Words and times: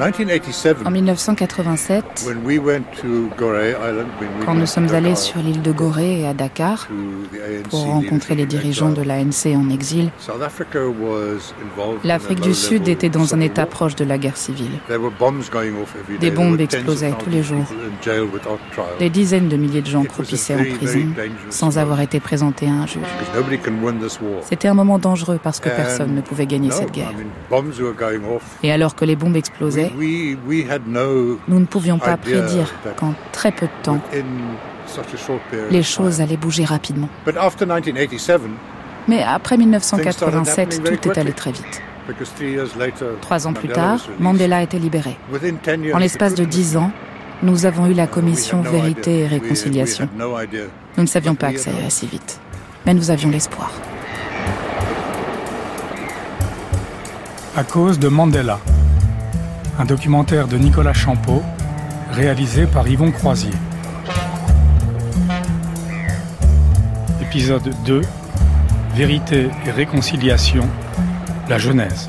En 0.00 0.90
1987, 0.90 2.04
quand 4.44 4.54
nous 4.54 4.66
sommes 4.66 4.92
allés 4.94 5.16
sur 5.16 5.38
l'île 5.38 5.62
de 5.62 5.72
Gorée 5.72 6.20
et 6.20 6.26
à 6.26 6.34
Dakar 6.34 6.88
pour 7.70 7.84
rencontrer 7.84 8.34
les 8.34 8.46
dirigeants 8.46 8.90
de 8.90 9.02
l'ANC 9.02 9.54
en 9.54 9.68
exil, 9.70 10.10
l'Afrique 12.04 12.40
du 12.40 12.54
Sud 12.54 12.88
était 12.88 13.08
dans 13.08 13.34
un 13.34 13.40
état 13.40 13.66
proche 13.66 13.94
de 13.96 14.04
la 14.04 14.18
guerre 14.18 14.36
civile. 14.36 14.70
Des 16.20 16.30
bombes 16.30 16.60
explosaient 16.60 17.14
tous 17.18 17.30
les 17.30 17.42
jours. 17.42 17.64
Des 18.98 19.10
dizaines 19.10 19.48
de 19.48 19.56
milliers 19.56 19.82
de 19.82 19.86
gens 19.86 20.04
croupissaient 20.04 20.54
en 20.54 20.76
prison 20.76 21.06
sans 21.50 21.78
avoir 21.78 22.00
été 22.00 22.20
présentés 22.20 22.66
à 22.66 22.72
un 22.72 22.86
juge. 22.86 23.02
C'était 24.48 24.68
un 24.68 24.74
moment 24.74 24.98
dangereux 24.98 25.38
parce 25.42 25.60
que 25.60 25.68
personne 25.68 26.14
ne 26.14 26.20
pouvait 26.20 26.46
gagner 26.46 26.70
cette 26.70 26.92
guerre. 26.92 27.12
Et 28.62 28.72
alors 28.72 28.94
que 28.94 29.04
les 29.04 29.16
bombes 29.16 29.36
explosaient, 29.36 29.81
nous 31.48 31.60
ne 31.60 31.64
pouvions 31.64 31.98
pas 31.98 32.16
prédire 32.16 32.72
qu'en 32.96 33.14
très 33.32 33.52
peu 33.52 33.66
de 33.66 33.82
temps, 33.82 34.00
les 35.70 35.82
choses 35.82 36.20
allaient 36.20 36.36
bouger 36.36 36.64
rapidement. 36.64 37.08
Mais 39.08 39.22
après 39.22 39.56
1987, 39.56 40.82
tout 40.84 41.08
est 41.08 41.18
allé 41.18 41.32
très 41.32 41.52
vite. 41.52 41.82
Trois 43.20 43.46
ans 43.46 43.52
plus 43.52 43.68
tard, 43.68 44.06
Mandela 44.18 44.58
a 44.58 44.62
été 44.62 44.78
libéré. 44.78 45.16
En 45.92 45.98
l'espace 45.98 46.34
de 46.34 46.44
dix 46.44 46.76
ans, 46.76 46.90
nous 47.42 47.66
avons 47.66 47.86
eu 47.86 47.94
la 47.94 48.06
commission 48.06 48.62
Vérité 48.62 49.20
et 49.20 49.26
Réconciliation. 49.26 50.08
Nous 50.96 51.02
ne 51.02 51.08
savions 51.08 51.34
pas 51.34 51.52
que 51.52 51.58
ça 51.58 51.70
irait 51.70 51.90
si 51.90 52.06
vite, 52.06 52.40
mais 52.86 52.94
nous 52.94 53.10
avions 53.10 53.30
l'espoir. 53.30 53.72
À 57.56 57.64
cause 57.64 57.98
de 57.98 58.08
Mandela 58.08 58.60
un 59.82 59.84
documentaire 59.84 60.46
de 60.46 60.56
Nicolas 60.58 60.92
Champeau, 60.92 61.42
réalisé 62.12 62.66
par 62.66 62.86
Yvon 62.86 63.10
Croisier. 63.10 63.50
Épisode 67.20 67.74
2 67.84 68.00
Vérité 68.94 69.50
et 69.66 69.70
réconciliation, 69.72 70.68
la 71.48 71.58
Genèse. 71.58 72.08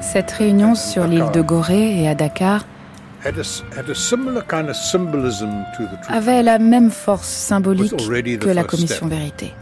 Cette 0.00 0.32
réunion 0.32 0.74
sur 0.74 1.06
l'île 1.06 1.30
de 1.32 1.40
Gorée 1.40 2.02
et 2.02 2.08
à 2.08 2.16
Dakar 2.16 2.64
avait 6.08 6.42
la 6.42 6.58
même 6.58 6.90
force 6.90 7.28
symbolique 7.28 7.96
que 7.96 8.48
la 8.48 8.64
commission 8.64 9.06
vérité. 9.06 9.52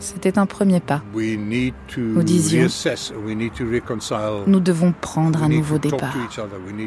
C'était 0.00 0.38
un 0.38 0.44
premier 0.46 0.80
pas. 0.80 1.02
Nous 1.14 2.22
disions, 2.22 2.66
nous 4.46 4.60
devons 4.60 4.92
prendre 4.92 5.42
un 5.42 5.48
nouveau 5.48 5.78
départ. 5.78 6.14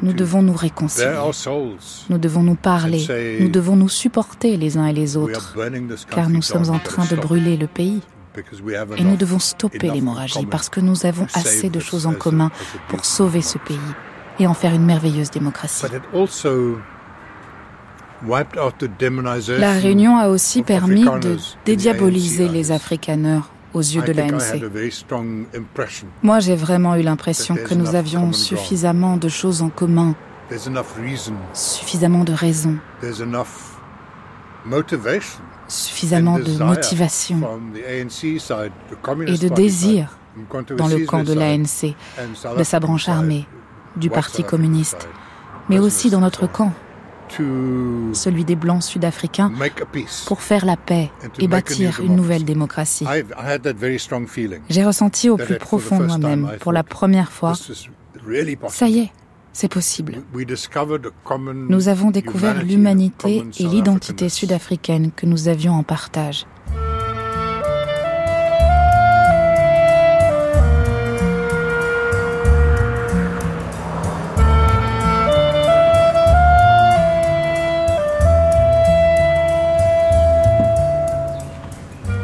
Nous 0.03 0.13
devons 0.13 0.41
nous 0.43 0.53
réconcilier. 0.53 1.15
Nous 2.09 2.17
devons 2.17 2.43
nous 2.43 2.55
parler. 2.55 3.37
Nous 3.39 3.49
devons 3.49 3.75
nous 3.75 3.89
supporter 3.89 4.57
les 4.57 4.77
uns 4.77 4.85
et 4.87 4.93
les 4.93 5.17
autres, 5.17 5.55
car 6.11 6.29
nous 6.29 6.41
sommes 6.41 6.69
en 6.69 6.79
train 6.79 7.05
de 7.05 7.15
brûler 7.15 7.57
le 7.57 7.67
pays. 7.67 8.01
Et 8.97 9.03
nous 9.03 9.15
devons 9.15 9.39
stopper 9.39 9.89
l'hémorragie 9.89 10.45
parce 10.45 10.69
que 10.69 10.79
nous 10.79 11.07
avons 11.07 11.25
assez 11.33 11.69
de 11.69 11.79
choses 11.79 12.05
en 12.05 12.13
commun 12.13 12.51
pour 12.87 13.03
sauver 13.03 13.41
ce 13.41 13.57
pays 13.57 13.79
et 14.39 14.47
en 14.47 14.53
faire 14.53 14.73
une 14.73 14.85
merveilleuse 14.85 15.31
démocratie. 15.31 15.85
La 19.59 19.71
réunion 19.73 20.17
a 20.17 20.27
aussi 20.29 20.63
permis 20.63 21.03
de 21.05 21.37
dédiaboliser 21.65 22.47
les 22.49 22.71
Afrikaners 22.71 23.41
aux 23.73 23.81
yeux 23.81 24.01
de 24.01 24.11
l'ANC. 24.11 24.61
Moi, 26.23 26.39
j'ai 26.39 26.55
vraiment 26.55 26.95
eu 26.95 27.03
l'impression 27.03 27.55
que 27.55 27.73
nous 27.73 27.95
avions 27.95 28.33
suffisamment 28.33 29.17
de 29.17 29.29
choses 29.29 29.61
en 29.61 29.69
commun, 29.69 30.15
suffisamment 31.53 32.23
de 32.23 32.33
raisons, 32.33 32.77
suffisamment 35.67 36.39
de 36.39 36.63
motivation 36.63 37.41
et 39.27 39.37
de 39.37 39.47
désir 39.49 40.17
dans 40.77 40.87
le 40.87 41.05
camp 41.05 41.23
de 41.23 41.33
l'ANC, 41.33 41.95
de 42.57 42.63
sa 42.63 42.79
branche 42.79 43.09
armée, 43.09 43.45
du 43.97 44.09
Parti 44.09 44.43
communiste, 44.43 45.07
mais 45.69 45.79
aussi 45.79 46.09
dans 46.09 46.21
notre 46.21 46.47
camp, 46.47 46.73
celui 48.13 48.45
des 48.45 48.55
Blancs 48.55 48.83
sud-africains, 48.83 49.51
pour 50.25 50.41
faire 50.41 50.65
la 50.65 50.77
paix 50.77 51.11
et 51.39 51.47
bâtir 51.47 51.99
une 52.01 52.15
nouvelle 52.15 52.45
démocratie. 52.45 53.05
J'ai 54.69 54.85
ressenti 54.85 55.29
au 55.29 55.37
plus 55.37 55.57
profond 55.57 55.99
moi-même, 56.01 56.51
pour 56.59 56.71
la 56.71 56.83
première 56.83 57.31
fois, 57.31 57.53
ça 58.69 58.87
y 58.87 58.99
est, 58.99 59.11
c'est 59.51 59.71
possible. 59.71 60.21
Nous 61.53 61.89
avons 61.89 62.11
découvert 62.11 62.63
l'humanité 62.63 63.43
et 63.59 63.63
l'identité 63.63 64.29
sud-africaine 64.29 65.11
que 65.11 65.25
nous 65.25 65.47
avions 65.47 65.73
en 65.73 65.83
partage. 65.83 66.45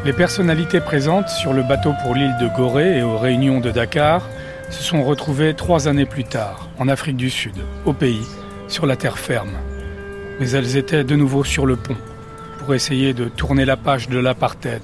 Les 0.06 0.12
personnalités 0.12 0.81
présentes 0.81 1.30
sur 1.30 1.53
le 1.53 1.64
bateau 1.64 1.94
pour 2.03 2.14
l'île 2.14 2.36
de 2.38 2.50
Gorée 2.50 2.97
et 2.97 3.03
aux 3.03 3.18
réunions 3.18 3.62
de 3.62 3.72
Dakar 3.72 4.28
se 4.69 4.84
sont 4.84 5.02
retrouvées 5.02 5.53
trois 5.53 5.88
années 5.88 6.06
plus 6.06 6.25
tard, 6.25 6.68
en 6.78 6.90
Afrique 6.90 7.16
du 7.16 7.30
Sud, 7.30 7.56
au 7.86 7.94
pays, 7.94 8.28
sur 8.68 8.86
la 8.86 8.97
terre 8.97 9.18
ferme. 9.18 9.53
Mais 10.41 10.50
elles 10.50 10.75
étaient 10.75 11.06
de 11.06 11.16
nouveau 11.16 11.46
sur 11.46 11.66
le 11.66 11.78
pont 11.78 11.96
pour 12.59 12.75
essayer 12.75 13.14
de 13.14 13.30
tourner 13.30 13.64
la 13.64 13.78
page 13.78 14.09
de 14.09 14.19
l'apartheid, 14.19 14.81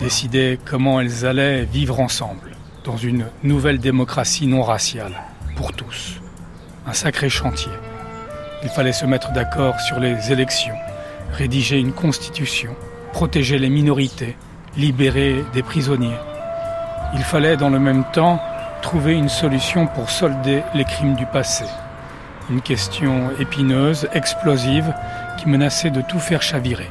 décider 0.00 0.58
comment 0.66 1.00
elles 1.00 1.24
allaient 1.24 1.64
vivre 1.64 1.98
ensemble 1.98 2.50
dans 2.84 2.98
une 2.98 3.24
nouvelle 3.42 3.78
démocratie 3.78 4.46
non 4.46 4.62
raciale, 4.62 5.14
pour 5.56 5.72
tous. 5.72 6.20
Un 6.86 6.92
sacré 6.92 7.30
chantier. 7.30 7.72
Il 8.62 8.68
fallait 8.68 8.92
se 8.92 9.06
mettre 9.06 9.32
d'accord 9.32 9.80
sur 9.80 9.98
les 9.98 10.30
élections, 10.30 10.76
rédiger 11.32 11.78
une 11.78 11.92
constitution, 11.92 12.76
protéger 13.16 13.58
les 13.58 13.70
minorités, 13.70 14.36
libérer 14.76 15.42
des 15.54 15.62
prisonniers. 15.62 16.20
Il 17.14 17.22
fallait 17.22 17.56
dans 17.56 17.70
le 17.70 17.78
même 17.78 18.04
temps 18.12 18.38
trouver 18.82 19.14
une 19.14 19.30
solution 19.30 19.86
pour 19.86 20.10
solder 20.10 20.62
les 20.74 20.84
crimes 20.84 21.14
du 21.14 21.24
passé. 21.24 21.64
Une 22.50 22.60
question 22.60 23.30
épineuse, 23.40 24.06
explosive, 24.12 24.92
qui 25.38 25.48
menaçait 25.48 25.88
de 25.88 26.02
tout 26.02 26.18
faire 26.18 26.42
chavirer. 26.42 26.90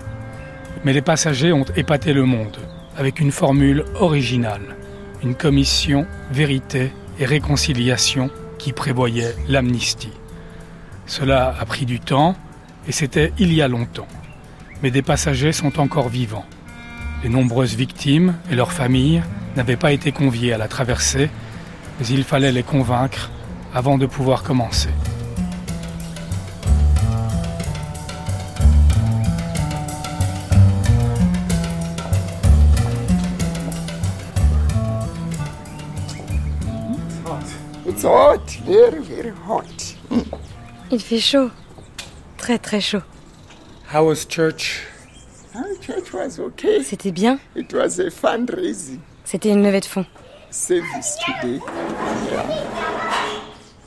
Mais 0.84 0.94
les 0.94 1.04
passagers 1.04 1.54
ont 1.54 1.72
épaté 1.76 2.12
le 2.12 2.26
monde 2.26 2.58
avec 2.98 3.20
une 3.20 3.32
formule 3.32 3.86
originale, 4.00 4.76
une 5.22 5.36
commission 5.36 6.08
vérité 6.32 6.92
et 7.20 7.26
réconciliation 7.26 8.32
qui 8.58 8.74
prévoyait 8.74 9.36
l'amnistie. 9.48 10.18
Cela 11.06 11.54
a 11.60 11.66
pris 11.66 11.86
du 11.86 12.00
temps 12.00 12.36
et 12.88 12.92
c'était 12.92 13.32
il 13.38 13.54
y 13.54 13.62
a 13.62 13.68
longtemps 13.68 14.08
mais 14.82 14.92
des 14.92 15.02
passagers 15.02 15.52
sont 15.52 15.80
encore 15.80 16.10
vivants. 16.10 16.46
Les 17.24 17.30
nombreuses 17.30 17.76
victimes 17.76 18.36
et 18.52 18.56
leurs 18.56 18.72
familles 18.72 19.24
n'avaient 19.56 19.78
pas 19.78 19.92
été 19.92 20.12
conviées 20.12 20.54
à 20.54 20.58
la 20.58 20.68
traversée, 20.68 21.30
mais 22.00 22.08
il 22.08 22.24
fallait 22.24 22.52
les 22.52 22.64
convaincre 22.64 23.32
avant 23.74 23.98
de 23.98 24.06
pouvoir 24.06 24.44
commencer. 24.44 24.90
Il 40.92 41.00
fait 41.00 41.20
chaud, 41.20 41.50
très 42.38 42.60
très 42.60 42.80
chaud. 42.80 43.02
How 43.96 44.04
was 44.04 44.26
church? 44.26 44.82
Ah, 45.56 45.64
church 45.80 46.12
was 46.12 46.38
okay. 46.38 46.84
C'était 46.84 47.14
bien. 47.14 47.40
It 47.56 47.74
was 47.74 47.98
a 47.98 48.12
fundraising 48.12 49.00
C'était 49.24 49.52
une 49.52 49.64
levée 49.64 49.80
de 49.80 49.86
fonds. 49.86 50.06
service 50.52 51.16
today. 51.26 51.62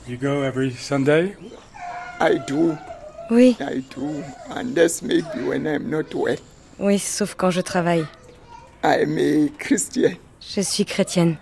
You 0.07 0.17
go 0.17 0.41
every 0.41 0.71
Sunday? 0.71 1.35
I 2.19 2.39
do, 2.47 2.75
Oui, 3.29 3.55
I 3.59 3.83
do, 3.95 4.23
unless 4.49 5.03
maybe 5.03 5.43
when 5.47 5.67
I'm 5.67 5.91
not 5.91 6.15
well. 6.15 6.37
oui, 6.79 6.97
sauf 6.97 7.35
quand 7.35 7.51
je 7.51 7.61
travaille. 7.61 8.07
I'm 8.83 9.15
a 9.19 9.49
Christian. 9.59 10.15
Je 10.41 10.61
suis 10.61 10.85
chrétienne. 10.85 11.37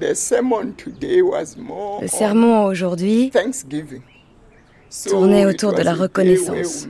The 0.00 0.14
sermon 0.14 0.72
today 0.78 1.20
was 1.20 1.58
more 1.58 2.00
Le 2.00 2.06
on 2.06 2.08
sermon 2.08 2.64
aujourd'hui 2.64 3.28
Thanksgiving. 3.30 4.00
Tournait 5.06 5.42
it 5.42 5.46
autour 5.46 5.74
de 5.74 5.82
la 5.82 5.94
reconnaissance. 5.94 6.88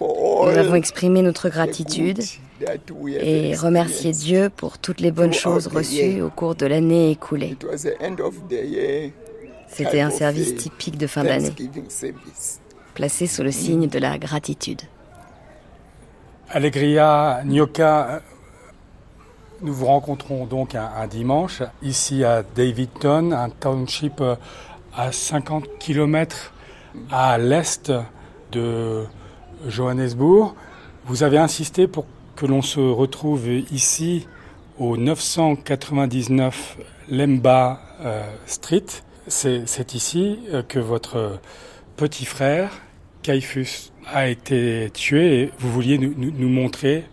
Nous 0.00 0.58
avons 0.58 0.74
exprimé 0.74 1.22
notre 1.22 1.48
the 1.48 1.52
gratitude 1.52 2.20
et 3.20 3.54
remercié. 3.54 4.12
Dieu 4.12 4.50
pour 4.54 4.78
toutes 4.78 5.00
les 5.00 5.10
bonnes 5.12 5.32
choses 5.32 5.68
the 5.68 5.74
reçues 5.74 6.14
year. 6.14 6.26
au 6.26 6.30
cours 6.30 6.54
de 6.54 6.66
l'année 6.66 7.10
écoulée. 7.10 7.50
It 7.50 7.64
was 7.64 7.82
the 7.82 7.96
end 8.02 8.20
of 8.22 8.34
the 8.48 8.52
year 8.52 9.10
C'était 9.68 10.00
un 10.00 10.10
service 10.10 10.56
typique 10.56 10.98
de 10.98 11.06
fin 11.06 11.22
d'année, 11.22 11.54
placé 12.94 13.26
sous 13.26 13.42
le 13.42 13.52
signe 13.52 13.88
de 13.88 13.98
la 13.98 14.18
gratitude. 14.18 14.82
Alegria, 16.48 17.42
Nyoka, 17.44 18.22
nous 19.62 19.72
vous 19.72 19.86
rencontrons 19.86 20.46
donc 20.46 20.74
un, 20.74 20.90
un 20.96 21.06
dimanche 21.06 21.62
ici 21.82 22.24
à 22.24 22.42
Davidton, 22.42 23.30
un 23.30 23.50
township 23.50 24.20
euh, 24.20 24.34
à 24.96 25.12
50 25.12 25.78
km 25.78 26.52
à 27.10 27.38
l'est 27.38 27.92
de 28.52 29.04
Johannesburg. 29.66 30.54
Vous 31.06 31.22
avez 31.22 31.38
insisté 31.38 31.86
pour 31.86 32.06
que 32.36 32.46
l'on 32.46 32.62
se 32.62 32.80
retrouve 32.80 33.48
ici 33.72 34.26
au 34.78 34.96
999 34.96 36.78
Lemba 37.08 37.80
euh, 38.00 38.22
Street. 38.46 38.84
C'est 39.26 39.94
ici 39.94 40.38
euh, 40.52 40.62
que 40.62 40.78
votre 40.78 41.38
petit 41.96 42.24
frère, 42.24 42.70
Caiphus, 43.22 43.92
a 44.12 44.28
été 44.28 44.90
tué 44.94 45.40
et 45.42 45.50
vous 45.58 45.70
vouliez 45.70 45.98
nous, 45.98 46.14
nous- 46.16 46.32
nous 46.34 46.48
montrer 46.48 47.04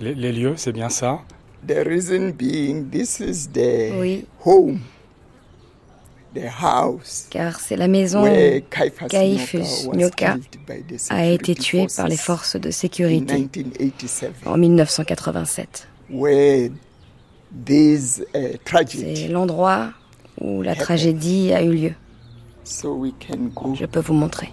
les, 0.00 0.14
les 0.14 0.32
lieux, 0.32 0.54
c'est 0.56 0.72
bien 0.72 0.90
ça? 0.90 1.20
The 1.66 1.82
reason 1.86 2.30
being, 2.36 2.90
this 2.90 3.18
is 3.18 3.48
the 3.52 3.92
Oui. 3.98 4.26
home, 4.44 4.80
Car 7.30 7.60
c'est 7.60 7.76
la 7.76 7.88
maison 7.88 8.24
Caiaphas 8.24 9.08
Caiaphas 9.08 9.88
Nyoka 9.94 10.36
a 11.10 11.26
été 11.26 11.54
tué 11.54 11.86
par 11.96 12.08
les 12.08 12.16
forces 12.16 12.56
de 12.56 12.70
sécurité 12.70 13.34
1987, 13.34 14.32
en 14.46 14.56
1987. 14.56 15.88
where 16.08 16.70
this 17.64 18.22
uh, 18.34 18.58
C'est 18.88 19.28
l'endroit 19.28 19.90
où 20.40 20.62
la 20.62 20.74
tragédie 20.74 21.52
a 21.52 21.62
eu 21.62 21.72
lieu. 21.72 21.94
So 22.64 22.94
we 22.94 23.12
can 23.20 23.50
go. 23.54 23.74
Je 23.74 23.86
peux 23.86 24.00
vous 24.00 24.14
montrer. 24.14 24.52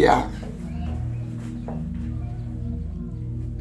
Yeah. 0.00 0.24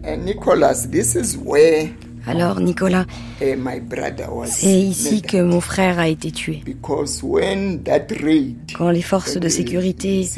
And 0.06 0.24
Nicholas, 0.24 0.88
this 0.90 1.14
is 1.16 1.36
where 1.36 1.90
Alors, 2.26 2.62
Nicolas, 2.62 3.06
my 3.42 3.82
brother 3.82 4.32
was. 4.32 4.48
c'est 4.48 4.80
ici 4.80 5.22
que 5.22 5.42
mon 5.42 5.60
frère 5.60 6.00
a 6.00 6.08
été 6.08 6.32
tué. 6.32 6.62
Because 6.64 7.22
when 7.22 7.84
that 7.84 8.08
raid, 8.22 8.56
Quand 8.78 8.90
les 8.90 9.02
forces 9.02 9.38
de 9.38 9.50
sécurité 9.50 10.30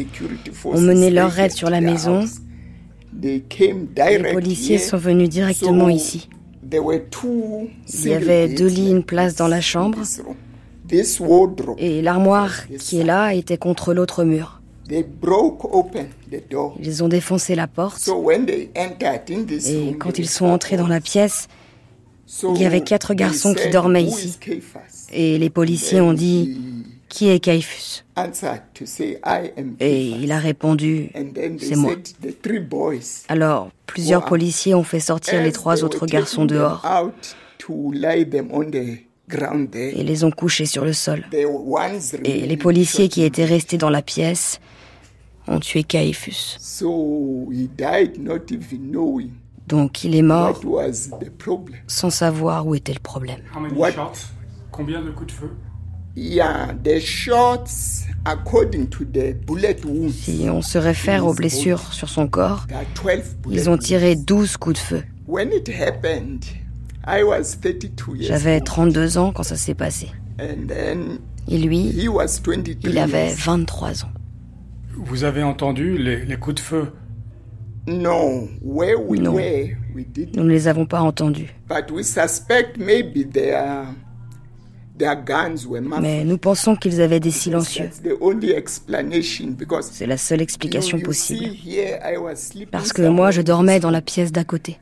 ont 0.66 0.82
mené 0.82 1.12
leur 1.12 1.30
raid 1.30 1.52
sur 1.52 1.70
la 1.70 1.82
maison, 1.82 2.22
house, 2.22 2.42
they 3.22 3.44
came 3.48 3.90
les 3.96 4.34
policiers 4.34 4.80
sont 4.80 4.98
venus 4.98 5.30
directement 5.30 5.88
ici. 5.90 6.30
Il 6.64 8.10
y 8.10 8.14
avait 8.14 8.48
deux 8.48 8.70
lits, 8.70 8.90
une 8.90 9.04
place 9.04 9.36
dans 9.36 9.48
la 9.48 9.62
chambre. 9.62 10.00
Et 11.78 12.02
l'armoire 12.02 12.68
qui 12.80 13.00
est 13.00 13.04
là 13.04 13.36
était 13.36 13.58
contre 13.58 13.94
l'autre 13.94 14.24
mur. 14.24 14.61
Ils 16.80 17.04
ont 17.04 17.08
défoncé 17.08 17.56
la 17.56 17.68
porte. 17.68 18.10
Et 19.68 19.96
quand 19.98 20.20
ils 20.20 20.30
sont 20.30 20.46
entrés 20.46 20.78
dans 20.78 20.88
la 20.88 21.02
pièce, 21.02 21.48
il 22.44 22.62
y 22.62 22.66
avait 22.66 22.82
quatre 22.82 23.14
garçons 23.14 23.54
qui 23.54 23.70
dormaient 23.70 24.04
"Who 24.04 24.18
ici." 24.18 24.38
et 25.12 25.38
les 25.38 25.50
policiers 25.50 26.02
ont 26.02 26.14
dit 26.14 26.58
Qui 27.10 27.30
est 27.30 27.40
Caiphus 27.40 28.06
Et 29.80 30.06
il 30.06 30.32
a 30.32 30.40
répondu 30.40 31.12
C'est 31.60 31.76
moi. 31.76 31.94
Alors, 33.28 33.70
plusieurs 33.86 34.24
policiers 34.26 34.74
ont 34.76 34.84
fait 34.84 35.02
sortir 35.02 35.42
les 35.42 35.52
trois 35.52 35.84
autres 35.84 36.06
garçons 36.06 36.46
dehors 36.46 36.86
et 39.74 40.04
les 40.04 40.24
ont 40.24 40.32
couchés 40.32 40.66
sur 40.66 40.86
le 40.86 40.94
sol. 40.94 41.26
Et 42.24 42.48
les 42.48 42.58
policiers 42.58 43.10
qui 43.10 43.24
étaient 43.24 43.46
restés 43.46 43.78
dans 43.78 43.90
la 43.90 44.02
pièce 44.02 44.60
ont 45.52 45.60
tué 45.60 45.84
Caiphus. 45.84 46.58
So 46.60 47.50
he 47.52 47.68
died 47.78 48.18
not 48.20 48.52
even 48.52 48.92
knowing 48.92 49.32
Donc 49.68 50.04
il 50.04 50.16
est 50.16 50.22
mort 50.22 50.60
sans 51.88 52.10
savoir 52.10 52.68
où 52.68 52.76
était 52.76 52.94
le 52.94 53.00
problème. 53.00 53.42
What? 53.76 53.92
Combien 54.72 55.02
de 55.02 55.12
coups 55.12 55.28
de 55.34 55.40
feu? 55.40 55.52
Yeah, 56.14 56.74
the 56.84 57.00
shots, 57.00 58.04
according 58.26 58.90
to 58.90 59.06
the 59.06 59.34
bullet 59.46 59.78
wounds, 59.86 60.12
Si 60.24 60.46
on 60.50 60.62
se 60.62 60.78
réfère 60.78 61.26
aux 61.26 61.34
blessures 61.34 61.94
sur 61.94 62.10
son 62.10 62.28
corps, 62.28 62.66
there 62.68 62.80
are 62.80 62.86
12 63.16 63.36
bullet 63.42 63.56
ils 63.56 63.70
ont 63.70 63.78
tiré 63.78 64.16
12 64.18 64.58
coups 64.58 64.76
de 64.76 64.80
feu. 64.80 65.04
When 65.26 65.54
it 65.54 65.70
happened, 65.70 66.44
I 67.08 67.24
was 67.24 67.56
32 67.62 68.16
years 68.18 68.28
J'avais 68.28 68.56
old. 68.58 68.66
32 68.66 69.18
ans 69.18 69.32
quand 69.32 69.44
ça 69.44 69.56
s'est 69.56 69.74
passé. 69.74 70.12
And 70.38 70.68
then 70.68 71.20
Et 71.48 71.58
lui, 71.58 71.88
he 71.98 72.10
was 72.10 72.42
23 72.44 72.90
il 72.92 72.98
avait 72.98 73.28
years. 73.28 73.38
23 73.38 74.04
ans. 74.04 74.12
Vous 74.96 75.24
avez 75.24 75.44
entendu 75.44 75.98
les, 75.98 76.26
les 76.26 76.38
coups 76.38 76.56
de 76.56 76.60
feu? 76.62 76.92
No, 77.88 78.48
where 78.62 78.96
we 79.00 79.20
Non. 79.20 79.34
were, 79.34 79.76
we 79.96 80.06
didn't. 80.06 80.36
Nous 80.36 80.44
ne 80.44 80.50
les 80.52 80.68
avons 80.68 80.86
pas 80.86 81.02
entendus. 81.02 81.50
But 81.68 81.90
we 81.92 82.04
suspect 82.04 82.78
maybe 82.78 83.26
their, 83.28 83.86
their 84.98 85.16
guns 85.16 85.66
were 85.68 85.82
muffled. 85.82 86.02
Mais 86.04 86.24
nous 86.24 86.38
pensons 86.38 86.76
qu'ils 86.76 87.02
avaient 87.02 87.20
des 87.20 87.32
silencieux. 87.32 87.86
That's 87.86 88.02
the 88.04 88.16
only 88.22 88.52
explanation 88.52 89.48
because 89.58 89.90
C'est 89.92 90.06
la 90.06 90.18
seule 90.18 90.42
explication 90.42 91.00
possible. 91.00 91.46
here 91.66 92.00
I 92.06 92.18
was 92.18 92.36
sleeping 92.36 92.70
Parce 92.72 92.94
que 92.94 93.02
moi, 93.08 93.32
je 93.32 93.42
dormais 93.42 93.80
dans 93.80 93.90
la 93.92 94.02
pièce 94.02 94.32
d'à 94.32 94.44
côté. 94.44 94.78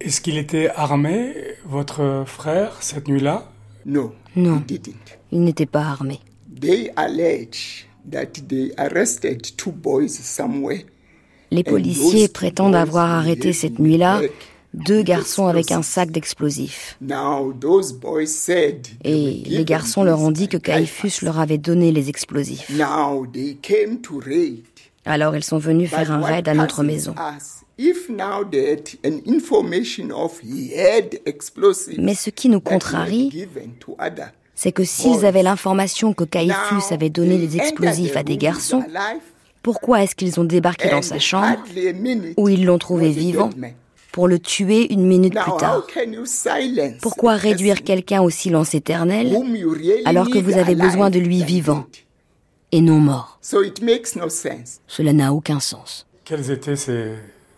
Est-ce 0.00 0.22
qu'il 0.22 0.38
était 0.38 0.70
armé, 0.74 1.34
votre 1.66 2.24
frère, 2.26 2.78
cette 2.80 3.06
nuit-là? 3.06 3.50
No, 3.84 4.14
Non. 4.34 4.56
he 4.66 4.78
didn't. 4.78 5.18
Il 5.30 5.42
n'était 5.42 5.66
pas 5.66 5.82
armé. 5.82 6.20
They 6.58 6.90
allege 6.96 7.86
that 8.10 8.26
they 8.48 8.72
arrested 8.78 9.56
two 9.56 9.72
boys 9.72 10.08
somewhere. 10.08 10.84
Les 11.50 11.64
policiers 11.64 12.28
prétendent 12.28 12.76
avoir 12.76 13.10
arrêté 13.10 13.52
cette 13.52 13.80
nuit-là 13.80 14.20
deux 14.74 15.02
garçons 15.02 15.46
avec 15.46 15.72
un 15.72 15.82
sac 15.82 16.10
d'explosifs. 16.10 16.96
Now 17.00 17.52
those 17.52 17.92
boys 17.92 18.26
said 18.26 18.86
they 19.02 19.42
Et 19.44 19.48
les 19.48 19.64
garçons 19.64 20.04
leur 20.04 20.20
ont 20.20 20.30
dit 20.30 20.48
que 20.48 20.56
Caiphus 20.56 21.22
leur 21.22 21.40
avait 21.40 21.58
donné 21.58 21.92
les 21.92 22.08
explosifs. 22.08 22.70
Now 22.70 23.26
they 23.26 23.56
came 23.60 24.00
to 24.00 24.20
raid. 24.24 24.64
Alors 25.04 25.34
ils 25.34 25.44
sont 25.44 25.58
venus 25.58 25.90
faire 25.90 26.12
un 26.12 26.20
raid 26.20 26.46
à 26.48 26.54
notre 26.54 26.82
maison. 26.82 27.14
Mais 31.98 32.14
ce 32.14 32.30
qui 32.30 32.48
nous 32.48 32.60
contrarie, 32.60 33.48
c'est 34.60 34.72
que 34.72 34.84
s'ils 34.84 35.24
avaient 35.24 35.42
l'information 35.42 36.12
que 36.12 36.24
Caiphus 36.24 36.92
avait 36.92 37.08
donné 37.08 37.38
des 37.38 37.56
explosifs 37.56 38.14
à 38.14 38.22
des 38.22 38.36
garçons, 38.36 38.84
pourquoi 39.62 40.02
est-ce 40.02 40.14
qu'ils 40.14 40.38
ont 40.38 40.44
débarqué 40.44 40.90
dans 40.90 41.00
sa 41.00 41.18
chambre, 41.18 41.56
où 42.36 42.46
ils 42.50 42.66
l'ont 42.66 42.76
trouvé 42.76 43.08
vivant, 43.08 43.48
pour 44.12 44.28
le 44.28 44.38
tuer 44.38 44.92
une 44.92 45.06
minute 45.06 45.32
plus 45.34 45.56
tard? 45.56 45.86
Pourquoi 47.00 47.36
réduire 47.36 47.82
quelqu'un 47.82 48.20
au 48.20 48.28
silence 48.28 48.74
éternel 48.74 49.34
alors 50.04 50.28
que 50.28 50.38
vous 50.38 50.58
avez 50.58 50.74
besoin 50.74 51.08
de 51.08 51.18
lui 51.18 51.42
vivant 51.42 51.86
et 52.70 52.82
non 52.82 52.98
mort? 52.98 53.38
Cela 53.40 55.12
n'a 55.14 55.32
aucun 55.32 55.60
sens. 55.60 56.06
Quels 56.26 56.50
étaient 56.50 56.76
ses, 56.76 57.14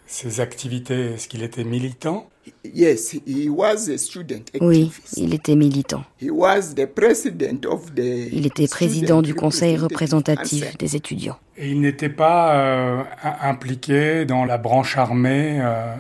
ses 0.07 0.39
activités? 0.39 1.15
Est-ce 1.15 1.27
qu'il 1.27 1.43
était 1.43 1.65
militant? 1.65 2.29
Yes, 2.65 3.15
he 3.27 3.49
was 3.49 3.89
a 3.89 3.99
student 3.99 4.45
Oui, 4.61 4.91
il 5.17 5.35
était 5.35 5.55
militant. 5.55 6.05
He 6.21 6.31
was 6.31 6.75
the 6.75 6.87
president 6.87 7.65
of 7.67 7.95
the 7.95 8.29
il 8.33 8.47
était 8.47 8.67
président 8.67 9.23
du 9.23 9.35
conseil 9.35 9.77
représentatif 9.77 10.77
des 10.79 10.97
étudiants. 10.97 11.39
Et 11.57 11.71
il 11.71 11.81
n'était 11.81 12.09
pas 12.09 12.57
euh, 12.57 13.03
impliqué 13.43 14.25
dans 14.25 14.45
la 14.45 14.59
branche 14.59 14.97
armée 14.97 15.61
euh, 15.61 15.95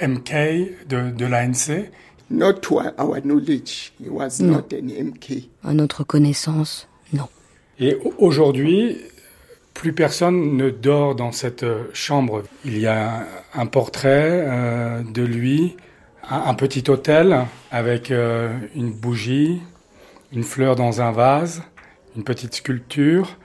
MK 0.00 0.86
de, 0.88 1.10
de 1.10 1.26
l'ANC 1.26 1.90
Not 2.28 2.54
to 2.62 2.80
our 2.98 3.20
knowledge. 3.22 3.92
He 4.00 4.08
was 4.08 4.40
non. 4.40 4.56
not 4.56 4.72
an 4.72 4.88
MK. 4.88 5.48
À 5.64 5.72
notre 5.74 6.02
connaissance, 6.02 6.88
non. 7.12 7.28
Et 7.78 7.96
aujourd'hui, 8.18 8.98
plus 9.76 9.92
personne 9.92 10.56
ne 10.56 10.70
dort 10.70 11.14
dans 11.14 11.32
cette 11.32 11.66
chambre. 11.92 12.42
Il 12.64 12.78
y 12.78 12.86
a 12.86 13.26
un 13.54 13.66
portrait 13.66 14.42
euh, 14.46 15.02
de 15.02 15.22
lui, 15.22 15.76
un, 16.30 16.54
petit 16.54 16.90
hôtel 16.90 17.44
avec 17.70 18.10
euh, 18.10 18.58
une 18.74 18.90
bougie, 18.90 19.60
une 20.32 20.44
fleur 20.44 20.76
dans 20.76 21.02
un 21.02 21.12
vase, 21.12 21.62
une 22.16 22.24
petite 22.24 22.54
sculpture. 22.54 23.36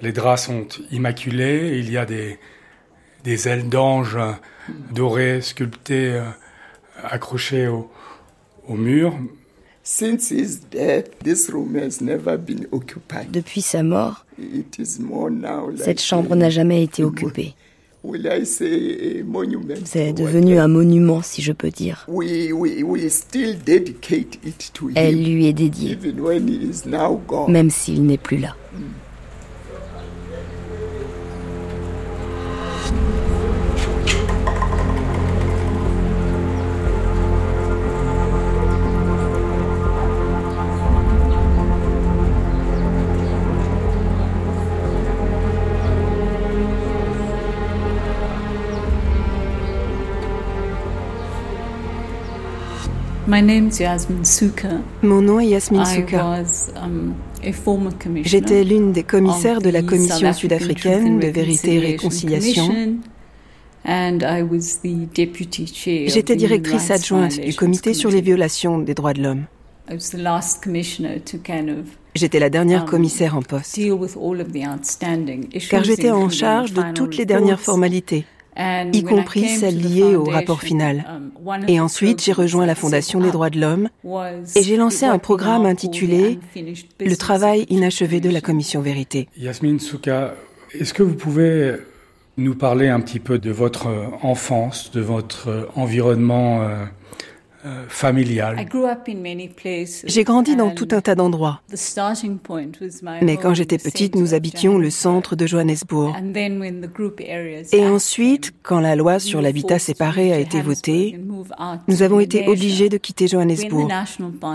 Les 0.00 0.12
draps 0.12 0.44
sont 0.44 0.68
immaculés. 0.92 1.76
Il 1.78 1.90
y 1.90 1.98
a 1.98 2.06
des, 2.06 2.38
ailes 3.48 3.68
d'ange 3.68 4.16
dorées 4.92 5.40
sculptées, 5.40 6.12
euh, 6.12 6.22
accrochées 7.02 7.66
au 7.66 7.90
mur. 8.68 9.14
Since 9.84 10.30
his 10.30 10.60
death, 10.70 11.18
this 11.24 11.50
room 11.50 11.74
has 11.74 12.00
never 12.00 12.36
been 12.38 12.66
occupied. 12.70 13.32
Depuis 13.32 13.62
sa 13.62 13.82
mort, 13.82 14.24
It 14.38 14.78
is 14.78 15.00
more 15.00 15.30
now 15.30 15.68
like 15.70 15.82
cette 15.82 16.00
chambre 16.00 16.36
n'a 16.36 16.50
jamais 16.50 16.84
été 16.84 17.02
occupée. 17.04 17.54
C'est 19.84 20.12
devenu 20.12 20.58
un 20.58 20.66
monument, 20.68 21.22
si 21.22 21.40
je 21.42 21.52
peux 21.52 21.70
dire. 21.70 22.04
We, 22.08 22.52
we, 22.52 22.82
we 22.82 23.08
still 23.10 23.54
dedicate 23.64 24.38
it 24.44 24.72
to 24.74 24.90
Elle 24.96 25.18
him, 25.18 25.24
lui 25.34 25.46
est 25.46 25.52
dédiée, 25.52 25.92
even 25.92 26.20
when 26.20 26.48
he 26.48 26.62
is 26.64 26.84
now 26.88 27.20
gone. 27.28 27.50
même 27.52 27.70
s'il 27.70 28.04
n'est 28.04 28.18
plus 28.18 28.38
là. 28.38 28.56
My 28.72 28.80
Mon 55.02 55.22
nom 55.22 55.40
est 55.40 55.46
Yasmin 55.46 55.84
I 55.84 55.86
Souka. 55.86 56.22
was 56.22 56.70
um, 56.76 57.14
J'étais 58.24 58.62
l'une 58.62 58.92
des 58.92 59.04
commissaires 59.04 59.62
de 59.62 59.70
la 59.70 59.82
Commission 59.82 60.32
sud-africaine 60.34 61.18
de 61.18 61.28
vérité 61.28 61.76
et 61.76 61.78
réconciliation. 61.78 62.68
J'étais 66.06 66.36
directrice 66.36 66.90
adjointe 66.90 67.40
du 67.40 67.54
comité 67.54 67.94
sur 67.94 68.10
les 68.10 68.20
violations 68.20 68.78
des 68.78 68.92
droits 68.92 69.14
de 69.14 69.22
l'homme. 69.22 69.46
J'étais 72.14 72.38
la 72.38 72.50
dernière 72.50 72.82
Um, 72.82 72.88
commissaire 72.90 73.34
en 73.36 73.42
poste, 73.42 73.80
car 75.70 75.84
j'étais 75.84 76.10
en 76.10 76.28
charge 76.28 76.74
de 76.74 76.82
toutes 76.92 77.16
les 77.16 77.24
dernières 77.24 77.60
formalités, 77.60 78.26
y 78.56 79.02
compris 79.02 79.48
celles 79.48 79.78
liées 79.78 80.16
au 80.16 80.24
rapport 80.24 80.62
final. 80.62 81.04
um, 81.46 81.64
Et 81.68 81.80
ensuite, 81.80 82.22
j'ai 82.22 82.32
rejoint 82.32 82.66
la 82.66 82.74
Fondation 82.74 83.20
des 83.20 83.30
droits 83.30 83.50
de 83.50 83.60
l'homme 83.60 83.88
et 84.56 84.62
j'ai 84.62 84.76
lancé 84.76 85.06
un 85.06 85.18
programme 85.18 85.66
intitulé 85.66 86.38
Le 87.00 87.16
travail 87.16 87.66
inachevé 87.68 88.20
de 88.20 88.30
la 88.30 88.40
Commission. 88.40 88.82
Vérité. 88.82 89.28
Yasmine 89.38 89.80
Souka, 89.80 90.34
est-ce 90.78 90.94
que 90.94 91.02
vous 91.02 91.14
pouvez 91.14 91.74
nous 92.36 92.54
parler 92.54 92.88
un 92.88 93.00
petit 93.00 93.20
peu 93.20 93.38
de 93.38 93.50
votre 93.50 93.88
euh, 93.88 94.06
enfance, 94.22 94.90
de 94.90 95.00
votre 95.00 95.48
euh, 95.48 95.64
environnement 95.76 96.62
euh, 97.64 97.84
familial. 97.88 98.58
I 98.58 98.64
grew 98.64 98.84
up 98.84 99.08
in 99.08 99.16
many 99.16 99.48
places, 99.48 100.04
J'ai 100.06 100.24
grandi 100.24 100.56
dans 100.56 100.70
tout 100.70 100.88
un 100.92 101.00
tas 101.00 101.14
d'endroits, 101.14 101.60
mais 103.22 103.36
quand 103.36 103.50
in 103.50 103.54
j'étais 103.54 103.78
the 103.78 103.82
petite, 103.82 104.14
nous 104.16 104.28
of 104.28 104.32
habitions 104.34 104.78
le 104.78 104.90
Johannesburg. 104.90 105.02
centre 105.02 105.36
de 105.36 105.46
Johannesburg. 105.46 106.14
And 106.16 106.32
then 106.32 106.58
when 106.60 106.80
the 106.80 106.92
group 106.92 107.20
areas 107.20 107.68
Et 107.72 107.86
ensuite, 107.86 108.52
quand 108.62 108.80
la 108.80 108.96
loi 108.96 109.18
sur 109.18 109.38
were 109.38 109.44
l'habitat 109.44 109.78
séparé 109.78 110.32
a 110.32 110.38
été 110.38 110.60
votée, 110.60 111.18
nous 111.88 112.02
avons 112.02 112.20
été 112.20 112.46
obligés 112.48 112.88
de 112.88 112.96
quitter 112.96 113.26
When 113.32 113.48
the 113.48 113.60
Johannesburg 113.60 113.88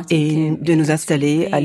et 0.10 0.52
de 0.60 0.74
nous 0.74 0.90
in, 0.90 0.94
installer 0.94 1.48
à 1.52 1.60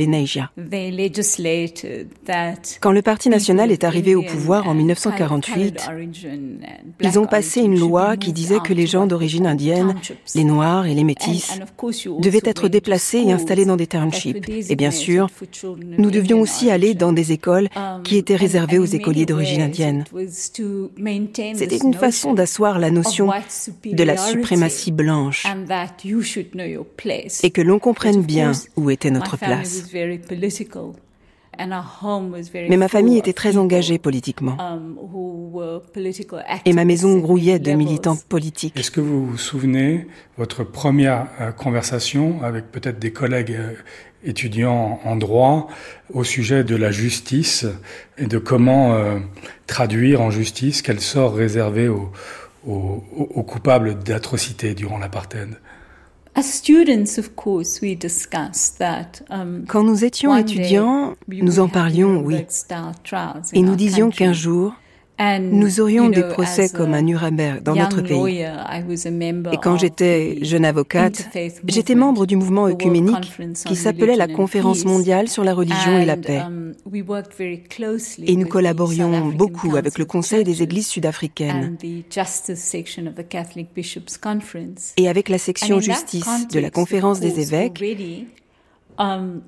that 2.27 2.79
Quand 2.81 2.93
le 2.93 3.03
Parti 3.03 3.29
national 3.29 3.69
people 3.69 3.73
est 3.73 3.85
arrivé 3.85 4.15
au 4.15 4.21
Indian 4.21 4.33
pouvoir 4.33 4.69
en 4.69 4.73
and 4.73 4.75
1948, 4.75 5.55
colored 5.55 5.81
origin 5.89 6.59
and 6.63 6.93
ils 7.01 7.19
ont 7.19 7.27
passé 7.27 7.61
une 7.61 7.79
loi 7.79 8.17
qui 8.17 8.33
disait 8.33 8.61
que 8.61 8.73
les 8.73 8.87
gens 8.87 9.07
d'origine 9.07 9.47
indienne, 9.47 9.95
les 10.35 10.45
Noirs 10.45 10.87
et 10.87 10.95
les 10.95 11.05
métis, 11.05 11.32
and 11.55 11.63
of 11.63 11.77
course 11.77 12.05
you 12.05 12.19
devaient 12.21 12.39
also 12.47 12.51
être 12.51 12.69
déplacés 12.69 13.19
et 13.19 13.33
installés 13.33 13.65
dans 13.65 13.77
des 13.77 13.87
townships. 13.87 14.49
Et 14.69 14.77
bien 14.77 14.91
sûr, 14.91 15.29
nous 15.99 16.11
devions 16.11 16.41
aussi 16.41 16.71
aller 16.71 16.95
dans 16.95 17.13
des 17.13 17.33
écoles 17.33 17.69
qui 18.05 18.17
étaient 18.17 18.35
Um, 18.35 18.41
réservées 18.41 18.79
and- 18.79 18.83
aux 18.83 18.87
écoliers 18.87 19.27
d'origine 19.27 19.63
indienne. 19.63 20.05
C'était 21.55 21.79
une 21.79 21.95
façon 21.95 22.35
d'asseoir 22.35 22.79
la 22.79 22.91
notion 22.91 23.31
de 23.85 24.03
la 24.05 24.17
suprématie 24.17 24.93
blanche 24.93 25.47
et 27.43 27.51
que 27.51 27.61
l'on 27.63 27.79
comprenne 27.79 28.23
bien 28.23 28.53
où 28.77 28.91
était 28.91 29.11
notre 29.11 29.37
place. 29.37 29.85
Mais 32.69 32.77
ma 32.77 32.89
famille 32.89 33.19
était 33.19 33.33
très 33.33 33.57
engagée 33.57 33.99
politiquement. 33.99 34.57
um, 34.61 34.97
et 36.65 36.73
ma 36.73 36.85
maison 36.85 37.19
grouillait 37.19 37.59
de 37.59 37.73
militants 37.73 38.17
politiques. 38.29 38.79
Est-ce 38.79 38.91
que 38.91 39.01
vous 39.01 39.27
vous 39.27 39.39
souvenez 39.39 40.07
votre 40.39 40.65
première 40.65 41.27
euh, 41.41 41.53
conversation 41.53 42.43
avec 42.43 42.71
peut-être 42.73 42.99
des 42.99 43.13
collègues 43.13 43.53
euh, 43.59 43.73
étudiants 44.25 45.01
en 45.05 45.17
droit 45.17 45.69
au 46.13 46.25
sujet 46.25 46.65
de 46.65 46.77
la 46.77 46.91
justice 46.91 47.67
et 48.19 48.27
de 48.27 48.39
comment 48.39 48.95
euh, 48.95 49.19
traduire 49.67 50.21
en 50.21 50.31
justice 50.31 50.83
quel 50.83 51.01
sort 51.01 51.35
réservé 51.35 51.89
aux, 51.89 52.11
aux- 52.67 53.03
aux 53.19 53.43
coupables 53.43 53.99
d'atrocités 54.03 54.75
durant 54.75 54.99
l'apartheid? 54.99 55.59
Quand 59.69 59.83
nous 59.85 60.05
étions 60.05 60.37
étudiants, 60.37 61.15
nous 61.29 61.61
en 61.61 61.69
parlions, 61.69 62.23
oui. 62.25 62.47
Et 63.53 63.63
nous 63.63 63.77
disions 63.77 64.11
qu'un 64.11 64.33
jour, 64.33 64.75
nous 65.41 65.81
aurions 65.81 66.09
des 66.09 66.23
procès 66.23 66.69
comme 66.69 66.95
à 66.95 67.03
Nuremberg 67.03 67.63
dans 67.63 67.75
notre 67.75 68.03
pays. 68.03 68.45
Et 69.53 69.57
quand 69.63 69.77
j'étais 69.77 70.39
jeune 70.43 70.65
avocate, 70.65 71.29
j'étais 71.67 71.95
membre 71.95 72.27
du 72.27 72.37
mouvement 72.37 72.67
œcuménique 72.67 73.33
qui 73.65 73.77
s'appelait 73.77 74.17
la 74.17 74.29
Conférence 74.29 74.85
mondiale 74.85 75.29
sur 75.29 75.45
la 75.45 75.55
religion 75.55 75.99
et 75.99 76.05
la 76.05 76.17
paix. 76.17 76.41
um, 76.41 76.75
Et 78.27 78.37
nous 78.37 78.47
collaborions 78.47 79.29
beaucoup 79.29 79.77
avec 79.77 79.99
le 79.99 80.05
Conseil 80.05 80.45
des 80.45 80.63
Églises 80.63 80.89
sud-africaines 80.89 81.77
et 84.97 85.09
avec 85.09 85.29
la 85.29 85.39
section 85.39 85.81
justice 85.81 86.49
de 86.49 86.61
la 86.61 86.71
Conférence 86.71 87.21
des 87.21 87.41
évêques. 87.41 87.83
um, 88.99 89.43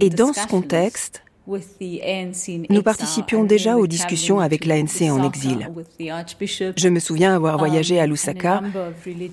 Et 0.00 0.10
dans 0.10 0.32
ce 0.32 0.46
contexte, 0.46 1.23
nous 1.46 2.82
participions 2.82 3.44
déjà 3.44 3.76
aux 3.76 3.86
discussions 3.86 4.40
avec 4.40 4.64
l'ANC 4.64 5.10
en 5.10 5.22
exil. 5.26 5.70
Je 6.00 6.88
me 6.88 6.98
souviens 7.00 7.34
avoir 7.34 7.58
voyagé 7.58 8.00
à 8.00 8.04
um, 8.04 8.10
Lusaka 8.10 8.62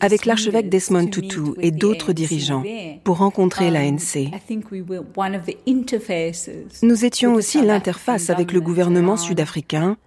avec 0.01 0.25
l'archevêque 0.25 0.67
Desmond 0.67 1.07
Tutu 1.07 1.41
et 1.61 1.71
d'autres 1.71 2.11
dirigeants 2.11 2.63
pour 3.03 3.17
rencontrer 3.17 3.61
Um, 3.67 3.73
l'ANC. 3.73 4.31
Interfaces 5.67 6.49
Nous 6.81 7.05
étions 7.05 7.33
aussi 7.33 7.61
l'interface 7.61 8.29
avec 8.29 8.51
le 8.51 8.61
gouvernement 8.61 9.17
sud-africain 9.17 9.97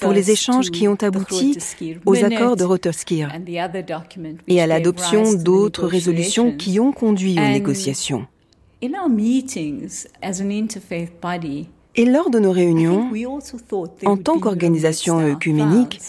pour 0.00 0.12
les 0.12 0.30
échanges 0.30 0.70
qui 0.70 0.88
ont 0.88 0.96
abouti 0.96 1.56
aux 2.04 2.24
accords 2.24 2.56
de 2.56 2.64
document 2.64 4.38
et 4.46 4.60
à 4.60 4.66
l'adoption 4.66 5.34
d'autres 5.34 5.86
résolutions 5.86 6.56
qui 6.56 6.80
ont 6.80 6.92
conduit 6.92 7.38
aux 7.38 7.48
négociations. 7.48 8.26
In 8.80 8.94
our 8.94 9.08
meetings 9.08 10.06
as 10.22 10.40
an 10.40 10.50
interfaith 10.50 11.10
body, 11.20 11.68
Et 11.96 12.04
lors 12.04 12.30
de 12.30 12.38
nos 12.38 12.52
réunions, 12.52 13.10
en 14.06 14.16
tant 14.16 14.38
qu'organisation 14.38 15.18
œcuménique, 15.18 16.00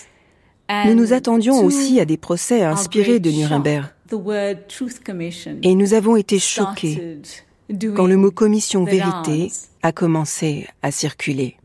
nous 0.69 0.75
And 0.91 0.93
nous 0.95 1.13
attendions 1.13 1.65
aussi 1.65 1.99
à 1.99 2.05
des 2.05 2.17
procès 2.17 2.61
inspirés 2.61 3.19
de 3.19 3.31
Nuremberg. 3.31 3.85
shock, 3.85 4.09
the 4.09 4.23
word 4.23 4.67
Truth 4.67 5.03
Commission 5.03 5.57
Et 5.63 5.73
nous 5.73 5.95
avons 5.95 6.15
été 6.15 6.37
choqués 6.37 7.17
quand 7.95 8.05
le 8.05 8.17
mot 8.17 8.29
commission 8.29 8.83
vérité 8.83 9.51
a 9.81 9.91
commencé 9.91 10.67
à 10.83 10.91
circuler. 10.91 11.57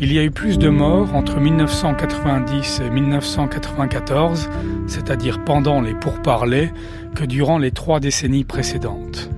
Y 0.00 0.18
a 0.18 0.24
eu 0.24 0.30
plus 0.30 0.58
de 0.58 0.68
morts 0.68 1.14
entre 1.14 1.40
1990 1.40 2.82
et 2.84 2.90
1994, 2.90 4.50
c'est-à-dire 4.86 5.42
pendant 5.44 5.80
les 5.80 5.94
pourparlers, 5.94 6.70
que 7.14 7.24
durant 7.24 7.58
les 7.58 7.70
trois 7.70 7.98
décennies 7.98 8.44
précédentes. 8.44 9.30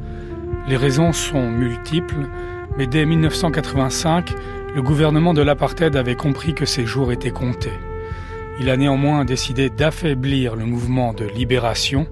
Les 0.68 0.76
raisons 0.76 1.12
sont 1.12 1.48
multiples, 1.48 2.28
mais 2.76 2.86
dès 2.86 3.06
1985, 3.06 4.34
le 4.74 4.82
gouvernement 4.82 5.32
de 5.32 5.42
l'apartheid 5.42 5.94
avait 5.96 6.16
compris 6.16 6.54
que 6.54 6.66
ces 6.66 6.86
jours 6.86 7.12
étaient 7.12 7.30
comptés. 7.30 7.72
Il 8.60 8.68
a 8.68 8.76
néanmoins 8.76 9.24
décidé 9.24 9.70
d'affaiblir 9.70 10.56
le 10.56 10.64
mouvement 10.64 11.14
de 11.14 11.24
libération, 11.24 12.08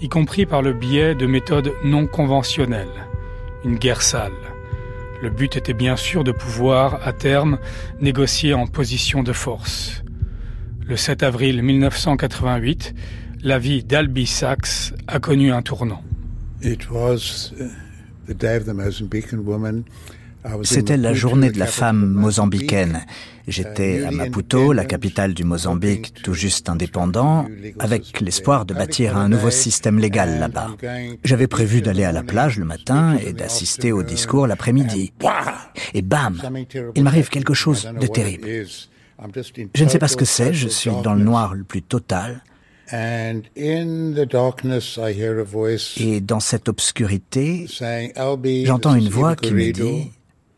y 0.00 0.08
compris 0.08 0.46
par 0.46 0.62
le 0.62 0.72
biais 0.72 1.16
de 1.16 1.26
méthodes 1.26 1.72
non 1.84 2.06
conventionnelles. 2.06 3.08
Une 3.64 3.76
guerre 3.76 4.02
sale. 4.02 4.47
Le 5.20 5.30
but 5.30 5.56
était 5.56 5.72
bien 5.72 5.96
sûr 5.96 6.22
de 6.22 6.30
pouvoir, 6.30 7.06
à 7.06 7.12
terme, 7.12 7.58
négocier 8.00 8.54
en 8.54 8.66
position 8.66 9.22
de 9.24 9.32
force. 9.32 10.04
Le 10.86 10.96
7 10.96 11.24
avril 11.24 11.62
1988, 11.62 12.94
la 13.42 13.58
vie 13.58 13.82
d'Albi 13.82 14.26
Sachs 14.26 14.94
a 15.08 15.18
connu 15.18 15.50
un 15.50 15.62
tournant. 15.62 16.02
C'était 20.62 20.96
la 20.96 21.14
journée 21.14 21.50
de 21.50 21.58
la 21.58 21.66
femme 21.66 22.06
mozambicaine. 22.06 23.04
J'étais 23.46 24.04
à 24.04 24.10
Maputo, 24.10 24.72
la 24.72 24.84
capitale 24.84 25.32
du 25.32 25.44
Mozambique, 25.44 26.12
tout 26.22 26.34
juste 26.34 26.68
indépendant, 26.68 27.46
avec 27.78 28.20
l'espoir 28.20 28.66
de 28.66 28.74
bâtir 28.74 29.16
un 29.16 29.28
nouveau 29.28 29.50
système 29.50 29.98
légal 29.98 30.38
là-bas. 30.38 30.76
J'avais 31.24 31.46
prévu 31.46 31.80
d'aller 31.80 32.04
à 32.04 32.12
la 32.12 32.22
plage 32.22 32.58
le 32.58 32.66
matin 32.66 33.16
et 33.24 33.32
d'assister 33.32 33.90
au 33.90 34.02
discours 34.02 34.46
l'après-midi. 34.46 35.12
Et 35.94 36.02
bam, 36.02 36.40
il 36.94 37.02
m'arrive 37.02 37.30
quelque 37.30 37.54
chose 37.54 37.88
de 37.98 38.06
terrible. 38.06 38.46
Je 39.74 39.84
ne 39.84 39.88
sais 39.88 39.98
pas 39.98 40.08
ce 40.08 40.16
que 40.16 40.26
c'est, 40.26 40.52
je 40.52 40.68
suis 40.68 40.90
dans 41.02 41.14
le 41.14 41.24
noir 41.24 41.54
le 41.54 41.64
plus 41.64 41.82
total. 41.82 42.42
Et 42.92 43.42
dans 46.20 46.40
cette 46.40 46.68
obscurité, 46.68 47.66
j'entends 48.64 48.94
une 48.94 49.08
voix 49.08 49.36
qui 49.36 49.52
me 49.52 49.72
dit 49.72 50.10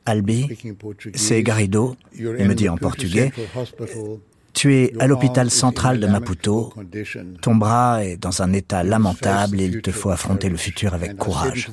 Albi, 0.07 0.49
c'est 1.15 1.43
Garrido. 1.43 1.97
Il 2.15 2.27
me 2.27 2.55
dit 2.55 2.69
en 2.69 2.77
portugais, 2.77 3.33
tu 4.53 4.75
es 4.75 4.93
à 4.99 5.07
l'hôpital 5.07 5.51
central 5.51 6.01
de 6.01 6.07
Maputo. 6.07 6.73
Ton 7.41 7.55
bras 7.55 8.05
est 8.05 8.17
dans 8.17 8.43
un 8.43 8.53
état 8.53 8.83
lamentable 8.83 9.61
il 9.61 9.83
te 9.83 9.91
faut 9.91 10.11
affronter 10.11 10.49
le 10.49 10.57
futur 10.57 10.95
avec 10.95 11.17
courage. 11.17 11.71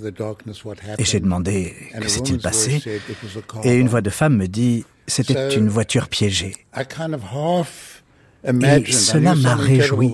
Et 0.97 1.03
j'ai 1.03 1.19
demandé, 1.19 1.73
que 1.99 2.07
s'est-il 2.07 2.39
passé 2.39 2.81
Et 3.63 3.75
une 3.75 3.87
voix 3.87 4.01
de 4.01 4.09
femme 4.09 4.37
me 4.37 4.47
dit, 4.47 4.85
c'était 5.07 5.55
une 5.55 5.69
voiture 5.69 6.09
piégée. 6.09 6.53
Et 8.47 8.91
cela 8.91 9.35
m'a 9.35 9.55
réjoui. 9.55 10.11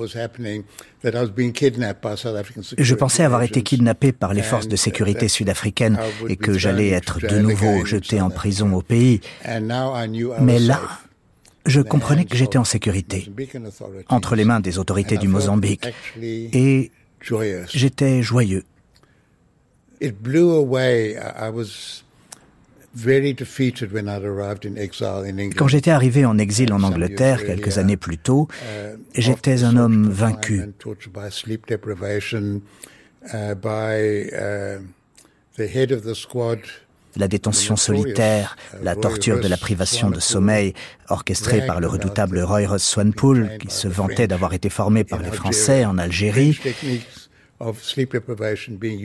Je 2.77 2.95
pensais 2.95 3.23
avoir 3.23 3.43
été 3.43 3.61
kidnappé 3.61 4.11
par 4.11 4.33
les 4.33 4.41
forces 4.41 4.67
de 4.67 4.75
sécurité 4.75 5.27
sud-africaines 5.27 5.99
et 6.27 6.35
que 6.35 6.57
j'allais 6.57 6.89
être 6.89 7.19
de 7.19 7.39
nouveau 7.39 7.85
jeté 7.85 8.21
en 8.21 8.29
prison 8.29 8.73
au 8.73 8.81
pays. 8.81 9.21
Mais 10.41 10.59
là, 10.59 10.81
je 11.65 11.81
comprenais 11.81 12.25
que 12.25 12.35
j'étais 12.35 12.57
en 12.57 12.63
sécurité, 12.63 13.31
entre 14.09 14.35
les 14.35 14.45
mains 14.45 14.59
des 14.59 14.79
autorités 14.79 15.17
du 15.17 15.27
Mozambique. 15.27 15.87
Et 16.21 16.91
j'étais 17.69 18.21
joyeux. 18.21 18.63
Quand 25.55 25.67
j'étais 25.67 25.91
arrivé 25.91 26.25
en 26.25 26.37
exil 26.37 26.71
en 26.73 26.83
Angleterre 26.83 27.43
quelques 27.45 27.77
années 27.79 27.97
plus 27.97 28.19
tôt, 28.19 28.47
uh, 28.51 28.97
j'étais 29.15 29.63
un 29.63 29.77
homme 29.77 30.09
vaincu. 30.09 30.61
La 37.15 37.27
détention 37.27 37.75
solitaire, 37.75 38.55
la 38.81 38.95
torture 38.95 39.39
de 39.39 39.47
la 39.47 39.57
privation 39.57 40.09
de 40.09 40.19
sommeil, 40.19 40.73
orchestrée 41.09 41.65
par 41.65 41.79
le 41.79 41.87
redoutable 41.87 42.39
Roy 42.41 42.67
Ross 42.67 42.83
Swanpool, 42.83 43.57
qui 43.59 43.69
se 43.69 43.87
vantait 43.87 44.27
d'avoir 44.27 44.53
été 44.53 44.69
formé 44.69 45.03
par 45.03 45.21
les 45.21 45.31
Français 45.31 45.85
en 45.85 45.97
Algérie. 45.97 46.59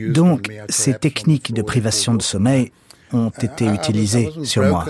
Donc, 0.09 0.47
ces 0.69 0.93
techniques 0.95 1.53
de 1.53 1.61
privation 1.61 2.13
de 2.15 2.21
sommeil 2.21 2.71
ont 3.13 3.29
été 3.29 3.65
utilisés 3.65 4.29
sur 4.43 4.63
moi. 4.63 4.85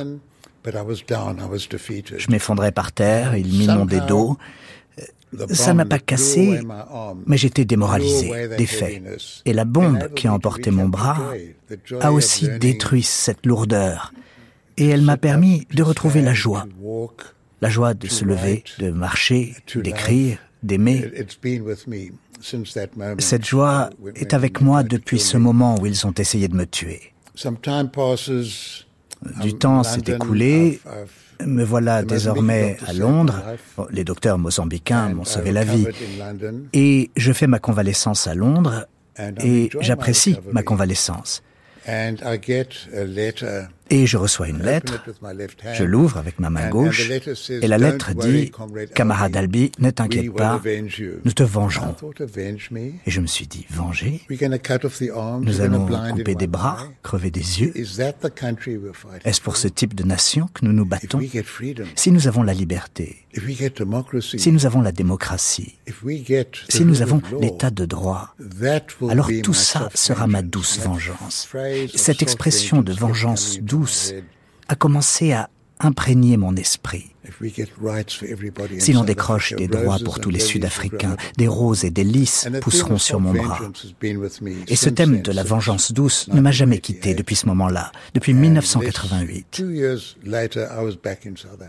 Je 0.65 2.32
m'effondrais 2.32 2.71
par 2.71 2.91
terre, 2.91 3.36
ils 3.36 3.58
m'inondaient 3.58 4.01
d'eau. 4.01 4.38
Ça 5.51 5.73
ne 5.73 5.77
m'a 5.77 5.86
pas 5.86 5.99
cassé, 5.99 6.60
mais 7.27 7.38
j'étais 7.38 7.65
démoralisé, 7.65 8.49
défait. 8.58 9.01
Et 9.45 9.53
la 9.53 9.65
bombe 9.65 10.13
qui 10.15 10.27
a 10.27 10.34
emporté 10.34 10.71
mon 10.71 10.88
bras 10.89 11.34
a 12.01 12.12
aussi 12.12 12.49
détruit 12.60 13.03
cette 13.03 13.45
lourdeur. 13.45 14.12
Et 14.77 14.88
elle 14.88 15.01
m'a 15.01 15.17
permis 15.17 15.67
de 15.73 15.84
retrouver 15.84 16.21
la 16.21 16.34
joie. 16.34 16.65
La 17.62 17.69
joie 17.69 17.93
de 17.93 18.08
se 18.08 18.25
lever, 18.25 18.63
de 18.79 18.89
marcher, 18.89 19.55
d'écrire, 19.75 20.38
d'aimer. 20.63 21.12
Cette 23.19 23.45
joie 23.45 23.89
est 24.15 24.34
avec 24.34 24.62
moi 24.62 24.84
depuis 24.84 25.19
ce 25.19 25.38
moment 25.38 25.75
où 25.79 25.86
ils 25.86 26.08
ont 26.08 26.13
essayé 26.17 26.47
de 26.47 26.55
me 26.55 26.65
tuer. 26.65 27.13
Du 29.41 29.54
temps 29.54 29.84
s'est 29.84 30.12
écoulé. 30.12 30.80
Me 31.45 31.63
voilà 31.63 32.04
désormais 32.04 32.78
à 32.86 32.93
Londres. 32.93 33.41
les 33.91 34.04
docteurs 34.04 34.38
mozambicains 34.38 35.10
m'ont 35.10 35.23
sauvé 35.25 35.52
la 35.52 35.63
vie. 35.63 35.88
Et 36.73 37.12
je 37.15 37.32
fais 37.32 37.47
ma 37.47 37.60
convalescence 37.60 38.28
à 38.28 38.36
Londres 38.36 38.88
et 39.43 39.69
j'apprécie 39.80 40.38
ma 40.52 40.63
convalescence. 40.63 41.41
Et 43.91 44.06
je 44.06 44.17
reçois 44.17 44.49
une 44.49 44.62
lettre, 44.62 45.04
je 45.73 45.84
l'ouvre 45.84 46.17
avec 46.17 46.39
ma 46.39 46.49
main 46.49 46.69
gauche, 46.69 47.10
et 47.49 47.67
la 47.67 47.78
lettre 47.78 48.13
dit, 48.13 48.52
Camarade 48.93 49.36
Albi, 49.36 49.71
ne 49.80 49.89
t'inquiète 49.89 50.32
pas, 50.34 50.62
nous 51.25 51.32
te 51.32 51.43
vengerons. 51.43 51.95
Et 53.06 53.12
je 53.12 53.19
me 53.19 53.28
suis 53.28 53.47
dit, 53.47 53.65
venger? 53.69 54.21
Nous 54.30 55.62
allons 55.62 55.88
couper 56.12 56.36
des 56.36 56.47
bras, 56.47 56.88
crever 57.02 57.32
des 57.32 57.62
yeux. 57.62 57.73
Est-ce 59.25 59.41
pour 59.41 59.58
ce 59.58 59.67
type 59.67 59.95
de 59.95 60.04
nation 60.04 60.47
que 60.54 60.65
nous 60.65 60.73
nous 60.73 60.86
battons? 60.86 61.19
Si 61.95 62.12
nous 62.12 62.28
avons 62.28 62.43
la 62.43 62.54
liberté, 62.54 63.25
si 64.38 64.52
nous 64.52 64.65
avons 64.65 64.82
la 64.82 64.91
démocratie, 64.91 65.78
si 66.69 66.86
nous 66.86 67.02
avons 67.02 67.21
l'état 67.41 67.71
de 67.71 67.86
droit, 67.86 68.36
alors 69.10 69.30
tout 69.43 69.54
ça 69.54 69.89
sera 69.95 70.28
ma 70.28 70.41
douce 70.41 70.80
vengeance. 70.80 71.49
Cette 71.95 72.21
expression 72.21 72.82
de 72.82 72.93
vengeance 72.93 73.60
douce 73.60 73.78
a 74.67 74.75
commencé 74.75 75.33
à 75.33 75.49
imprégner 75.81 76.35
mon 76.37 76.55
esprit. 76.55 77.05
Si 78.79 78.91
l'on 78.93 79.03
décroche 79.03 79.53
des 79.53 79.67
droits 79.67 79.97
pour 80.03 80.19
tous 80.19 80.29
les 80.29 80.39
Sud-Africains, 80.39 81.15
des 81.37 81.47
roses 81.47 81.85
et 81.85 81.89
des 81.89 82.03
lys 82.03 82.47
pousseront 82.61 82.97
sur 82.97 83.19
mon 83.19 83.33
bras. 83.33 83.59
Et 84.67 84.75
ce 84.75 84.89
thème 84.89 85.21
de 85.21 85.31
la 85.31 85.43
vengeance 85.43 85.93
douce 85.93 86.27
ne 86.27 86.41
m'a 86.41 86.51
jamais 86.51 86.79
quitté 86.79 87.13
depuis 87.13 87.35
ce 87.35 87.45
moment-là, 87.47 87.91
depuis 88.13 88.33
1988. 88.33 89.63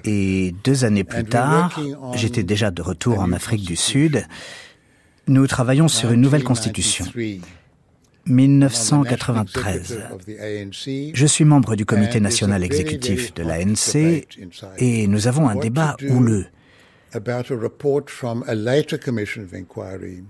Et 0.05 0.55
deux 0.65 0.85
années 0.85 1.05
plus 1.05 1.25
tard, 1.25 1.81
j'étais 2.15 2.43
déjà 2.43 2.71
de 2.71 2.83
retour 2.83 3.21
en 3.21 3.33
Afrique 3.33 3.65
du 3.65 3.77
Sud. 3.77 4.27
Nous 5.29 5.47
travaillons 5.47 5.89
sur 5.89 6.11
une 6.11 6.21
nouvelle 6.21 6.43
constitution. 6.43 7.05
1993. 8.27 10.01
Je 11.15 11.27
suis 11.27 11.45
membre 11.45 11.77
du 11.77 11.85
comité 11.85 12.21
national 12.21 12.63
exécutif 12.63 13.35
de 13.35 13.43
l'ANC 13.43 14.25
et 14.79 15.07
nous 15.07 15.27
avons 15.29 15.49
un 15.49 15.57
débat 15.57 15.97
houleux. 16.09 16.47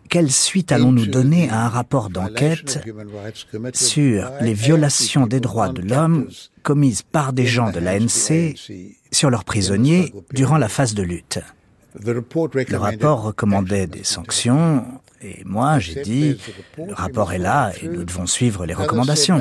Quelle 0.08 0.30
suite 0.30 0.72
allons-nous 0.72 1.06
donner 1.06 1.50
à 1.50 1.66
un 1.66 1.68
rapport 1.68 2.08
d'enquête 2.08 2.80
sur 3.74 4.30
les 4.40 4.54
violations 4.54 5.26
des 5.26 5.40
droits 5.40 5.68
de 5.68 5.82
l'homme 5.82 6.28
commises 6.62 7.02
par 7.02 7.32
des 7.32 7.46
gens 7.46 7.70
de 7.70 7.80
l'ANC 7.80 8.56
sur 9.12 9.30
leurs 9.30 9.44
prisonniers 9.44 10.12
durant 10.32 10.56
la 10.56 10.68
phase 10.68 10.94
de 10.94 11.02
lutte 11.02 11.40
Le 12.02 12.76
rapport 12.76 13.22
recommandait 13.24 13.86
des 13.86 14.04
sanctions 14.04 14.84
et 15.22 15.42
moi, 15.44 15.78
j'ai 15.78 16.00
dit, 16.00 16.36
le 16.78 16.94
rapport 16.94 17.32
est 17.32 17.38
là 17.38 17.72
et 17.82 17.88
nous 17.88 18.04
devons 18.04 18.26
suivre 18.26 18.64
les 18.64 18.72
recommandations. 18.72 19.38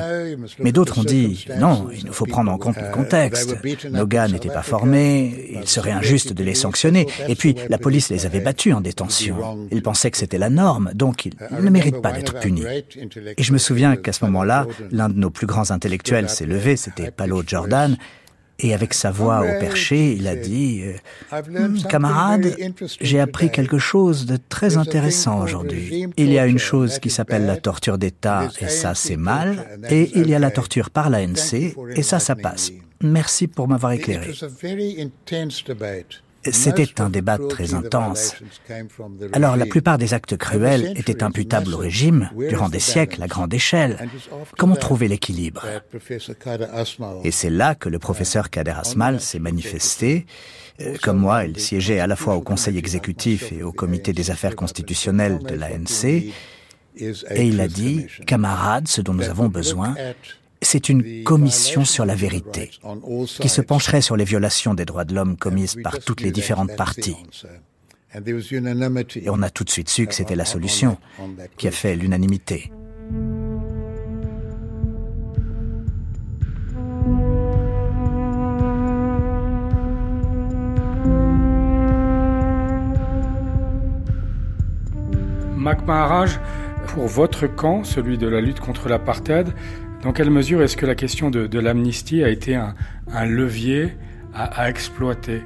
Mais 0.60 0.74
d'autres 0.74 1.00
ont 1.00 1.04
dit, 1.04 1.46
non, 1.58 1.88
il 1.96 2.06
nous 2.06 2.12
faut 2.12 2.26
prendre 2.26 2.52
en 2.52 2.58
compte 2.58 2.76
le 2.76 2.92
contexte. 2.92 3.56
Nos 3.90 4.06
gars 4.06 4.28
n'étaient 4.28 4.50
pas 4.50 4.62
formés, 4.62 5.50
il 5.52 5.68
serait 5.68 5.92
injuste 5.92 6.34
de 6.34 6.44
les 6.44 6.56
sanctionner. 6.56 7.08
Et 7.30 7.36
puis, 7.36 7.56
la 7.70 7.78
police 7.78 8.10
les 8.10 8.26
avait 8.26 8.42
battus 8.42 8.74
en 8.74 8.82
détention. 8.82 9.68
Ils 9.72 9.82
pensaient 9.82 10.12
que 10.12 10.18
c'était 10.18 10.38
la 10.38 10.50
norme, 10.50 10.92
donc 10.94 11.26
ils 11.26 11.34
ne 11.52 11.70
méritent 11.70 12.02
pas 12.02 12.12
d'être 12.12 12.40
punis. 12.40 12.66
Et 13.38 13.44
je 13.44 13.54
me 13.54 13.58
souviens 13.58 13.96
qu'à 13.96 14.12
ce 14.12 14.26
moment-là, 14.26 14.68
l'un 14.92 15.08
de 15.08 15.18
nos 15.18 15.30
plus 15.30 15.48
grands 15.48 15.72
intellectuels 15.72 16.30
s'est 16.30 16.46
levé, 16.46 16.76
c'était 16.76 17.12
Palo 17.12 17.42
Jordan, 17.46 17.98
Et 18.60 18.74
avec 18.74 18.94
sa 18.94 19.12
voix 19.12 19.40
au 19.42 19.60
perché, 19.60 20.14
il 20.14 20.28
a 20.28 20.36
dit 20.36 20.84
euh, 20.84 21.42
Camarade, 21.88 22.56
j'ai 23.00 23.20
appris 23.20 23.52
quelque 23.52 23.78
chose 23.78 24.26
de 24.26 24.38
très 24.38 24.78
intéressant 24.78 25.42
aujourd'hui. 25.42 26.08
Il 26.18 26.32
y 26.32 26.40
a 26.40 26.46
une 26.46 26.60
chose 26.60 27.00
qui 27.00 27.10
s'appelle 27.10 27.46
la 27.46 27.58
torture 27.58 27.98
d'État, 27.98 28.50
et 28.60 28.68
ça 28.68 28.96
c'est 28.96 29.18
mal, 29.18 29.66
et 29.90 30.12
il 30.16 30.30
y 30.30 30.36
a 30.36 30.40
la 30.40 30.52
torture 30.52 30.90
par 30.90 31.10
l'ANC, 31.10 31.54
et 31.96 32.04
ça 32.04 32.20
ça 32.20 32.36
passe. 32.36 32.72
Merci 33.02 33.48
pour 33.48 33.68
m'avoir 33.68 33.94
éclairé. 33.94 34.34
C'était 36.52 37.02
un 37.02 37.10
débat 37.10 37.38
très 37.38 37.74
intense. 37.74 38.36
Alors 39.34 39.56
la 39.56 39.66
plupart 39.66 39.98
des 39.98 40.14
actes 40.14 40.38
cruels 40.38 40.94
étaient 40.96 41.24
imputables 41.24 41.74
au 41.74 41.78
régime 41.78 42.30
durant 42.38 42.70
des 42.70 42.80
siècles 42.80 43.22
à 43.24 43.28
grande 43.28 43.54
échelle. 43.54 44.10
Comment 44.58 44.76
trouver 44.76 45.08
l'équilibre? 45.08 45.66
Et 47.24 47.32
c'est 47.32 47.50
là 47.50 47.76
que 47.76 47.90
le 47.90 48.00
professeur 48.00 48.50
Kader 48.50 48.72
Asmal 48.72 49.20
s'est 49.20 49.40
manifesté. 49.40 50.26
Euh, 50.82 50.96
comme 51.02 51.18
moi, 51.18 51.46
il 51.46 51.60
siégeait 51.60 52.00
à 52.00 52.08
la 52.08 52.16
fois 52.16 52.36
au 52.36 52.42
conseil 52.42 52.78
exécutif 52.78 53.52
et 53.52 53.64
au 53.64 53.74
comité 53.74 54.14
des 54.14 54.32
affaires 54.32 54.56
constitutionnelles 54.56 55.40
de 55.40 55.56
l'ANC. 55.56 56.06
Et 56.96 57.48
il 57.48 57.60
a 57.62 57.68
dit, 57.68 58.08
camarades, 58.26 58.88
ce 58.88 59.02
dont 59.02 59.14
nous 59.14 59.30
avons 59.30 59.48
besoin, 59.48 59.96
c'est 60.62 60.90
une 60.90 61.24
commission 61.24 61.86
sur 61.86 62.06
la 62.06 62.16
vérité 62.16 62.72
qui 63.40 63.50
se 63.50 63.62
pencherait 63.62 64.02
sur 64.02 64.18
les 64.18 64.26
violations 64.26 64.74
des 64.74 64.86
droits 64.86 65.06
de 65.06 65.16
l'homme 65.16 65.38
commises 65.38 65.76
par 65.82 66.00
toutes 66.00 66.22
les 66.22 66.32
différentes 66.32 66.76
parties. 66.76 67.18
Et 68.14 69.30
on 69.30 69.42
a 69.42 69.50
tout 69.50 69.64
de 69.64 69.70
suite 69.70 69.90
su 69.90 70.08
que 70.08 70.14
c'était 70.14 70.36
la 70.36 70.46
solution 70.46 70.98
qui 71.58 71.68
a 71.68 71.72
fait 71.72 71.96
l'unanimité. 71.96 72.72
Mac 85.56 85.86
Maharaj, 85.86 86.40
pour 86.88 87.08
votre 87.08 87.46
camp, 87.46 87.84
celui 87.84 88.18
de 88.18 88.28
la 88.28 88.42
lutte 88.42 88.60
contre 88.60 88.90
l'apartheid, 88.90 89.54
dans 90.04 90.14
quelle 90.14 90.30
mesure 90.30 90.62
est-ce 90.62 90.78
que 90.78 90.86
la 90.86 90.96
question 90.96 91.30
de, 91.30 91.60
l'amnistie 91.60 92.24
a 92.24 92.30
été 92.30 92.56
un, 92.56 92.74
levier 93.26 93.96
à, 94.34 94.70
exploiter? 94.70 95.42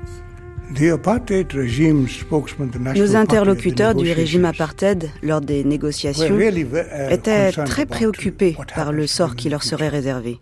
Nos 2.96 3.16
interlocuteurs 3.16 3.96
du 3.96 4.12
régime 4.12 4.46
apartheid 4.46 5.10
lors 5.22 5.42
des 5.42 5.64
négociations 5.64 6.38
uh, 6.40 6.66
étaient 7.12 7.52
très 7.52 7.86
préoccupés 7.86 8.56
par 8.74 8.92
le 8.92 9.06
sort 9.06 9.36
qui 9.36 9.50
leur 9.50 9.64
serait 9.64 9.90
réservé. 9.90 10.40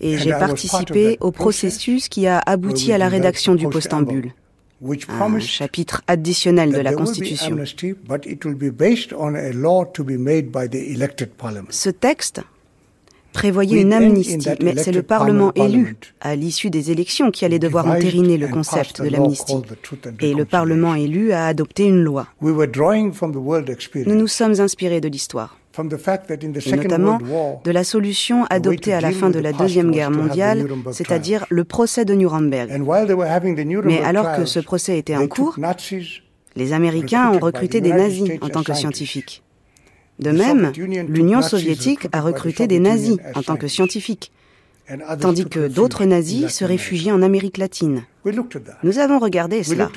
Et 0.00 0.18
j'ai 0.18 0.32
participé 0.32 1.16
au 1.20 1.30
processus 1.30 2.08
qui 2.08 2.26
a 2.26 2.38
abouti 2.44 2.92
à 2.92 2.98
la 2.98 3.08
rédaction 3.08 3.54
du 3.54 3.68
postambule, 3.68 4.32
un 5.08 5.38
chapitre 5.38 6.02
additionnel 6.08 6.72
de 6.72 6.80
la 6.80 6.92
Constitution. 6.92 7.56
Ce 11.70 11.90
texte 11.90 12.42
prévoyait 13.32 13.80
une 13.80 13.92
amnistie, 13.92 14.48
mais 14.62 14.76
c'est 14.76 14.92
le 14.92 15.02
Parlement 15.02 15.52
élu, 15.54 15.96
à 16.20 16.36
l'issue 16.36 16.70
des 16.70 16.90
élections, 16.90 17.30
qui 17.30 17.44
allait 17.44 17.58
devoir 17.58 17.86
entériner 17.86 18.36
le 18.36 18.48
concept 18.48 19.02
de 19.02 19.08
l'amnistie. 19.08 19.56
Et 20.20 20.34
le 20.34 20.44
Parlement 20.44 20.94
élu 20.94 21.32
a 21.32 21.46
adopté 21.46 21.84
une 21.84 22.02
loi. 22.02 22.26
Nous 22.40 24.14
nous 24.14 24.26
sommes 24.28 24.60
inspirés 24.60 25.00
de 25.00 25.08
l'histoire. 25.08 25.56
Et 25.78 26.76
notamment 26.76 27.18
de 27.64 27.70
la 27.70 27.84
solution 27.84 28.44
adoptée 28.50 28.92
à 28.92 29.00
la 29.00 29.10
fin 29.10 29.30
de 29.30 29.38
la 29.38 29.52
Deuxième 29.52 29.90
Guerre 29.90 30.10
mondiale, 30.10 30.66
c'est-à-dire 30.92 31.46
le 31.48 31.64
procès 31.64 32.04
de 32.04 32.14
Nuremberg. 32.14 32.70
Mais 33.84 34.00
alors 34.02 34.36
que 34.36 34.44
ce 34.44 34.60
procès 34.60 34.98
était 34.98 35.16
en 35.16 35.26
cours, 35.26 35.56
les 36.56 36.72
Américains 36.74 37.30
ont 37.32 37.38
recruté 37.38 37.80
des 37.80 37.92
nazis 37.92 38.30
en 38.42 38.48
tant 38.48 38.62
que 38.62 38.74
scientifiques. 38.74 39.42
De 40.18 40.30
même, 40.30 40.72
l'Union 41.08 41.42
soviétique 41.42 42.08
a 42.12 42.20
recruté 42.20 42.66
des 42.66 42.78
nazis 42.78 43.16
en 43.34 43.42
tant 43.42 43.56
que 43.56 43.68
scientifiques, 43.68 44.30
tandis 45.20 45.46
que 45.46 45.68
d'autres 45.68 46.04
nazis 46.04 46.48
se 46.48 46.64
réfugiaent 46.64 47.14
en 47.14 47.22
Amérique 47.22 47.58
latine. 47.58 48.04
Nous 48.82 48.98
avons 48.98 49.18
regardé 49.18 49.62
cela. 49.62 49.90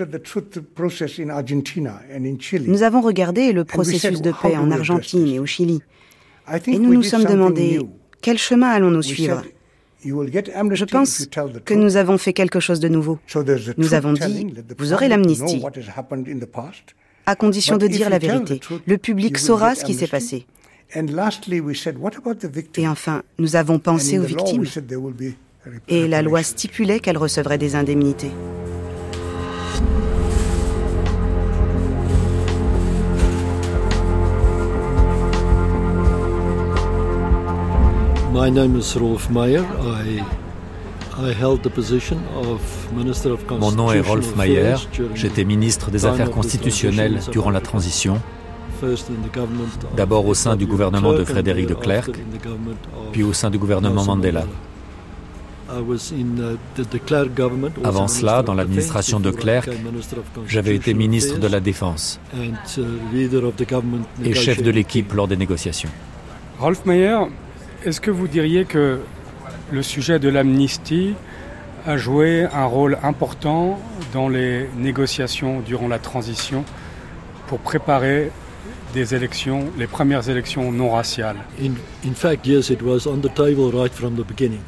Nous 2.67 2.83
avons 2.83 3.01
regardé 3.01 3.51
le 3.51 3.63
processus 3.63 4.21
de 4.21 4.31
paix 4.31 4.57
en 4.57 4.71
Argentine 4.71 5.27
et 5.27 5.39
au 5.39 5.45
Chili. 5.45 5.81
Et 6.67 6.79
nous 6.79 6.93
nous 6.93 7.03
sommes 7.03 7.25
demandé, 7.25 7.79
quel 8.21 8.37
chemin 8.37 8.69
allons-nous 8.69 9.01
suivre? 9.01 9.43
je 10.03 10.85
pense 10.85 11.27
que 11.65 11.73
nous 11.73 11.97
avons 11.97 12.17
fait 12.17 12.33
quelque 12.33 12.59
chose 12.59 12.79
de 12.79 12.87
nouveau. 12.87 13.17
Nous 13.77 13.93
avons 13.93 14.13
dit, 14.13 14.53
vous 14.77 14.93
aurez 14.93 15.07
l'amnistie 15.07 15.61
à 17.25 17.35
condition 17.35 17.77
de 17.77 17.87
dire 17.87 18.09
la 18.09 18.19
vérité. 18.19 18.59
Le 18.85 18.97
public 18.97 19.37
saura 19.37 19.75
ce 19.75 19.83
qui 19.83 19.93
s'est 19.93 20.07
passé. 20.07 20.45
Et 22.77 22.87
enfin, 22.87 23.23
nous 23.39 23.55
avons 23.55 23.79
pensé 23.79 24.19
aux 24.19 24.23
victimes. 24.23 24.65
Et 25.87 26.07
la 26.07 26.21
loi 26.21 26.43
stipulait 26.43 26.99
qu'elles 26.99 27.17
recevraient 27.17 27.57
des 27.57 27.75
indemnités. 27.75 28.31
My 38.31 38.51
name 38.51 38.77
is 38.77 38.95
Rolf 38.95 39.29
Meyer. 39.29 39.63
Mon 43.59 43.71
nom 43.71 43.91
est 43.91 44.01
Rolf 44.01 44.35
Mayer. 44.35 44.75
J'étais 45.13 45.45
ministre 45.45 45.89
des 45.89 46.05
Affaires 46.05 46.31
constitutionnelles 46.31 47.19
durant 47.31 47.51
la 47.51 47.61
transition, 47.61 48.21
d'abord 49.95 50.25
au 50.25 50.33
sein 50.33 50.55
du 50.55 50.65
gouvernement 50.65 51.13
de 51.13 51.23
Frédéric 51.23 51.67
de 51.67 51.73
Klerk, 51.73 52.11
puis 53.13 53.23
au 53.23 53.33
sein 53.33 53.49
du 53.49 53.57
gouvernement 53.57 54.03
Mandela. 54.03 54.45
Avant 57.83 58.07
cela, 58.07 58.43
dans 58.43 58.53
l'administration 58.53 59.19
de 59.19 59.31
Klerk, 59.31 59.69
j'avais 60.47 60.75
été 60.75 60.93
ministre 60.93 61.39
de 61.39 61.47
la 61.47 61.59
Défense 61.59 62.19
et 64.23 64.33
chef 64.33 64.61
de 64.61 64.69
l'équipe 64.69 65.13
lors 65.13 65.27
des 65.27 65.37
négociations. 65.37 65.89
Rolf 66.59 66.85
Mayer, 66.85 67.19
est-ce 67.83 67.99
que 67.99 68.11
vous 68.11 68.27
diriez 68.27 68.65
que 68.65 68.99
le 69.71 69.81
sujet 69.81 70.19
de 70.19 70.29
l'amnistie 70.29 71.13
a 71.85 71.97
joué 71.97 72.47
un 72.53 72.65
rôle 72.65 72.97
important 73.03 73.79
dans 74.13 74.27
les 74.27 74.67
négociations 74.77 75.61
durant 75.61 75.87
la 75.87 75.99
transition 75.99 76.63
pour 77.47 77.59
préparer 77.59 78.31
des 78.93 79.13
élections, 79.13 79.65
les 79.77 79.87
premières 79.87 80.29
élections 80.29 80.71
non 80.71 80.89
raciales. 80.91 81.37
In, 81.61 82.13
fact, 82.13 82.47
yes, 82.47 82.69
it 82.69 82.81
was 82.81 83.07
on 83.07 83.17
the 83.17 83.33
table 83.33 83.71
right 83.73 83.93
from 83.93 84.15
the 84.15 84.25
beginning. 84.25 84.61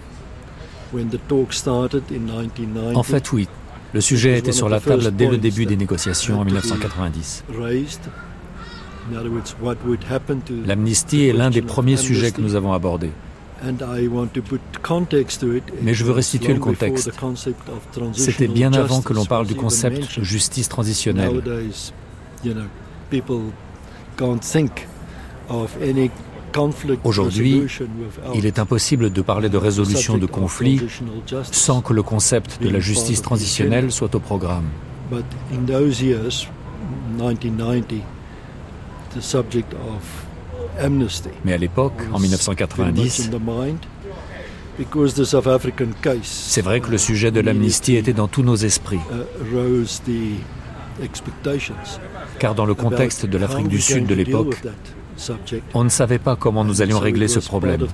When 0.92 1.10
the 1.10 1.20
talk 1.28 1.54
started 1.54 2.04
in 2.12 2.28
1990, 2.28 2.96
en 2.96 3.04
fait, 3.04 3.32
oui. 3.34 3.48
Le 3.94 4.02
sujet 4.02 4.38
était 4.38 4.52
sur 4.52 4.70
la 4.70 4.80
table 4.80 5.12
dès 5.12 5.28
le 5.28 5.38
début 5.38 5.66
des 5.66 5.78
négociations 5.78 6.40
en 6.40 6.46
1990. 6.46 7.46
L'amnistie 10.66 11.28
est 11.28 11.34
l'un 11.34 11.50
des 11.50 11.62
premiers 11.62 11.98
sujets 11.98 12.32
que 12.32 12.42
nous 12.42 12.56
avons 12.56 12.74
abordés. 12.74 13.12
Mais 15.82 15.93
je 15.93 16.04
veux 16.04 16.12
restituer 16.12 16.54
le 16.54 16.60
contexte. 16.60 17.12
C'était 18.13 18.48
bien 18.48 18.74
avant 18.74 19.02
que 19.02 19.13
l'on 19.13 19.26
parle 19.26 19.48
du 19.48 19.56
concept 19.56 20.20
de 20.20 20.24
justice 20.24 20.70
transitionnelle. 20.70 21.41
Aujourd'hui, 27.04 27.63
il 28.34 28.46
est 28.46 28.60
impossible 28.60 29.12
de 29.12 29.22
parler 29.22 29.50
de 29.50 29.58
résolution 29.58 30.17
de 30.17 30.26
conflits 30.26 30.82
sans 31.52 31.82
que 31.82 31.93
le 31.93 32.04
concept 32.04 32.62
de 32.62 32.70
la 32.70 32.80
justice 32.80 33.22
transitionnelle 33.22 33.91
soit 33.91 34.13
au 34.15 34.20
programme. 34.20 34.65
Mais 35.12 35.22
à 41.54 41.58
l'époque, 41.58 41.94
en 42.13 42.20
1990, 42.20 43.32
c'est 46.24 46.62
vrai 46.62 46.80
que 46.82 46.92
le 46.92 46.98
sujet 46.98 47.32
de 47.32 47.40
l'amnistie 47.40 47.96
était 47.96 48.13
dans 48.13 48.28
tous 48.28 48.44
nos 48.44 48.56
esprits. 48.56 49.00
Car 52.40 52.56
dans 52.56 52.66
le 52.66 52.74
contexte 52.76 53.26
de 53.26 53.38
l'Afrique 53.38 53.68
du 53.68 53.82
Sud 53.82 54.06
de 54.06 54.16
l'époque, 54.16 54.56
on 55.74 55.84
ne 55.84 55.90
savait 55.90 56.20
pas 56.20 56.36
comment 56.36 56.63
nous 56.63 56.82
allions 56.82 57.00
régler 57.00 57.28
ce 57.28 57.40
problème. 57.40 57.88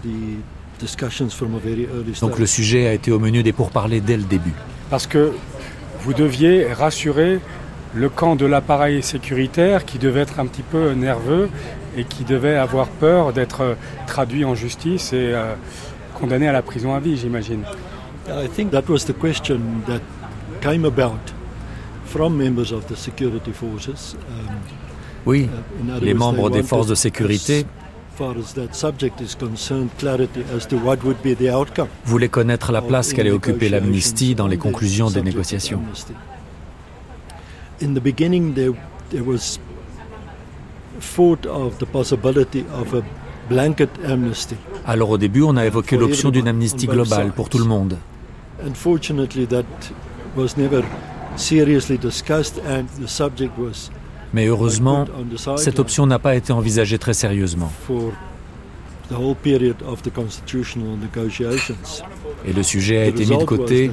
Donc 2.19 2.39
le 2.39 2.45
sujet 2.45 2.87
a 2.87 2.93
été 2.93 3.11
au 3.11 3.19
menu 3.19 3.43
des 3.43 3.53
pourparlers 3.53 4.01
dès 4.01 4.17
le 4.17 4.23
début. 4.23 4.53
Parce 4.89 5.07
que 5.07 5.31
vous 6.01 6.13
deviez 6.13 6.73
rassurer 6.73 7.39
le 7.95 8.09
camp 8.09 8.35
de 8.35 8.45
l'appareil 8.45 9.01
sécuritaire 9.03 9.85
qui 9.85 9.99
devait 9.99 10.21
être 10.21 10.39
un 10.39 10.47
petit 10.47 10.63
peu 10.63 10.91
nerveux 10.91 11.49
et 11.97 12.03
qui 12.03 12.23
devait 12.23 12.55
avoir 12.55 12.87
peur 12.87 13.33
d'être 13.33 13.75
traduit 14.07 14.45
en 14.45 14.55
justice 14.55 15.13
et 15.13 15.31
euh, 15.33 15.53
condamné 16.19 16.47
à 16.47 16.51
la 16.51 16.61
prison 16.61 16.93
à 16.93 16.99
vie, 16.99 17.17
j'imagine. 17.17 17.63
I 18.27 18.47
think 18.47 18.71
that 18.71 18.83
was 18.87 19.05
the 19.05 19.13
question 19.13 19.59
that 19.87 20.01
came 20.61 20.85
about 20.85 21.33
from 22.05 22.37
members 22.37 22.71
of 22.71 22.85
the 22.87 22.95
security 22.95 23.51
forces. 23.51 24.15
Um, 24.29 24.55
oui, 25.25 25.49
uh, 25.49 25.99
les 26.01 26.13
membres 26.13 26.49
des 26.49 26.63
forces 26.63 26.87
de 26.87 26.95
sécurité 26.95 27.65
voulaient 32.05 32.29
connaître 32.29 32.71
la 32.71 32.81
place 32.81 33.13
qu'allait 33.13 33.31
occuper 33.31 33.69
l'amnistie 33.69 34.35
dans 34.35 34.47
les 34.47 34.57
conclusions 34.57 35.09
des 35.09 35.21
négociations. 35.21 35.81
In 37.81 37.93
the 37.93 37.99
beginning, 37.99 38.53
there, 38.53 38.71
there 39.09 39.23
was 39.23 39.59
thought 41.15 41.45
of 41.45 41.77
the 41.77 41.85
possibility 41.85 42.65
of 42.79 42.93
a 42.93 43.01
blanket 43.49 43.89
amnesty. 44.07 44.55
Alors 44.85 45.09
au 45.09 45.17
début, 45.17 45.43
on 45.43 45.57
a 45.57 45.65
évoqué 45.65 45.97
l'option 45.97 46.31
d'une 46.31 46.47
amnistie 46.47 46.87
globale 46.87 47.31
pour 47.31 47.49
tout 47.49 47.59
le 47.59 47.65
monde. 47.65 47.97
Unfortunately, 48.65 49.45
that 49.47 49.65
was 50.35 50.57
never 50.57 50.83
seriously 51.35 51.97
discussed 51.97 52.61
and 52.65 52.85
the 53.01 53.07
subject 53.07 53.57
was 53.57 53.89
mais 54.33 54.47
heureusement, 54.47 55.05
cette 55.57 55.79
option 55.79 56.07
n'a 56.07 56.17
pas 56.17 56.35
été 56.35 56.51
envisagée 56.51 56.97
très 56.97 57.13
sérieusement. 57.13 57.71
Et 62.45 62.53
le 62.53 62.63
sujet 62.63 62.97
a 62.97 63.05
été 63.05 63.25
mis 63.25 63.37
de 63.37 63.43
côté 63.43 63.91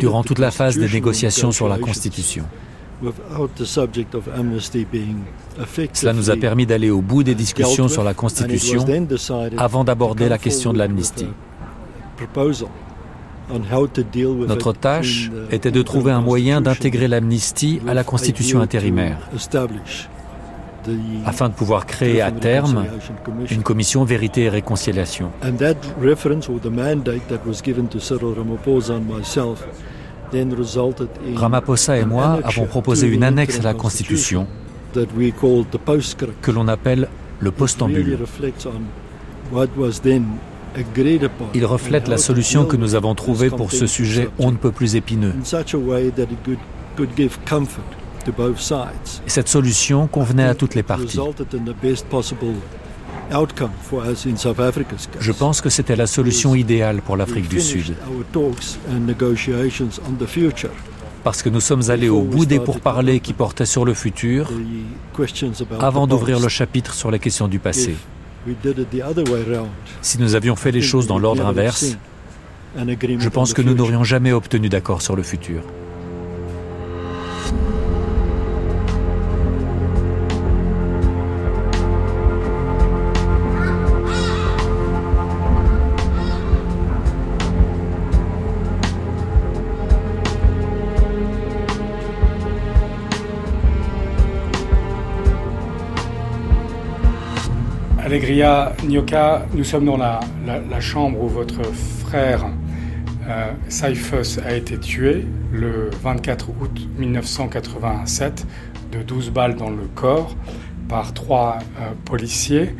durant 0.00 0.22
toute 0.22 0.38
la 0.38 0.50
phase 0.50 0.76
des 0.76 0.88
négociations 0.88 1.50
sur 1.50 1.68
la 1.68 1.78
Constitution. 1.78 2.44
Cela 5.92 6.12
nous 6.12 6.30
a 6.30 6.36
permis 6.36 6.66
d'aller 6.66 6.90
au 6.90 7.00
bout 7.00 7.22
des 7.22 7.34
discussions 7.34 7.88
sur 7.88 8.04
la 8.04 8.14
Constitution 8.14 8.84
avant 9.56 9.84
d'aborder 9.84 10.28
la 10.28 10.38
question 10.38 10.72
de 10.72 10.78
l'amnistie. 10.78 11.28
Notre 14.48 14.72
tâche 14.72 15.30
était 15.50 15.70
de 15.70 15.82
trouver 15.82 16.12
un 16.12 16.20
moyen 16.20 16.60
d'intégrer 16.60 17.08
l'amnistie 17.08 17.80
à 17.86 17.94
la 17.94 18.04
constitution 18.04 18.60
intérimaire, 18.60 19.18
afin 21.26 21.48
de 21.48 21.54
pouvoir 21.54 21.86
créer 21.86 22.22
à 22.22 22.30
terme 22.30 22.86
une 23.50 23.62
commission 23.62 24.04
vérité 24.04 24.44
et 24.44 24.48
réconciliation. 24.48 25.30
Ramaphosa 31.34 31.96
et 31.96 32.04
moi 32.04 32.40
avons 32.44 32.66
proposé 32.66 33.06
une 33.08 33.22
annexe 33.22 33.60
à 33.60 33.62
la 33.62 33.74
Constitution 33.74 34.46
que 36.42 36.50
l'on 36.50 36.68
appelle 36.68 37.08
le 37.40 37.50
postambule. 37.50 38.18
Il 41.54 41.66
reflète 41.66 42.08
la 42.08 42.18
solution 42.18 42.64
que 42.64 42.76
nous 42.76 42.94
avons 42.94 43.14
trouvée 43.14 43.50
pour 43.50 43.72
ce 43.72 43.86
sujet 43.86 44.28
on 44.38 44.50
ne 44.52 44.56
peut 44.56 44.72
plus 44.72 44.96
épineux. 44.96 45.34
Et 49.26 49.30
cette 49.30 49.48
solution 49.48 50.06
convenait 50.06 50.44
à 50.44 50.54
toutes 50.54 50.74
les 50.74 50.82
parties. 50.82 51.18
Je 55.20 55.32
pense 55.32 55.60
que 55.60 55.70
c'était 55.70 55.96
la 55.96 56.06
solution 56.06 56.54
idéale 56.54 57.00
pour 57.02 57.16
l'Afrique 57.16 57.48
du 57.48 57.60
Sud. 57.60 57.94
Parce 61.22 61.42
que 61.42 61.48
nous 61.48 61.60
sommes 61.60 61.90
allés 61.90 62.08
au 62.08 62.22
bout 62.22 62.44
des 62.44 62.60
pourparlers 62.60 63.20
qui 63.20 63.32
portaient 63.32 63.66
sur 63.66 63.84
le 63.84 63.94
futur 63.94 64.50
avant 65.80 66.06
d'ouvrir 66.06 66.38
le 66.38 66.48
chapitre 66.48 66.92
sur 66.92 67.10
les 67.10 67.18
questions 67.18 67.48
du 67.48 67.58
passé. 67.58 67.96
Si 70.02 70.20
nous 70.20 70.34
avions 70.34 70.54
fait 70.54 70.70
les 70.70 70.82
choses 70.82 71.06
dans 71.06 71.18
l'ordre 71.18 71.46
inverse, 71.46 71.96
je 72.76 73.28
pense 73.28 73.54
que 73.54 73.62
nous 73.62 73.74
n'aurions 73.74 74.04
jamais 74.04 74.32
obtenu 74.32 74.68
d'accord 74.68 75.00
sur 75.00 75.16
le 75.16 75.22
futur. 75.22 75.62
Allegria 98.24 98.72
Nyoka, 98.88 99.44
nous 99.52 99.64
sommes 99.64 99.84
dans 99.84 99.98
la, 99.98 100.18
chambre 100.80 101.22
où 101.22 101.28
votre 101.28 101.62
frère 101.62 102.46
euh, 103.28 103.52
Saifus 103.68 104.40
a 104.42 104.54
été 104.54 104.78
tué 104.78 105.26
le 105.52 105.90
24 106.02 106.48
août 106.48 106.88
1987 106.96 108.46
de 108.92 109.02
12 109.02 109.30
balles 109.30 109.56
dans 109.56 109.68
le 109.68 109.86
corps 109.94 110.34
par 110.88 111.12
trois 111.12 111.58
euh, 111.78 111.92
policiers. 112.06 112.74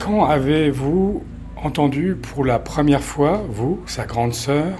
Quand 0.00 0.24
avez-vous 0.24 1.22
entendu 1.54 2.16
pour 2.20 2.44
la 2.44 2.58
première 2.58 3.04
fois, 3.04 3.40
vous, 3.48 3.84
sa 3.86 4.04
grande 4.04 4.34
sœur, 4.34 4.72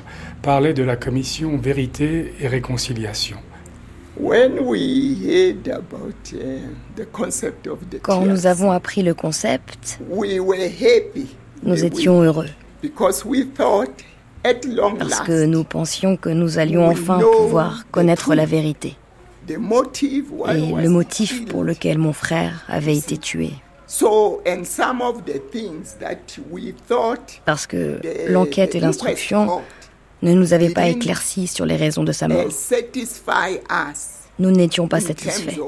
parler 0.43 0.75
de 0.75 0.83
la 0.83 0.97
commission 0.97 1.59
Vérité 1.59 2.35
et 2.41 2.49
Réconciliation? 2.49 3.37
Quand 8.03 8.21
nous 8.27 8.47
avons 8.47 8.71
appris 8.71 9.03
le 9.03 9.15
concept, 9.15 9.99
nous 11.63 11.85
étions 11.85 12.23
heureux. 12.23 12.49
Parce 14.99 15.21
que 15.21 15.45
nous 15.47 15.65
pensions 15.65 16.17
que 16.17 16.29
nous 16.29 16.59
allions 16.59 16.87
enfin 16.87 17.19
pouvoir 17.19 17.87
connaître 17.91 18.35
la 18.35 18.47
vérité. 18.47 18.97
Et 19.49 19.57
le 19.57 20.89
motif 20.89 21.45
pour 21.47 21.65
lequel 21.65 21.99
mon 21.99 22.13
frère 22.13 22.65
avait 22.69 22.97
été 22.97 23.19
tué. 23.19 23.51
Parce 27.45 27.67
que 27.67 28.01
l'enquête 28.29 28.75
et 28.75 28.81
l'instruction 28.81 29.61
ne 30.25 30.33
nous 30.33 30.53
avait 30.53 30.71
pas 30.71 30.89
éclairci 30.89 31.47
sur 31.47 31.67
les 31.67 31.77
raisons 31.77 32.03
de 32.03 32.13
sa 32.13 32.29
mort. 32.29 32.47
Nous 34.39 34.51
n'étions 34.51 34.89
pas 34.89 35.01
satisfaits. 35.01 35.61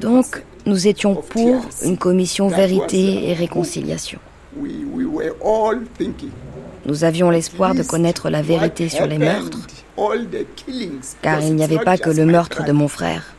Donc, 0.00 0.42
nous 0.64 0.86
étions 0.86 1.14
pour 1.16 1.60
une 1.82 1.98
commission 1.98 2.48
vérité 2.48 3.28
et 3.28 3.34
réconciliation. 3.34 4.18
Nous 6.86 7.04
avions 7.04 7.30
l'espoir 7.30 7.74
de 7.74 7.82
connaître 7.82 8.30
la 8.30 8.42
vérité 8.42 8.88
sur 8.88 9.06
les 9.06 9.18
meurtres, 9.18 9.58
car 11.20 11.40
il 11.40 11.54
n'y 11.54 11.64
avait 11.64 11.78
pas 11.78 11.98
que 11.98 12.10
le 12.10 12.24
meurtre 12.24 12.64
de 12.64 12.72
mon 12.72 12.88
frère. 12.88 13.34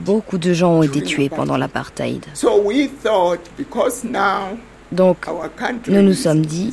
Beaucoup 0.00 0.38
de 0.38 0.52
gens 0.52 0.72
ont 0.72 0.82
été 0.82 1.02
tués 1.02 1.28
pendant 1.28 1.56
l'apartheid. 1.56 2.24
Donc, 4.90 5.26
nous 5.88 6.02
nous 6.02 6.14
sommes 6.14 6.44
dit, 6.44 6.72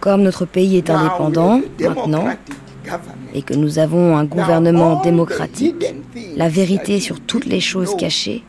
comme 0.00 0.22
notre 0.22 0.44
pays 0.44 0.76
est 0.76 0.90
indépendant 0.90 1.60
maintenant 1.80 2.28
et 3.34 3.42
que 3.42 3.54
nous 3.54 3.78
avons 3.78 4.16
un 4.16 4.24
gouvernement 4.24 5.02
démocratique, 5.02 5.84
la 6.36 6.48
vérité 6.48 7.00
sur 7.00 7.20
toutes 7.20 7.46
les 7.46 7.60
choses 7.60 7.96
cachées 7.96 8.44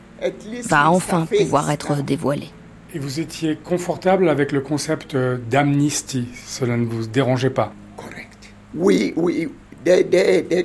va 0.64 0.90
enfin 0.90 1.26
pouvoir 1.26 1.70
être 1.70 2.02
dévoilée. 2.02 2.50
Et 2.94 2.98
vous 2.98 3.20
étiez 3.20 3.56
confortable 3.62 4.28
avec 4.28 4.50
le 4.50 4.60
concept 4.60 5.14
d'amnistie 5.50 6.26
Cela 6.46 6.76
ne 6.76 6.86
vous 6.86 7.06
dérangeait 7.06 7.50
pas? 7.50 7.72
Correct. 7.96 8.50
Oui, 8.74 9.12
oui. 9.16 9.48
Le 9.84 10.62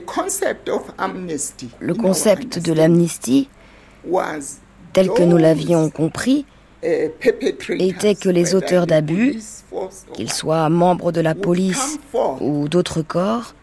concept 1.93 2.59
de 2.59 2.73
l'amnistie, 2.73 3.49
tel 4.93 5.09
que 5.09 5.23
nous 5.23 5.37
l'avions 5.37 5.89
compris, 5.89 6.45
était 6.81 8.15
que 8.15 8.29
les 8.29 8.55
auteurs 8.55 8.87
d'abus, 8.87 9.39
qu'ils 10.13 10.31
soient 10.31 10.69
membres 10.69 11.11
de 11.11 11.21
la 11.21 11.35
police 11.35 11.99
ou 12.41 12.67
d'autres 12.67 13.01
corps, 13.01 13.55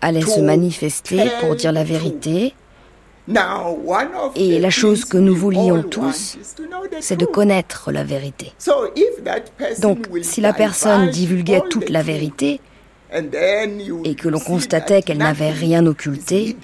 allaient 0.00 0.22
se 0.22 0.40
manifester 0.40 1.30
pour 1.40 1.54
dire 1.56 1.72
la 1.72 1.84
vérité. 1.84 2.54
Et 4.34 4.58
la 4.58 4.70
chose 4.70 5.04
que 5.04 5.18
nous 5.18 5.36
voulions 5.36 5.82
tous, 5.82 6.38
c'est 7.00 7.16
de 7.16 7.26
connaître 7.26 7.92
la 7.92 8.02
vérité. 8.02 8.52
Donc, 9.80 10.08
si 10.22 10.40
la 10.40 10.52
personne 10.52 11.10
divulguait 11.10 11.62
toute 11.70 11.90
la 11.90 12.02
vérité, 12.02 12.60
et 13.12 14.14
que 14.14 14.28
l'on 14.28 14.40
constatait 14.40 15.02
qu'elle 15.02 15.18
n'avait 15.18 15.50
rien 15.50 15.86
occulté, 15.86 16.56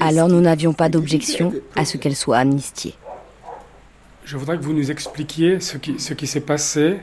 alors 0.00 0.28
nous 0.28 0.40
n'avions 0.40 0.72
pas 0.72 0.88
d'objection 0.88 1.52
à 1.74 1.84
ce 1.84 1.96
qu'elle 1.96 2.16
soit 2.16 2.38
amnistiée. 2.38 2.94
Je 4.24 4.36
voudrais 4.36 4.58
que 4.58 4.62
vous 4.62 4.72
nous 4.72 4.90
expliquiez 4.90 5.60
ce 5.60 5.76
qui, 5.76 6.00
ce 6.00 6.12
qui 6.12 6.26
s'est 6.26 6.40
passé 6.40 6.96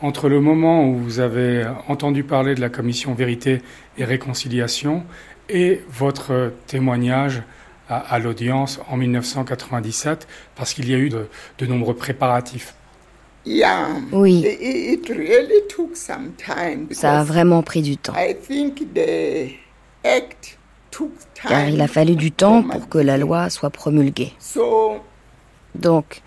entre 0.00 0.28
le 0.28 0.40
moment 0.40 0.88
où 0.88 0.96
vous 0.96 1.20
avez 1.20 1.64
entendu 1.86 2.24
parler 2.24 2.54
de 2.54 2.60
la 2.60 2.70
commission 2.70 3.14
Vérité 3.14 3.62
et 3.98 4.04
Réconciliation 4.04 5.04
et 5.48 5.82
votre 5.90 6.52
témoignage 6.66 7.42
à, 7.88 8.18
l'audience 8.18 8.80
en 8.88 8.96
1997, 8.96 10.26
parce 10.56 10.72
qu'il 10.72 10.88
y 10.88 10.94
a 10.94 10.98
eu 10.98 11.10
de, 11.10 11.66
nombreux 11.66 11.94
préparatifs. 11.94 12.74
Oui. 14.12 14.44
Ça 16.90 17.20
a 17.20 17.24
vraiment 17.24 17.62
pris 17.62 17.82
du 17.82 17.96
temps. 17.96 18.14
Car 21.48 21.68
il 21.68 21.80
a 21.80 21.88
fallu 21.88 22.16
du 22.16 22.30
temps 22.32 22.62
pour 22.62 22.88
que 22.88 22.98
la 22.98 23.18
loi 23.18 23.50
soit 23.50 23.70
promulguée. 23.70 24.32
Donc, 25.74 26.22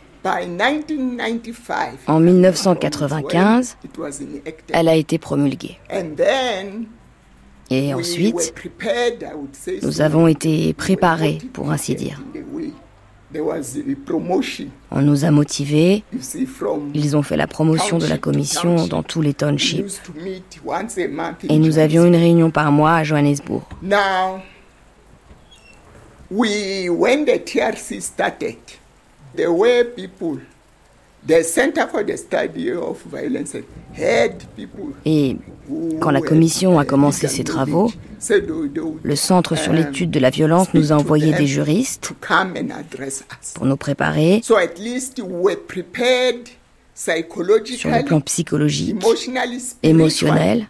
en 2.07 2.19
1995, 2.19 3.77
elle 4.73 4.87
a 4.87 4.95
été 4.95 5.17
promulguée. 5.19 5.77
Et 7.69 7.93
ensuite, 7.93 8.53
nous 9.83 10.01
avons 10.01 10.27
été 10.27 10.73
préparés, 10.73 11.37
pour 11.53 11.71
ainsi 11.71 11.95
dire. 11.95 12.21
On 14.91 15.01
nous 15.01 15.25
a 15.25 15.31
motivés. 15.31 16.03
Ils 16.93 17.17
ont 17.17 17.23
fait 17.23 17.37
la 17.37 17.47
promotion 17.47 17.97
de 17.97 18.07
la 18.07 18.17
commission 18.17 18.87
dans 18.87 19.03
tous 19.03 19.21
les 19.21 19.33
townships. 19.33 20.01
Et 21.49 21.59
nous 21.59 21.77
avions 21.77 22.05
une 22.05 22.15
réunion 22.15 22.51
par 22.51 22.71
mois 22.71 22.95
à 22.95 23.03
Johannesburg. 23.03 23.63
when 26.31 27.25
the 27.25 27.37
TRC 27.37 28.01
started, 28.01 28.57
there 29.35 29.51
were 29.51 29.83
people 29.83 30.39
et 35.05 35.37
quand 35.99 36.11
la 36.11 36.21
commission 36.21 36.77
a 36.77 36.85
commencé 36.85 37.27
ses 37.27 37.43
travaux, 37.43 37.91
le 39.03 39.15
Centre 39.15 39.55
sur 39.55 39.73
l'étude 39.73 40.11
de 40.11 40.19
la 40.19 40.29
violence 40.29 40.73
nous 40.73 40.91
a 40.91 40.95
envoyé 40.95 41.33
des 41.33 41.47
juristes 41.47 42.13
pour 43.55 43.65
nous 43.65 43.77
préparer 43.77 44.41
sur 44.43 44.57
le 47.89 48.05
plan 48.05 48.21
psychologique, 48.21 48.95
émotionnel 49.83 50.67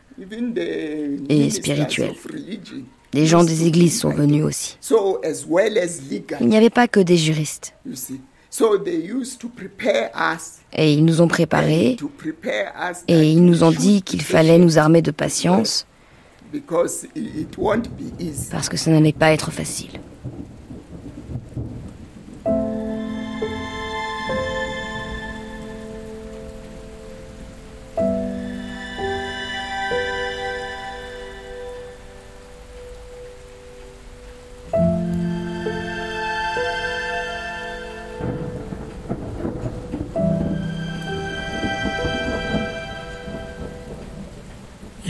et 1.30 1.50
spirituel. 1.50 2.13
Les 3.13 3.26
gens 3.26 3.44
des 3.44 3.65
églises 3.65 4.00
sont 4.00 4.10
venus 4.10 4.44
aussi. 4.44 4.78
Il 6.41 6.48
n'y 6.48 6.58
avait 6.58 6.70
pas 6.70 6.88
que 6.88 7.00
des 7.00 7.18
juristes. 7.18 7.74
Et 10.74 10.94
ils 10.94 11.04
nous 11.04 11.22
ont 11.22 11.28
préparés. 11.28 11.98
Et 13.08 13.32
ils 13.32 13.44
nous 13.44 13.63
ont 13.63 13.72
dit 13.72 14.02
qu'il 14.02 14.22
fallait 14.22 14.58
nous 14.58 14.78
armer 14.78 15.02
de 15.02 15.12
patience. 15.12 15.86
Parce 18.52 18.70
que 18.70 18.78
ça 18.78 18.91
n'allait 18.91 19.12
pas 19.12 19.32
être 19.32 19.52
facile. 19.52 20.00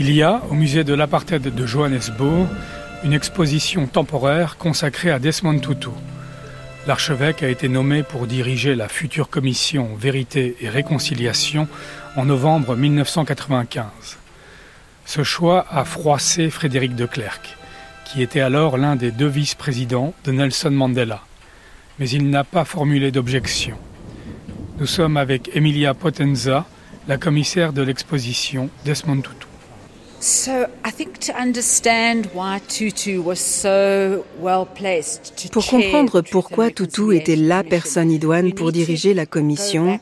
Il 0.08 0.14
y 0.14 0.22
a, 0.22 0.40
au 0.52 0.54
musée 0.54 0.84
de 0.84 0.94
l'apartheid 0.94 1.42
de 1.42 1.66
Johannesburg, 1.66 2.46
une 3.02 3.12
exposition 3.12 3.88
temporaire 3.88 4.56
consacrée 4.56 5.10
à 5.10 5.18
Desmond 5.18 5.58
Tutu. 5.58 5.88
L'archevêque 6.86 7.42
a 7.42 7.48
été 7.48 7.68
nommé 7.68 8.04
pour 8.04 8.28
diriger 8.28 8.76
la 8.76 8.86
future 8.86 9.28
commission 9.28 9.96
Vérité 9.98 10.58
et 10.60 10.68
Réconciliation 10.68 11.66
en 12.14 12.24
novembre 12.24 12.76
1995. 12.76 13.84
Ce 15.06 15.24
choix 15.24 15.66
a 15.68 15.84
froissé 15.84 16.50
Frédéric 16.50 16.94
de 16.94 17.06
Klerk, 17.06 17.56
qui 18.04 18.22
était 18.22 18.38
alors 18.38 18.78
l'un 18.78 18.94
des 18.94 19.10
deux 19.10 19.26
vice-présidents 19.26 20.14
de 20.22 20.30
Nelson 20.30 20.70
Mandela. 20.70 21.22
Mais 21.98 22.08
il 22.08 22.30
n'a 22.30 22.44
pas 22.44 22.64
formulé 22.64 23.10
d'objection. 23.10 23.76
Nous 24.78 24.86
sommes 24.86 25.16
avec 25.16 25.50
Emilia 25.56 25.94
Potenza, 25.94 26.64
la 27.08 27.16
commissaire 27.18 27.72
de 27.72 27.82
l'exposition 27.82 28.70
Desmond 28.84 29.22
Tutu. 29.22 29.45
Pour 35.52 35.66
comprendre 35.66 36.20
pourquoi 36.22 36.70
Tutu 36.72 37.16
était 37.16 37.36
la 37.36 37.62
personne 37.62 38.10
idoine 38.10 38.52
pour 38.52 38.72
diriger 38.72 39.14
la 39.14 39.24
commission, 39.24 40.00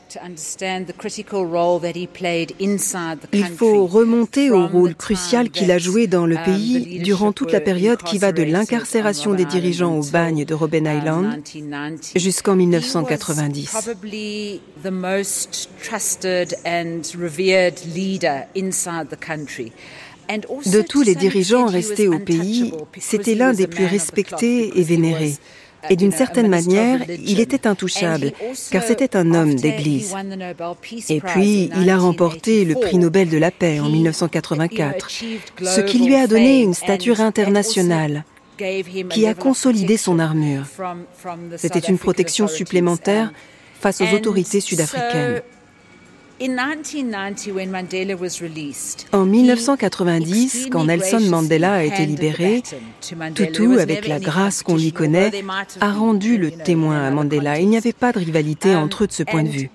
il 3.33 3.45
faut 3.45 3.85
remonter 3.85 4.49
au 4.49 4.65
rôle 4.65 4.95
crucial 4.95 5.51
qu'il 5.51 5.71
a 5.71 5.77
joué 5.77 6.07
dans 6.07 6.25
le 6.25 6.37
pays 6.43 6.99
durant 7.03 7.31
toute 7.31 7.51
la 7.51 7.61
période 7.61 8.01
qui 8.01 8.17
va 8.17 8.31
de 8.31 8.41
l'incarcération 8.41 9.35
des 9.35 9.45
dirigeants 9.45 9.99
au 9.99 10.03
bagne 10.03 10.43
de 10.43 10.55
Robben 10.55 10.87
Island 10.87 11.43
jusqu'en 12.15 12.55
1990. 12.55 13.75
De 20.29 20.81
tous 20.81 21.01
les 21.01 21.15
dirigeants 21.15 21.67
restés 21.67 22.07
au 22.07 22.19
pays, 22.19 22.73
c'était 22.99 23.35
l'un 23.35 23.53
des 23.53 23.67
plus 23.67 23.85
respectés 23.85 24.79
et 24.79 24.83
vénérés. 24.83 25.35
Et 25.89 25.95
d'une 25.95 26.11
certaine 26.11 26.47
manière, 26.47 27.01
il 27.09 27.39
était 27.39 27.67
intouchable, 27.67 28.31
car 28.71 28.83
c'était 28.83 29.15
un 29.15 29.33
homme 29.33 29.55
d'Église. 29.55 30.15
Et 31.09 31.21
puis, 31.21 31.69
il 31.77 31.89
a 31.89 31.97
remporté 31.97 32.65
le 32.65 32.75
prix 32.75 32.97
Nobel 32.97 33.29
de 33.29 33.37
la 33.37 33.51
paix 33.51 33.79
en 33.79 33.89
1984, 33.89 35.09
ce 35.63 35.81
qui 35.81 35.99
lui 35.99 36.15
a 36.15 36.27
donné 36.27 36.61
une 36.61 36.73
stature 36.73 37.21
internationale 37.21 38.23
qui 39.09 39.27
a 39.27 39.33
consolidé 39.33 39.97
son 39.97 40.19
armure. 40.19 40.65
C'était 41.57 41.79
une 41.79 41.97
protection 41.97 42.47
supplémentaire 42.47 43.31
face 43.79 44.01
aux 44.01 44.15
autorités 44.15 44.61
sud-africaines. 44.61 45.41
En 49.13 49.25
1990, 49.25 50.67
quand 50.69 50.83
Nelson 50.83 51.21
Mandela 51.21 51.75
a 51.75 51.83
été 51.83 52.05
libéré, 52.05 52.61
Tutu, 53.33 53.79
avec 53.79 54.05
la 54.07 54.19
grâce 54.19 54.61
qu'on 54.61 54.75
lui 54.75 54.91
connaît, 54.91 55.31
a 55.79 55.93
rendu 55.93 56.37
le 56.37 56.51
témoin 56.51 57.07
à 57.07 57.11
Mandela. 57.11 57.59
Il 57.59 57.69
n'y 57.69 57.77
avait 57.77 57.93
pas 57.93 58.11
de 58.11 58.19
rivalité 58.19 58.75
um, 58.75 58.83
entre 58.83 59.05
eux 59.05 59.07
de 59.07 59.13
ce 59.13 59.23
point 59.23 59.43
de 59.43 59.49
vue. 59.49 59.69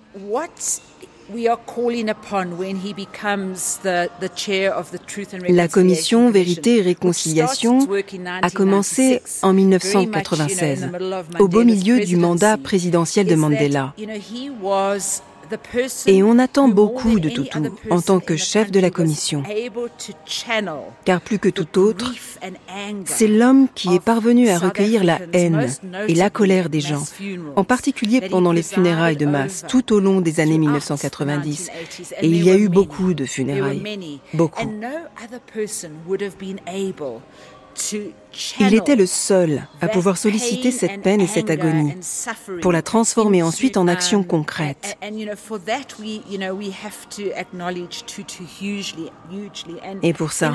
La 5.49 5.69
commission 5.69 6.31
Vérité 6.31 6.79
et 6.79 6.83
Réconciliation 6.83 7.89
a 8.43 8.51
commencé 8.51 9.23
en 9.43 9.53
1996, 9.55 10.91
au 11.39 11.49
beau 11.49 11.65
milieu 11.65 12.01
du 12.01 12.17
mandat 12.17 12.59
présidentiel 12.59 13.27
de 13.27 13.35
Mandela. 13.35 13.95
Et 16.07 16.23
on 16.23 16.39
attend 16.39 16.69
beaucoup 16.69 17.19
de 17.19 17.29
Tutu 17.29 17.59
en 17.91 18.01
tant 18.01 18.21
que 18.21 18.37
chef 18.37 18.71
de 18.71 18.81
la 18.81 18.91
commission. 18.91 19.43
Car 21.05 21.21
plus 21.21 21.39
que 21.39 21.49
tout 21.49 21.79
autre, 21.79 22.13
c'est 23.05 23.29
l'homme 23.29 23.69
qui 23.75 23.95
est 23.95 24.03
parvenu 24.03 24.49
à 24.49 24.59
recueillir 24.59 25.05
la 25.05 25.19
haine 25.33 25.67
et 26.09 26.15
la 26.15 26.31
colère 26.31 26.69
des 26.69 26.81
gens, 26.81 27.05
en 27.57 27.65
particulier 27.65 28.21
pendant 28.21 28.53
les 28.53 28.63
funérailles 28.63 29.17
de 29.17 29.27
masse 29.27 29.65
tout 29.69 29.93
au 29.93 30.01
long 30.01 30.21
des 30.21 30.41
années 30.41 30.59
1990. 30.59 31.71
Et 32.21 32.27
il 32.27 32.45
y 32.45 32.51
a 32.51 32.57
eu 32.57 32.69
beaucoup 32.69 33.15
de 33.15 33.25
funérailles. 33.25 34.21
Beaucoup. 34.35 34.67
Il 38.61 38.75
était 38.75 38.97
le 38.97 39.07
seul 39.07 39.67
à 39.81 39.89
pouvoir 39.89 40.17
solliciter 40.17 40.71
cette 40.71 41.03
peine 41.03 41.21
et 41.21 41.27
cette 41.27 41.51
agonie 41.51 41.95
pour 42.63 42.73
la 42.73 42.83
transformer 42.83 43.43
ensuite 43.43 43.77
en 43.77 43.89
action 43.89 44.23
concrète. 44.23 44.97
Et 50.03 50.13
pour 50.13 50.33
ça, 50.33 50.53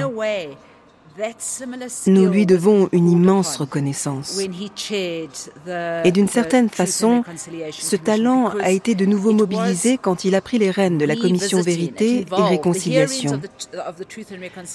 nous 2.08 2.28
lui 2.28 2.46
devons 2.46 2.90
une 2.92 3.10
immense 3.10 3.58
reconnaissance. 3.58 4.40
Et 4.40 6.12
d'une 6.12 6.28
certaine 6.28 6.70
façon, 6.70 7.24
ce 7.72 7.96
talent 7.96 8.50
a 8.62 8.72
été 8.72 8.96
de 8.96 9.06
nouveau 9.06 9.32
mobilisé 9.32 9.98
quand 9.98 10.26
il 10.26 10.36
a 10.36 10.42
pris 10.42 10.58
les 10.58 10.72
rênes 10.72 10.98
de 10.98 11.06
la 11.06 11.16
commission 11.16 11.62
Vérité 11.62 12.26
et 12.38 12.42
Réconciliation. 12.42 13.40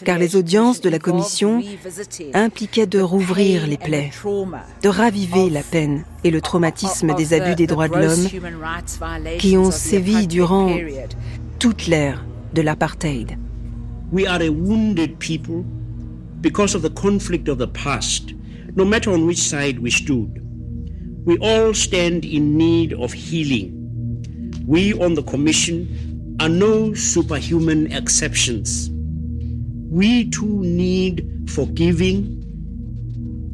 Car 0.05 0.19
les 0.19 0.37
audiences 0.37 0.81
de 0.81 0.89
la 0.89 0.99
commission 0.99 1.63
impliquaient 2.33 2.87
de 2.87 3.01
rouvrir 3.01 3.67
les 3.67 3.79
plaies, 3.79 4.11
de 4.83 4.89
raviver 4.89 5.51
la 5.51 5.63
peine 5.63 6.05
et 6.25 6.31
le 6.31 6.41
traumatisme 6.41 7.15
des 7.15 7.35
abus 7.35 7.55
des 7.55 7.67
droits 7.67 7.89
de 7.89 7.99
l'homme 7.99 9.37
qui 9.39 9.57
ont 9.57 9.71
sévi 9.71 10.27
durant 10.27 10.75
toute 11.59 11.87
l'ère 11.87 12.25
de 12.55 12.63
l'apartheid. 12.63 13.39
Because 16.41 16.75
of 16.75 16.83
the 16.83 16.91
conflict 16.91 17.49
of 17.49 17.59
the 17.59 17.69
past, 17.69 18.35
no 18.75 18.85
matter 18.85 19.11
on 19.11 19.27
which 19.27 19.39
side 19.39 19.79
we 19.81 19.91
stood. 19.91 20.41
We 21.25 21.39
all 21.39 21.75
stand 21.75 22.25
in 22.25 22.57
need 22.57 22.93
of 22.95 23.13
healing. 23.13 23.77
We 24.67 24.95
on 24.95 25.15
the 25.15 25.23
Commission 25.23 26.37
are 26.41 26.49
no 26.49 26.95
superhuman 26.95 27.93
exceptions. 27.93 28.91
We 29.91 30.31
too 30.31 30.63
need 30.63 31.51
forgiving. 31.51 32.41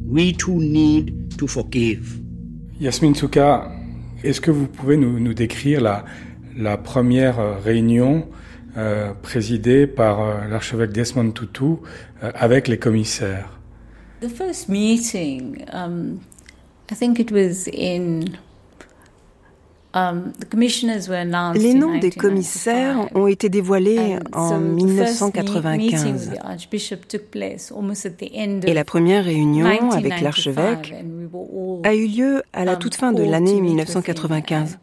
We 0.06 0.32
too 0.32 0.58
need 0.58 1.36
to 1.38 1.46
forgive. 1.48 2.20
Yasmine 2.78 3.14
Souka, 3.14 3.72
est-ce 4.22 4.40
que 4.40 4.50
vous 4.50 4.66
pouvez 4.68 4.96
nous, 4.96 5.18
nous 5.18 5.34
décrire 5.34 5.80
la, 5.80 6.04
la 6.56 6.76
première 6.76 7.40
euh, 7.40 7.58
réunion 7.58 8.28
euh, 8.76 9.12
présidée 9.22 9.86
par 9.86 10.20
euh, 10.20 10.48
l'archevêque 10.48 10.92
Desmond 10.92 11.30
Tutu 11.32 11.64
euh, 12.22 12.30
avec 12.34 12.68
les 12.68 12.78
commissaires 12.78 13.58
The 14.20 14.28
first 14.28 14.68
meeting, 14.68 15.64
um, 15.72 16.20
I 16.90 16.94
think 16.94 17.18
it 17.18 17.30
was 17.30 17.68
in 17.72 18.24
Um, 19.96 20.32
Les 21.54 21.72
noms 21.72 21.98
des 21.98 22.10
commissaires 22.10 23.08
ont 23.14 23.28
été 23.28 23.48
dévoilés 23.48 24.18
en 24.34 24.58
1995. 24.58 26.32
Et 28.66 28.74
la 28.74 28.84
première 28.84 29.24
réunion 29.24 29.90
avec 29.90 30.20
l'archevêque 30.20 30.92
a 31.82 31.94
eu 31.94 32.08
lieu 32.08 32.42
à 32.52 32.66
la 32.66 32.74
um, 32.74 32.78
toute 32.78 32.96
fin 32.96 33.12
de 33.12 33.22
l'année 33.22 33.58
1995. 33.58 34.76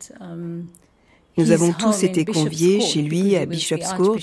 Nous 1.38 1.52
avons 1.52 1.74
tous 1.74 2.04
été 2.04 2.26
conviés 2.26 2.82
chez 2.82 3.02
lui 3.02 3.36
à 3.36 3.46
Bishop's 3.46 3.94
Court, 3.94 4.18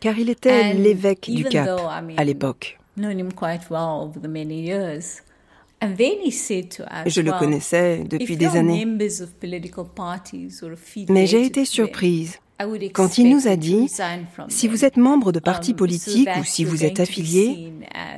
car 0.00 0.18
il 0.18 0.30
était 0.30 0.74
l'évêque 0.74 1.30
du 1.30 1.44
Cap 1.44 1.80
à 2.16 2.24
l'époque. 2.24 2.78
Je 2.96 3.08
le 7.20 7.38
connaissais 7.38 8.04
depuis 8.04 8.36
des 8.36 8.56
années. 8.56 8.86
Mais 11.08 11.26
j'ai 11.26 11.44
été 11.44 11.64
surprise 11.64 12.38
quand 12.94 13.18
il 13.18 13.28
nous 13.28 13.48
a 13.48 13.56
dit, 13.56 13.90
si 14.48 14.68
vous 14.68 14.84
êtes 14.84 14.96
membre 14.96 15.32
de 15.32 15.40
partis 15.40 15.72
um, 15.72 15.76
politiques 15.76 16.28
ou 16.40 16.44
si 16.44 16.64
vous 16.64 16.84
êtes 16.84 17.00
affilié, 17.00 17.72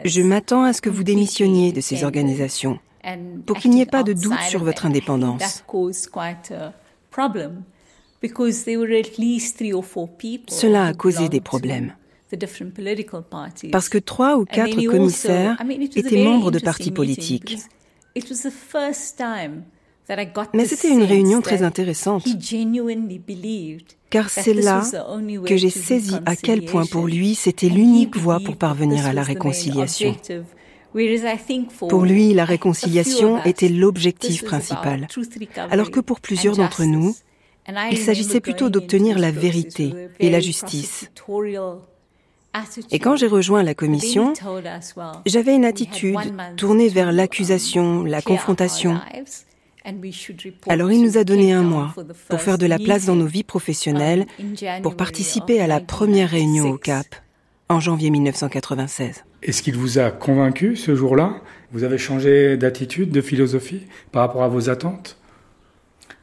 je 0.05 0.23
m'attends 0.23 0.63
à 0.63 0.73
ce 0.73 0.81
que 0.81 0.91
vous 0.91 1.03
démissionniez 1.03 1.73
de 1.73 1.81
ces 1.81 2.05
organisations 2.05 2.79
pour 3.47 3.59
qu'il 3.59 3.73
n'y 3.73 3.81
ait 3.81 3.87
pas 3.87 4.03
de 4.03 4.13
doute 4.13 4.41
sur 4.49 4.63
votre 4.63 4.87
indépendance. 4.87 5.65
Cela 10.49 10.87
a 10.87 10.95
causé 10.95 11.29
des 11.29 11.41
problèmes. 11.41 11.95
Parce 13.73 13.89
que 13.89 13.99
trois 13.99 14.37
ou 14.37 14.45
quatre 14.45 14.85
commissaires 14.87 15.57
étaient 15.97 16.25
membres 16.25 16.51
de 16.51 16.59
partis 16.59 16.91
politiques. 16.91 17.59
Mais 20.55 20.65
c'était 20.65 20.91
une 20.91 21.03
réunion 21.03 21.43
très 21.43 21.63
intéressante, 21.63 22.27
car 24.11 24.31
c'est 24.31 24.55
là 24.55 24.83
que 25.47 25.57
j'ai 25.57 25.71
saisi 25.71 26.17
à 26.25 26.35
quel 26.35 26.65
point 26.65 26.87
pour 26.87 27.07
lui 27.07 27.35
c'était 27.35 27.69
l'unique 27.69 28.17
voie 28.17 28.41
pour 28.41 28.57
parvenir 28.57 29.07
à 29.07 29.13
la 29.13 29.23
réconciliation. 29.23 30.17
Pour 31.89 32.05
lui, 32.05 32.35
la 32.35 32.45
réconciliation 32.45 33.43
était 33.45 33.69
l'objectif 33.69 34.45
principal, 34.45 35.07
alors 35.71 35.91
que 35.91 36.01
pour 36.01 36.21
plusieurs 36.21 36.57
d'entre 36.57 36.85
nous, 36.85 37.15
il 37.91 37.99
s'agissait 37.99 38.41
plutôt 38.41 38.71
d'obtenir 38.71 39.19
la 39.19 39.31
vérité 39.31 39.93
et 40.21 40.31
la 40.31 40.41
justice. 40.41 41.11
Et 42.91 42.99
quand 42.99 43.17
j'ai 43.17 43.27
rejoint 43.27 43.63
la 43.63 43.75
commission, 43.75 44.33
j'avais 45.27 45.55
une 45.55 45.65
attitude 45.65 46.19
tournée 46.57 46.89
vers 46.89 47.13
l'accusation, 47.13 48.05
la 48.05 48.23
confrontation. 48.23 48.99
Alors 50.67 50.91
il 50.91 51.03
nous 51.03 51.17
a 51.19 51.25
donné 51.25 51.53
un 51.53 51.63
mois 51.63 51.95
pour 52.29 52.41
faire 52.41 52.59
de 52.59 52.67
la 52.67 52.79
place 52.79 53.07
dans 53.07 53.17
nos 53.17 53.27
vies 53.27 53.45
professionnelles, 53.45 54.27
pour 54.83 54.97
participer 54.97 55.61
à 55.61 55.67
la 55.67 55.81
première 55.81 56.31
réunion 56.31 56.71
au 56.71 56.79
CAP 56.79 57.07
en 57.69 57.81
janvier 57.81 58.11
1996. 58.11 59.25
Est-ce 59.43 59.63
qu'il 59.63 59.77
vous 59.77 59.99
a 59.99 60.11
convaincu 60.11 60.77
ce 60.77 60.95
jour-là? 60.95 61.41
Vous 61.73 61.85
avez 61.85 61.99
changé 61.99 62.57
d'attitude, 62.57 63.11
de 63.11 63.21
philosophie 63.21 63.83
par 64.11 64.23
rapport 64.23 64.43
à 64.43 64.49
vos 64.49 64.69
attentes? 64.69 65.17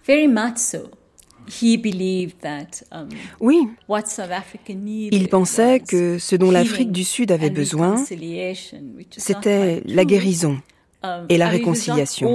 Very 0.06 0.28
much 0.28 0.58
so. 0.58 0.90
Um, 2.92 3.10
oui, 3.40 3.68
il 5.12 5.28
pensait 5.30 5.80
que 5.80 6.18
ce 6.18 6.36
dont 6.36 6.50
l'Afrique 6.50 6.92
du 6.92 7.04
Sud 7.04 7.32
avait 7.32 7.52
besoin, 7.52 8.04
c'était 9.16 9.82
la 9.86 10.06
guérison 10.06 10.60
um, 11.04 11.26
et 11.30 11.38
la 11.38 11.48
réconciliation. 11.48 12.28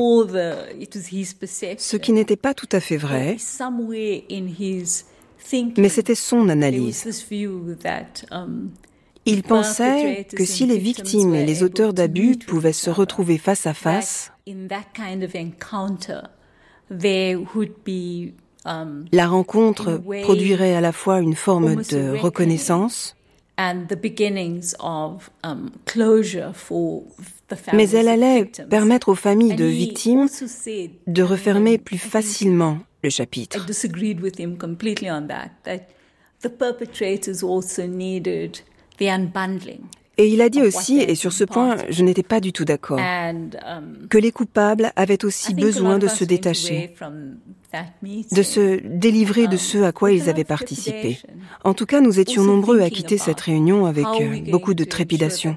Ce 1.79 1.97
qui 1.97 2.13
n'était 2.13 2.37
pas 2.37 2.55
tout 2.55 2.69
à 2.71 2.79
fait 2.79 2.97
vrai, 2.97 3.37
mais 5.77 5.89
c'était 5.89 6.15
son 6.15 6.49
analyse. 6.49 7.25
Il 9.31 9.43
pensait 9.43 10.27
que 10.37 10.45
si 10.45 10.67
les 10.67 10.79
victimes 10.79 11.35
et 11.35 11.45
les 11.45 11.63
auteurs 11.63 11.95
d'abus 11.95 12.37
pouvaient 12.37 12.73
se 12.73 12.91
retrouver 12.91 13.39
face 13.39 13.67
à 13.67 13.75
face, 13.75 14.33
Um, 18.67 19.07
la 19.13 19.27
rencontre 19.27 20.03
produirait 20.23 20.75
à 20.75 20.83
la 20.83 20.93
fois 20.93 21.21
une 21.21 21.35
forme 21.35 21.77
de 21.77 22.11
reconnaissance, 22.11 23.17
um, 23.57 23.87
mais 27.73 27.91
elle 27.91 28.09
allait 28.09 28.45
permettre 28.69 29.09
aux 29.09 29.15
familles 29.15 29.57
de 29.57 29.65
victimes 29.65 30.29
de 31.07 31.23
refermer 31.23 31.79
plus 31.79 31.97
facilement 31.97 32.79
le 33.03 33.09
chapitre. 33.09 33.67
Et 40.21 40.29
il 40.29 40.43
a 40.43 40.51
dit 40.51 40.61
aussi, 40.61 41.01
et 41.01 41.15
sur 41.15 41.33
ce 41.33 41.45
point, 41.45 41.77
je 41.89 42.05
n'étais 42.05 42.23
pas 42.23 42.41
du 42.41 42.53
tout 42.53 42.67
d'accord, 42.67 43.01
um, 43.01 43.49
que 44.11 44.19
les 44.19 44.33
coupables 44.33 44.93
avaient 44.95 45.25
aussi 45.25 45.55
besoin 45.55 45.99
de 45.99 46.09
se 46.09 46.25
détacher, 46.25 46.95
de 48.31 48.43
se 48.43 48.81
délivrer 48.87 49.47
de 49.47 49.55
um, 49.55 49.59
ce 49.59 49.79
à 49.79 49.93
quoi 49.93 50.13
ils 50.13 50.29
avaient 50.29 50.45
participé. 50.45 51.19
En 51.65 51.73
tout 51.73 51.87
cas, 51.87 52.03
nous 52.03 52.21
étions 52.21 52.45
nombreux 52.45 52.83
à 52.83 52.91
quitter 52.91 53.17
cette 53.17 53.41
réunion 53.41 53.87
avec 53.87 54.05
euh, 54.21 54.41
beaucoup 54.51 54.75
de 54.75 54.85
trépidation. 54.85 55.57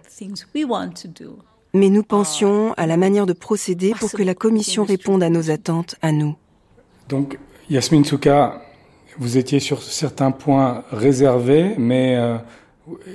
Mais 1.74 1.90
nous 1.90 2.04
pensions 2.04 2.74
à 2.78 2.88
la 2.88 2.96
manière 2.96 3.26
de 3.26 3.34
procéder 3.34 3.92
pour 4.00 4.12
que 4.12 4.24
la 4.24 4.36
Commission 4.36 4.86
réponde 4.86 5.24
à 5.24 5.30
nos 5.30 5.52
attentes, 5.52 5.96
à 6.02 6.14
nous. 6.14 6.36
Donc, 7.10 7.38
Yasmine 7.70 8.06
Souka, 8.06 8.62
vous 9.18 9.38
étiez 9.38 9.60
sur 9.60 9.84
certains 9.84 10.32
points 10.32 10.86
réservés, 10.90 11.76
mais... 11.78 12.16
Euh, 12.16 12.38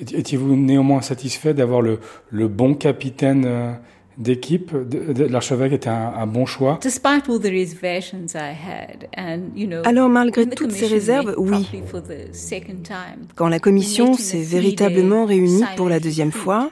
Étiez-vous 0.00 0.56
néanmoins 0.56 1.02
satisfait 1.02 1.52
d'avoir 1.52 1.82
le, 1.82 2.00
le, 2.30 2.48
bon 2.48 2.74
capitaine 2.74 3.44
euh, 3.46 3.72
d'équipe 4.16 4.72
L'archevêque 5.30 5.72
était 5.72 5.90
un, 5.90 6.12
un, 6.16 6.26
bon 6.26 6.46
choix? 6.46 6.78
Alors 9.84 10.08
malgré 10.08 10.48
toutes 10.48 10.72
ces 10.72 10.86
réserves, 10.86 11.34
oui. 11.36 11.68
Quand 13.34 13.48
la 13.48 13.58
commission 13.58 14.14
s'est 14.14 14.42
véritablement 14.42 15.26
réunie 15.26 15.64
pour 15.76 15.90
la 15.90 16.00
deuxième 16.00 16.32
fois, 16.32 16.70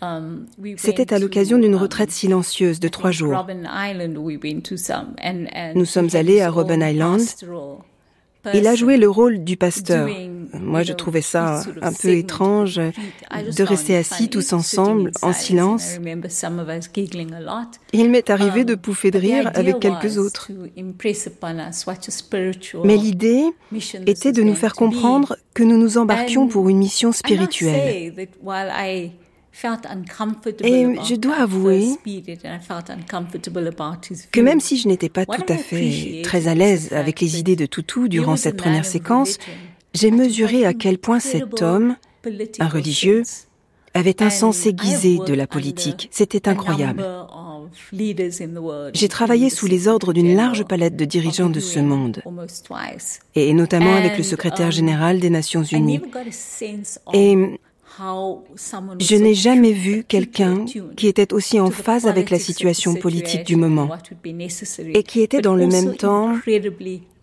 um, 0.00 0.46
c'était 0.76 1.12
à 1.12 1.18
l'occasion 1.18 1.58
d'une 1.58 1.74
um, 1.74 1.80
retraite 1.80 2.12
silencieuse 2.12 2.78
de 2.78 2.86
trois 2.86 3.10
jours. 3.10 3.44
Nous 5.74 5.84
sommes 5.84 6.08
allés 6.14 6.40
à 6.40 6.50
Robben 6.50 6.82
Island 6.82 7.20
il 8.54 8.66
a 8.66 8.74
joué 8.74 8.96
le 8.96 9.08
rôle 9.08 9.44
du 9.44 9.56
pasteur. 9.56 10.08
Moi, 10.54 10.82
je 10.82 10.92
trouvais 10.92 11.22
ça 11.22 11.62
un 11.82 11.92
peu 11.92 12.10
étrange 12.10 12.76
de 12.76 13.62
rester 13.62 13.96
assis 13.96 14.28
tous 14.28 14.52
ensemble, 14.52 15.10
en 15.22 15.32
silence. 15.32 15.98
Il 17.92 18.10
m'est 18.10 18.30
arrivé 18.30 18.64
de 18.64 18.74
um, 18.74 18.78
pouffer 18.78 19.10
de 19.10 19.18
rire 19.18 19.50
avec 19.54 19.80
quelques 19.80 20.18
autres. 20.18 20.50
Mais 22.84 22.96
l'idée 22.96 23.44
était 24.06 24.32
de 24.32 24.42
nous 24.42 24.54
faire 24.54 24.74
comprendre 24.74 25.36
que 25.54 25.62
nous 25.62 25.78
nous 25.78 25.98
embarquions 25.98 26.48
pour 26.48 26.68
une 26.68 26.78
mission 26.78 27.12
spirituelle. 27.12 28.14
Et 29.64 30.96
je 31.04 31.14
dois 31.16 31.36
avouer 31.36 31.88
que 34.32 34.40
même 34.40 34.60
si 34.60 34.76
je 34.76 34.88
n'étais 34.88 35.08
pas 35.08 35.26
tout 35.26 35.44
à 35.48 35.56
fait 35.56 36.22
très 36.22 36.46
à 36.48 36.54
l'aise 36.54 36.92
avec 36.92 37.20
les 37.20 37.38
idées 37.38 37.56
de 37.56 37.66
Toutou 37.66 38.08
durant 38.08 38.36
cette 38.36 38.56
première 38.56 38.84
séquence, 38.84 39.38
j'ai 39.98 40.10
mesuré 40.10 40.64
à 40.64 40.74
quel 40.74 40.98
point 40.98 41.20
cet 41.20 41.62
homme, 41.62 41.96
un 42.60 42.68
religieux, 42.68 43.22
avait 43.94 44.22
un 44.22 44.30
sens 44.30 44.66
aiguisé 44.66 45.18
de 45.26 45.34
la 45.34 45.46
politique. 45.46 46.08
C'était 46.12 46.48
incroyable. 46.48 47.04
J'ai 48.94 49.08
travaillé 49.08 49.50
sous 49.50 49.66
les 49.66 49.88
ordres 49.88 50.12
d'une 50.12 50.34
large 50.36 50.64
palette 50.64 50.96
de 50.96 51.04
dirigeants 51.04 51.50
de 51.50 51.60
ce 51.60 51.80
monde, 51.80 52.22
et 53.34 53.52
notamment 53.54 53.94
avec 53.94 54.16
le 54.16 54.22
secrétaire 54.22 54.66
um, 54.66 54.72
général 54.72 55.20
des 55.20 55.30
Nations 55.30 55.64
Unies. 55.64 56.00
Et 57.12 57.58
Je 57.98 59.16
n'ai 59.16 59.34
jamais 59.34 59.72
vu 59.72 60.04
quelqu'un 60.04 60.64
qui 60.96 61.06
était 61.08 61.32
aussi 61.32 61.58
en 61.58 61.70
phase 61.70 62.06
avec 62.06 62.30
la 62.30 62.38
situation 62.38 62.94
politique 62.94 63.44
du 63.44 63.56
moment 63.56 63.88
et 64.94 65.02
qui 65.02 65.20
était 65.20 65.40
dans 65.40 65.54
le 65.54 65.66
même 65.66 65.96
temps 65.96 66.34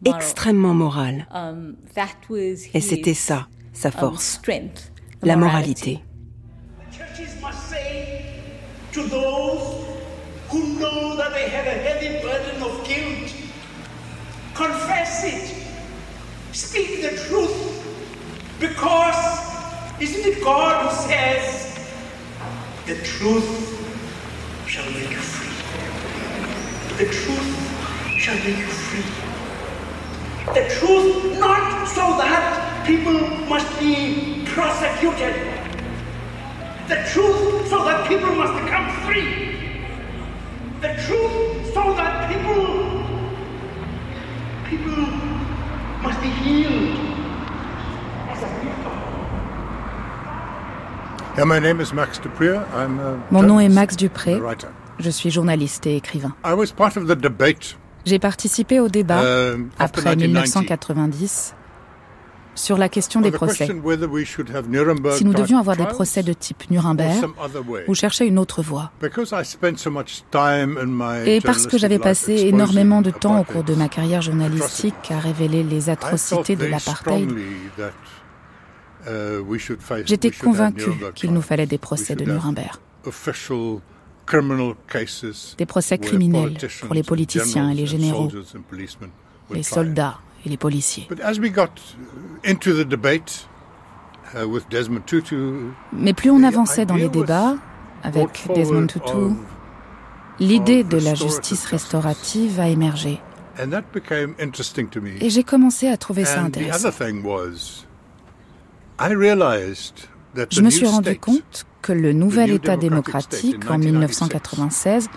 extrêmement 0.04 0.74
moral. 0.74 1.28
Um, 1.34 1.76
et 2.74 2.82
c'était 2.82 3.14
ça, 3.14 3.48
sa 3.74 3.90
um, 3.90 3.94
force, 3.94 4.42
la 5.24 5.38
moralité. 5.38 6.02
Confess 14.56 15.26
it. 15.26 15.54
Speak 16.54 17.02
the 17.02 17.18
truth. 17.28 17.52
Because 18.58 19.65
Isn't 19.98 20.26
it 20.26 20.44
God 20.44 20.92
who 20.92 21.08
says, 21.08 21.80
the 22.86 22.96
truth 22.96 23.48
shall 24.68 24.84
make 24.92 25.10
you 25.10 25.16
free? 25.16 25.56
The 26.98 27.06
truth 27.14 28.20
shall 28.20 28.36
make 28.36 28.58
you 28.58 28.68
free. 28.68 30.54
The 30.54 30.68
truth 30.76 31.40
not 31.40 31.88
so 31.88 32.18
that 32.18 32.86
people 32.86 33.14
must 33.48 33.80
be 33.80 34.44
prosecuted. 34.46 35.34
The 36.90 36.98
truth 37.14 37.70
so 37.70 37.86
that 37.86 38.10
people 38.10 38.36
must 38.36 38.54
become 38.66 38.92
free. 39.06 39.80
The 40.82 40.94
truth 41.08 41.74
so 41.74 41.94
that 41.96 42.28
people, 42.34 43.02
people 44.70 45.06
must 46.04 46.22
be 46.22 46.28
healed 46.28 47.15
mon 53.32 53.44
nom 53.44 53.60
est 53.60 53.70
Max 53.70 53.96
Dupré. 53.98 54.40
Je 55.00 55.10
suis 55.10 55.30
journaliste 55.30 55.86
et 55.88 55.98
écrivain. 55.98 56.34
J'ai 58.06 58.20
participé 58.20 58.80
au 58.80 58.88
débat 58.88 59.24
uh, 59.24 59.66
après 59.80 60.16
1990 60.16 61.56
sur 62.56 62.78
la 62.78 62.88
question 62.88 63.20
des 63.20 63.32
procès. 63.32 63.68
Si 63.68 65.26
nous 65.26 65.34
devions 65.34 65.60
avoir 65.60 65.76
des 65.76 65.86
procès 65.86 66.24
de 66.24 66.34
type 66.34 66.70
Nuremberg 66.72 67.26
ou 67.88 67.94
chercher 67.96 68.26
une 68.26 68.40
autre 68.40 68.62
voie. 68.62 68.92
Et 71.26 71.42
parce 71.42 71.68
que 71.68 71.78
j'avais 71.78 72.00
passé 72.00 72.34
énormément 72.48 73.02
de 73.02 73.12
temps 73.12 73.40
au 73.40 73.44
cours 73.44 73.64
de 73.64 73.76
ma 73.76 73.90
carrière 73.90 74.22
journalistique 74.22 75.12
à 75.12 75.20
révéler 75.20 75.64
les 75.64 75.90
atrocités 75.90 76.56
de 76.56 76.66
l'apartheid, 76.66 77.30
J'étais 80.06 80.32
convaincu 80.32 80.90
qu'il 81.14 81.32
nous 81.32 81.42
fallait 81.42 81.68
des 81.68 81.78
procès 81.78 82.16
de 82.16 82.26
Nuremberg. 82.26 82.78
Des 85.58 85.66
procès 85.66 85.98
criminels 85.98 86.58
pour 86.82 86.96
les 86.96 87.04
politiciens 87.04 87.70
et 87.70 87.76
les 87.76 87.86
généraux, 87.86 88.30
les 89.52 89.64
soldats 89.64 90.18
et 90.46 90.50
les 90.50 90.58
policiers. 90.58 91.08
Mais 95.94 96.14
plus 96.14 96.32
on 96.32 96.44
avançait 96.44 96.86
dans 96.86 96.96
les 96.96 97.10
débats 97.10 97.56
avec 98.04 98.48
Desmond 98.56 98.88
Tutu, 98.88 99.36
l'idée 100.40 100.84
de 100.84 100.98
la 100.98 101.14
justice 101.16 101.66
restaurative 101.66 102.60
a 102.60 102.68
émergé. 102.68 103.20
Et 105.22 105.30
j'ai 105.30 105.44
commencé 105.44 105.88
à 105.88 105.98
trouver 105.98 106.26
ça 106.26 106.42
intéressant. 106.42 106.90
Je 109.00 110.62
me 110.62 110.70
suis 110.70 110.88
rendu 110.88 111.18
compte 111.20 111.66
que 111.82 111.92
le 111.92 112.14
nouvel 112.14 112.52
État 112.52 112.78
démocratique 112.78 113.70
en 113.70 113.78
1996 113.78 115.10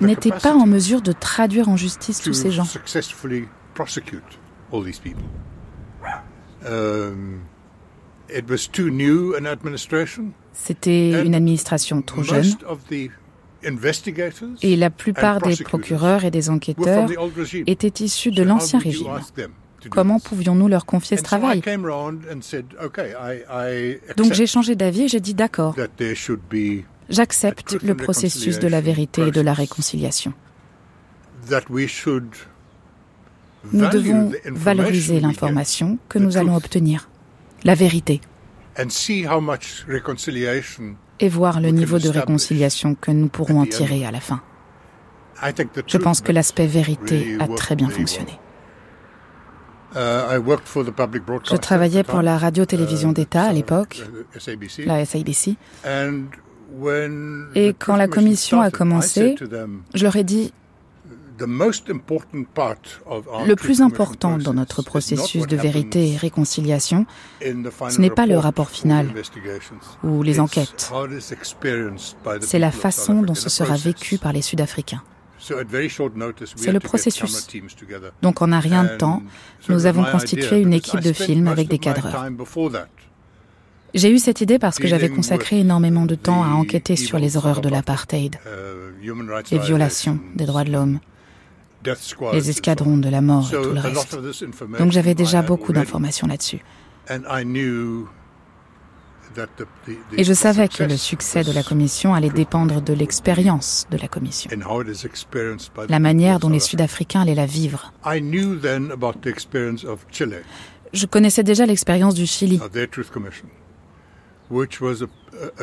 n'était 0.00 0.30
pas 0.30 0.54
en 0.54 0.66
mesure 0.66 1.02
de 1.02 1.12
traduire 1.12 1.68
en 1.68 1.76
justice 1.76 2.20
tous 2.20 2.34
ces 2.34 2.50
gens. 2.50 2.66
Um, 6.64 7.40
C'était 10.52 11.24
une 11.24 11.34
administration 11.34 12.02
trop 12.02 12.22
jeune 12.22 12.54
et 14.62 14.76
la 14.76 14.90
plupart 14.90 15.40
des 15.40 15.56
procureurs 15.56 16.24
et 16.24 16.30
des 16.30 16.50
enquêteurs 16.50 17.08
étaient 17.66 18.04
issus 18.04 18.30
de 18.30 18.42
l'ancien 18.42 18.78
régime. 18.78 19.08
Comment 19.90 20.20
pouvions-nous 20.20 20.68
leur 20.68 20.86
confier 20.86 21.16
ce 21.16 21.22
travail 21.22 21.62
Donc 24.16 24.32
j'ai 24.32 24.46
changé 24.46 24.74
d'avis 24.74 25.02
et 25.02 25.08
j'ai 25.08 25.20
dit 25.20 25.34
d'accord. 25.34 25.76
J'accepte 27.08 27.82
le 27.82 27.94
processus 27.94 28.58
de 28.58 28.68
la 28.68 28.80
vérité 28.80 29.28
et 29.28 29.30
de 29.30 29.40
la 29.40 29.52
réconciliation. 29.52 30.32
Nous 33.72 33.88
devons 33.88 34.32
valoriser 34.46 35.20
l'information 35.20 35.98
que 36.08 36.18
nous 36.18 36.36
allons 36.36 36.56
obtenir, 36.56 37.08
la 37.64 37.74
vérité, 37.74 38.20
et 41.20 41.28
voir 41.28 41.60
le 41.60 41.68
niveau 41.68 41.98
de 41.98 42.08
réconciliation 42.08 42.94
que 42.94 43.10
nous 43.10 43.28
pourrons 43.28 43.60
en 43.60 43.66
tirer 43.66 44.04
à 44.04 44.10
la 44.10 44.20
fin. 44.20 44.40
Je 45.86 45.98
pense 45.98 46.20
que 46.20 46.32
l'aspect 46.32 46.66
vérité 46.66 47.36
a 47.40 47.48
très 47.48 47.76
bien 47.76 47.88
fonctionné. 47.88 48.38
Uh, 49.94 50.40
Je 51.44 51.56
travaillais 51.56 52.02
pour 52.02 52.22
la 52.22 52.38
radio-télévision 52.38 53.10
uh, 53.10 53.14
d'État 53.14 53.42
à 53.42 53.52
l'époque, 53.52 54.02
la 54.86 55.04
SABC. 55.04 55.56
Et 57.54 57.74
quand 57.78 57.96
la 57.96 58.08
commission 58.08 58.62
a 58.62 58.70
commencé, 58.70 59.34
je 59.94 60.02
leur 60.02 60.16
ai 60.16 60.24
dit, 60.24 60.54
le 61.38 63.54
plus 63.54 63.82
important 63.82 64.38
dans 64.38 64.54
notre 64.54 64.82
processus 64.82 65.46
de 65.46 65.56
vérité 65.56 66.12
et 66.12 66.16
réconciliation, 66.16 67.06
ce 67.40 68.00
n'est 68.00 68.10
pas 68.10 68.26
le 68.26 68.38
rapport 68.38 68.70
final 68.70 69.08
ou 70.04 70.22
les 70.22 70.40
enquêtes, 70.40 70.92
c'est 72.40 72.58
la 72.58 72.70
façon 72.70 73.22
dont 73.22 73.34
ce 73.34 73.48
sera 73.48 73.76
vécu 73.76 74.18
par 74.18 74.32
les 74.32 74.42
Sud-Africains. 74.42 75.02
C'est 76.56 76.72
le 76.72 76.80
processus. 76.80 77.48
Donc 78.22 78.42
en 78.42 78.52
un 78.52 78.60
rien 78.60 78.84
de 78.84 78.96
temps, 78.96 79.22
nous 79.68 79.86
avons 79.86 80.04
constitué 80.04 80.60
une 80.60 80.72
équipe 80.72 81.00
de 81.00 81.12
films 81.12 81.48
avec 81.48 81.68
des 81.68 81.78
cadreurs. 81.78 82.26
J'ai 83.94 84.10
eu 84.10 84.18
cette 84.18 84.40
idée 84.40 84.58
parce 84.58 84.78
que 84.78 84.86
j'avais 84.88 85.10
consacré 85.10 85.58
énormément 85.58 86.06
de 86.06 86.14
temps 86.14 86.42
à 86.42 86.48
enquêter 86.48 86.96
sur 86.96 87.18
les 87.18 87.36
horreurs 87.36 87.60
de 87.60 87.68
l'apartheid, 87.68 88.36
uh, 88.46 89.10
les 89.50 89.58
violations 89.58 90.18
des 90.34 90.46
droits 90.46 90.64
de 90.64 90.72
l'homme, 90.72 91.00
les 92.32 92.50
escadrons 92.50 92.96
de 92.96 93.08
la 93.08 93.20
mort 93.20 93.50
et 93.52 93.62
tout 93.62 93.70
le 93.70 93.80
reste. 93.80 94.16
Donc 94.78 94.92
j'avais 94.92 95.14
déjà 95.14 95.42
beaucoup 95.42 95.72
d'informations 95.72 96.26
là-dessus. 96.26 96.60
Et 100.16 100.24
je 100.24 100.32
savais 100.32 100.68
que 100.68 100.82
le 100.84 100.96
succès 100.96 101.44
de 101.44 101.52
la 101.52 101.62
Commission 101.62 102.14
allait 102.14 102.30
dépendre 102.30 102.80
de 102.80 102.92
l'expérience 102.92 103.86
de 103.90 103.96
la 103.96 104.08
Commission, 104.08 104.50
la 105.88 105.98
manière 105.98 106.38
dont 106.38 106.48
les 106.48 106.60
Sud-Africains 106.60 107.22
allaient 107.22 107.34
la 107.34 107.46
vivre. 107.46 107.92
Je 110.92 111.06
connaissais 111.06 111.42
déjà 111.42 111.66
l'expérience 111.66 112.14
du 112.14 112.26
Chili, 112.26 112.60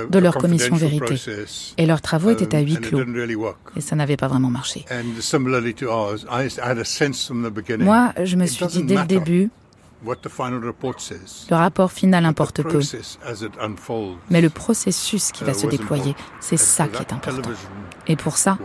de 0.09 0.19
leur 0.19 0.35
commission 0.35 0.75
vérité. 0.75 1.15
Et 1.77 1.85
leurs 1.85 2.01
travaux 2.01 2.31
étaient 2.31 2.55
à 2.55 2.59
huis 2.61 2.75
clos. 2.75 3.03
Et 3.75 3.81
ça 3.81 3.95
n'avait 3.95 4.17
pas 4.17 4.27
vraiment 4.27 4.49
marché. 4.49 4.85
Moi, 7.79 8.13
je 8.23 8.35
me 8.35 8.45
suis 8.45 8.65
dit 8.65 8.83
dès 8.83 8.95
le 8.95 9.05
début, 9.05 9.51
le 10.05 11.55
rapport 11.55 11.91
final 11.91 12.25
importe 12.25 12.63
peu, 12.63 12.79
mais 14.29 14.41
le 14.41 14.49
processus 14.49 15.31
qui 15.31 15.43
va 15.43 15.53
se 15.53 15.67
déployer, 15.67 16.15
c'est 16.39 16.57
ça 16.57 16.87
qui 16.87 17.01
est 17.01 17.13
important. 17.13 17.51
Et 18.07 18.15
pour 18.15 18.37
ça, 18.37 18.57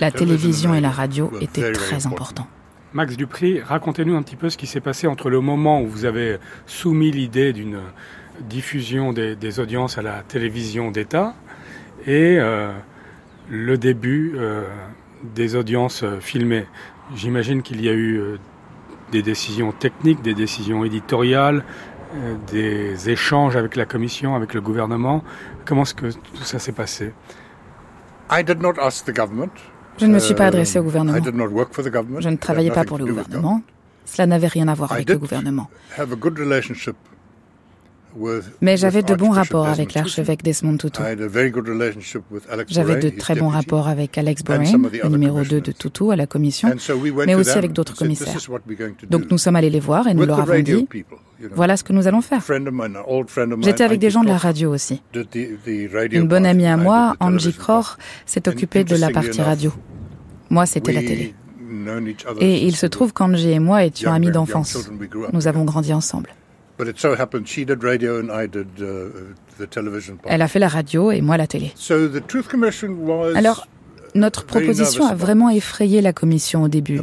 la 0.00 0.10
télévision 0.10 0.74
et 0.74 0.80
la 0.80 0.90
radio 0.90 1.30
étaient 1.40 1.72
très 1.72 2.06
importants. 2.06 2.48
Max 2.92 3.16
Dupri, 3.16 3.60
racontez-nous 3.60 4.16
un 4.16 4.22
petit 4.22 4.34
peu 4.34 4.50
ce 4.50 4.56
qui 4.56 4.66
s'est 4.66 4.80
passé 4.80 5.06
entre 5.06 5.30
le 5.30 5.40
moment 5.40 5.80
où 5.80 5.86
vous 5.86 6.04
avez 6.06 6.38
soumis 6.66 7.12
l'idée 7.12 7.52
d'une 7.52 7.78
diffusion 8.40 9.12
des, 9.12 9.60
audiences 9.60 9.96
à 9.96 10.02
la 10.02 10.22
télévision 10.22 10.90
d'État 10.90 11.34
et 12.06 12.38
euh, 12.38 12.72
le 13.48 13.78
début 13.78 14.32
euh, 14.34 14.64
des 15.22 15.54
audiences 15.54 16.02
euh, 16.02 16.18
filmées. 16.18 16.66
J'imagine 17.14 17.62
qu'il 17.62 17.80
y 17.80 17.88
a 17.88 17.92
eu 17.92 18.38
des 19.10 19.22
décisions 19.22 19.72
techniques, 19.72 20.22
des 20.22 20.34
décisions 20.34 20.84
éditoriales, 20.84 21.64
euh, 22.14 22.34
des 22.50 23.10
échanges 23.10 23.56
avec 23.56 23.76
la 23.76 23.86
Commission, 23.86 24.34
avec 24.34 24.54
le 24.54 24.60
gouvernement. 24.60 25.22
Comment 25.64 25.82
est-ce 25.82 25.94
que 25.94 26.10
tout 26.10 26.42
ça 26.44 26.58
s'est 26.58 26.72
passé? 26.72 27.12
Je 29.98 30.06
ne 30.06 30.14
me 30.14 30.18
suis 30.18 30.34
pas 30.34 30.46
adressé 30.46 30.78
au 30.78 30.82
gouvernement. 30.82 31.18
Je 32.20 32.28
ne 32.28 32.36
travaillais 32.36 32.70
pas 32.70 32.84
pour 32.84 32.98
le 32.98 33.04
gouvernement. 33.06 33.62
Cela 34.06 34.26
n'avait 34.26 34.46
rien 34.48 34.66
à 34.68 34.74
voir 34.74 34.92
avec 34.92 35.08
le 35.08 35.18
gouvernement. 35.18 35.68
Mais 38.60 38.76
j'avais 38.76 39.02
de 39.02 39.14
bons 39.14 39.30
rapports 39.30 39.68
avec 39.68 39.94
l'archevêque 39.94 40.42
Desmond 40.42 40.76
Tutu. 40.76 41.00
J'avais 42.68 42.96
de 42.96 43.10
très 43.10 43.34
bons 43.34 43.48
rapports 43.48 43.88
avec 43.88 44.18
Alex 44.18 44.42
Borain, 44.42 44.64
le 45.02 45.08
numéro 45.08 45.42
2 45.42 45.60
de 45.60 45.72
Tutu 45.72 46.12
à 46.12 46.16
la 46.16 46.26
commission, 46.26 46.72
mais 47.26 47.34
aussi 47.34 47.50
avec 47.50 47.72
d'autres 47.72 47.96
commissaires. 47.96 48.36
Donc 49.08 49.30
nous 49.30 49.38
sommes 49.38 49.56
allés 49.56 49.70
les 49.70 49.80
voir 49.80 50.06
et 50.06 50.14
nous 50.14 50.26
leur 50.26 50.40
avons 50.40 50.60
dit, 50.60 50.86
voilà 51.54 51.76
ce 51.76 51.84
que 51.84 51.92
nous 51.92 52.06
allons 52.06 52.20
faire. 52.20 52.42
J'étais 53.62 53.84
avec 53.84 53.98
des 53.98 54.10
gens 54.10 54.22
de 54.22 54.28
la 54.28 54.36
radio 54.36 54.72
aussi. 54.72 55.02
Une 56.12 56.28
bonne 56.28 56.46
amie 56.46 56.66
à 56.66 56.76
moi, 56.76 57.16
Angie 57.20 57.54
Kror, 57.54 57.96
s'est 58.26 58.48
occupée 58.48 58.84
de 58.84 58.96
la 58.96 59.10
partie 59.10 59.40
radio. 59.40 59.72
Moi, 60.50 60.66
c'était 60.66 60.92
la 60.92 61.00
télé. 61.00 61.34
Et 62.40 62.66
il 62.66 62.74
se 62.74 62.86
trouve 62.86 63.12
qu'Angie 63.12 63.52
et 63.52 63.60
moi 63.60 63.84
étions 63.84 64.12
amis 64.12 64.30
d'enfance. 64.30 64.90
Nous 65.32 65.46
avons 65.46 65.64
grandi 65.64 65.92
ensemble. 65.92 66.30
Elle 70.24 70.42
a 70.42 70.48
fait 70.48 70.58
la 70.58 70.68
radio 70.68 71.10
et 71.10 71.20
moi 71.20 71.36
la 71.36 71.46
télé. 71.46 71.72
Alors, 73.34 73.68
notre 74.14 74.44
proposition 74.44 75.06
a 75.06 75.14
vraiment 75.14 75.50
effrayé 75.50 76.00
la 76.00 76.12
commission 76.12 76.62
au 76.62 76.68
début. 76.68 77.00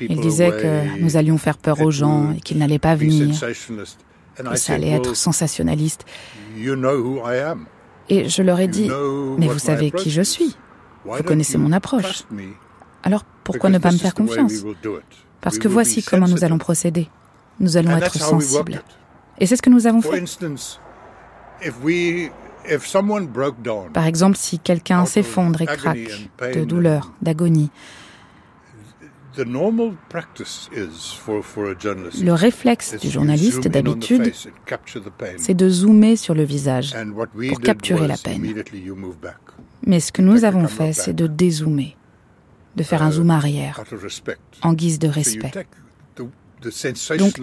Il 0.00 0.20
disait 0.20 0.50
que 0.50 1.00
nous 1.00 1.16
allions 1.16 1.38
faire 1.38 1.58
peur 1.58 1.80
aux 1.80 1.90
gens 1.90 2.32
et 2.32 2.40
qu'ils 2.40 2.58
n'allaient 2.58 2.78
pas 2.78 2.94
venir, 2.94 3.34
que 4.36 4.56
ça 4.56 4.74
allait 4.74 4.90
être 4.90 5.14
sensationnaliste. 5.14 6.04
Et 8.08 8.28
je 8.28 8.42
leur 8.42 8.60
ai 8.60 8.68
dit, 8.68 8.90
mais 9.38 9.48
vous 9.48 9.58
savez 9.58 9.90
qui 9.90 10.10
je 10.10 10.22
suis, 10.22 10.54
vous 11.04 11.22
connaissez 11.22 11.58
mon 11.58 11.72
approche. 11.72 12.24
Alors 13.02 13.24
pourquoi 13.44 13.70
ne 13.70 13.78
pas 13.78 13.92
me 13.92 13.98
faire 13.98 14.14
confiance? 14.14 14.64
Parce 15.40 15.58
que 15.58 15.68
voici 15.68 16.02
comment 16.02 16.28
nous 16.28 16.44
allons 16.44 16.58
procéder. 16.58 17.08
Nous 17.60 17.76
allons 17.76 17.96
être 17.96 18.16
sensibles. 18.16 18.82
Et 19.38 19.46
c'est 19.46 19.56
ce 19.56 19.62
que 19.62 19.70
nous 19.70 19.86
avons 19.86 20.00
fait. 20.00 20.22
Par 23.92 24.06
exemple, 24.06 24.36
si 24.36 24.58
quelqu'un 24.58 25.04
s'effondre 25.04 25.62
et 25.62 25.66
craque 25.66 26.30
de 26.54 26.64
douleur, 26.64 27.12
d'agonie, 27.20 27.70
le 32.22 32.32
réflexe 32.32 32.94
du 33.00 33.10
journaliste 33.10 33.66
d'habitude, 33.68 34.32
c'est 35.38 35.54
de 35.54 35.68
zoomer 35.68 36.16
sur 36.16 36.34
le 36.34 36.44
visage 36.44 36.94
pour 37.48 37.60
capturer 37.60 38.06
la 38.06 38.16
peine. 38.16 38.54
Mais 39.86 40.00
ce 40.00 40.12
que 40.12 40.22
nous 40.22 40.44
avons 40.44 40.68
fait, 40.68 40.92
c'est 40.92 41.12
de 41.12 41.26
dézoomer, 41.26 41.96
de 42.76 42.82
faire 42.82 43.02
un 43.02 43.10
zoom 43.10 43.30
arrière, 43.30 43.82
en 44.62 44.72
guise 44.72 44.98
de 44.98 45.08
respect. 45.08 45.66
Donc, 47.18 47.40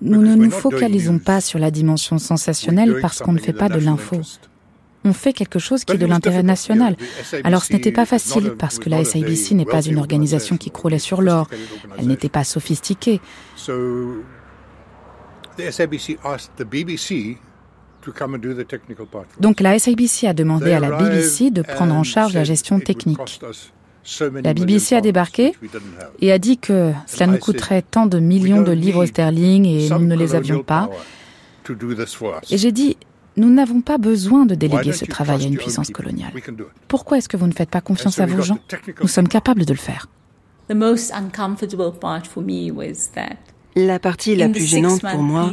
nous 0.00 0.22
ne 0.22 0.34
nous 0.34 0.50
focalisons 0.50 1.18
pas 1.18 1.40
sur 1.40 1.58
la 1.58 1.70
dimension 1.70 2.18
sensationnelle 2.18 2.98
parce 3.00 3.20
qu'on 3.20 3.32
ne 3.32 3.38
fait 3.38 3.52
pas 3.52 3.68
de 3.68 3.78
l'info. 3.78 4.20
On 5.04 5.12
fait 5.12 5.32
quelque 5.32 5.58
chose 5.58 5.84
qui 5.84 5.94
est 5.94 5.98
de 5.98 6.06
l'intérêt 6.06 6.44
national. 6.44 6.96
Alors 7.42 7.64
ce 7.64 7.72
n'était 7.72 7.90
pas 7.90 8.06
facile 8.06 8.54
parce 8.56 8.78
que 8.78 8.88
la 8.88 9.04
SABC 9.04 9.52
n'est 9.52 9.64
pas 9.64 9.82
une 9.82 9.98
organisation 9.98 10.56
qui 10.56 10.70
croulait 10.70 11.00
sur 11.00 11.22
l'or. 11.22 11.48
Elle 11.98 12.06
n'était 12.06 12.28
pas 12.28 12.44
sophistiquée. 12.44 13.20
Donc 19.40 19.60
la 19.60 19.78
SABC 19.78 20.26
a 20.26 20.34
demandé 20.34 20.72
à 20.72 20.80
la 20.80 20.90
BBC 20.96 21.50
de 21.50 21.62
prendre 21.62 21.94
en 21.94 22.04
charge 22.04 22.34
la 22.34 22.44
gestion 22.44 22.80
technique. 22.80 23.40
La 24.42 24.54
BBC 24.54 24.96
a 24.96 25.00
débarqué 25.00 25.52
et 26.20 26.32
a 26.32 26.38
dit 26.38 26.58
que 26.58 26.92
cela 27.06 27.26
nous 27.26 27.38
coûterait 27.38 27.82
tant 27.82 28.06
de 28.06 28.18
millions 28.18 28.62
de 28.62 28.72
livres 28.72 29.06
sterling 29.06 29.64
et 29.66 29.88
nous 29.90 30.06
ne 30.06 30.16
les 30.16 30.34
avions 30.34 30.62
pas. 30.62 30.90
Et 32.50 32.58
j'ai 32.58 32.72
dit, 32.72 32.96
nous 33.36 33.50
n'avons 33.50 33.80
pas 33.80 33.98
besoin 33.98 34.44
de 34.46 34.54
déléguer 34.54 34.92
ce 34.92 35.04
travail 35.04 35.44
à 35.44 35.46
une 35.46 35.56
puissance 35.56 35.90
coloniale. 35.90 36.32
Pourquoi 36.88 37.18
est-ce 37.18 37.28
que 37.28 37.36
vous 37.36 37.46
ne 37.46 37.52
faites 37.52 37.70
pas 37.70 37.80
confiance 37.80 38.18
à 38.18 38.26
vos 38.26 38.42
gens? 38.42 38.58
Nous 39.00 39.08
sommes 39.08 39.28
capables 39.28 39.64
de 39.64 39.72
le 39.72 39.78
faire. 39.78 40.08
La 43.74 43.98
partie 43.98 44.36
la 44.36 44.48
plus 44.48 44.66
gênante 44.66 45.00
pour 45.00 45.22
moi, 45.22 45.50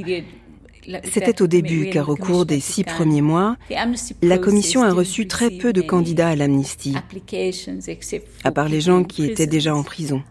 c'était 1.04 1.42
au 1.42 1.48
début, 1.48 1.90
car 1.90 2.10
au 2.10 2.16
cours 2.16 2.46
des 2.46 2.60
six 2.60 2.84
premiers 2.84 3.22
mois, 3.22 3.58
la 4.22 4.38
Commission 4.38 4.84
a 4.84 4.92
reçu 4.92 5.28
très 5.28 5.50
peu 5.50 5.74
de 5.74 5.82
candidats 5.82 6.30
à 6.30 6.36
l'amnistie, 6.36 6.96
à 8.44 8.52
part 8.52 8.70
les 8.70 8.82
gens 8.82 9.04
qui 9.04 9.26
étaient 9.26 9.48
déjà 9.48 9.76
en 9.76 9.84
prison. 9.84 10.24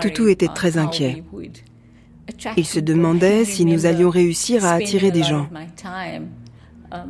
Tutu 0.00 0.30
était 0.30 0.48
très 0.48 0.78
inquiet. 0.78 1.22
Il 2.56 2.66
se 2.66 2.80
demandait 2.80 3.44
si 3.44 3.64
nous 3.64 3.86
allions 3.86 4.10
réussir 4.10 4.64
à 4.64 4.72
attirer 4.72 5.10
des 5.10 5.22
gens. 5.22 5.48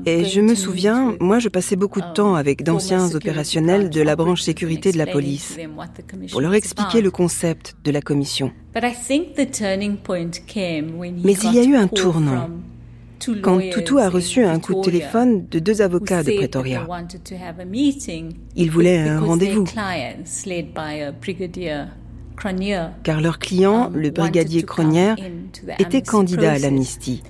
Et 0.04 0.24
je 0.24 0.40
me 0.40 0.54
souviens, 0.54 1.16
moi 1.20 1.38
je 1.38 1.48
passais 1.48 1.76
beaucoup 1.76 2.00
de 2.00 2.12
temps 2.14 2.34
avec 2.34 2.62
d'anciens 2.62 3.14
opérationnels 3.14 3.90
de 3.90 4.00
la 4.00 4.16
branche 4.16 4.42
sécurité 4.42 4.92
de 4.92 4.98
la 4.98 5.06
police 5.06 5.58
pour 6.30 6.40
leur 6.40 6.54
expliquer 6.54 7.00
le 7.00 7.10
concept 7.10 7.76
de 7.84 7.90
la 7.90 8.00
commission. 8.00 8.52
Mais 8.74 8.82
il 11.42 11.52
y 11.52 11.58
a 11.58 11.64
eu 11.64 11.76
un 11.76 11.88
tournant 11.88 12.48
quand 13.42 13.58
Tutu 13.58 13.98
a 13.98 14.08
reçu 14.08 14.44
un 14.44 14.58
coup 14.58 14.74
de 14.74 14.80
téléphone 14.82 15.46
de 15.50 15.58
deux 15.58 15.82
avocats 15.82 16.22
de 16.22 16.32
Pretoria. 16.32 16.86
Ils 18.56 18.70
voulaient 18.70 18.98
un 18.98 19.20
rendez-vous. 19.20 19.64
Car 23.02 23.20
leur 23.20 23.38
client, 23.38 23.90
le 23.94 24.10
brigadier 24.10 24.62
Cronière, 24.62 25.16
était 25.78 26.02
candidat 26.02 26.52
à 26.52 26.58
l'amnistie. 26.58 27.22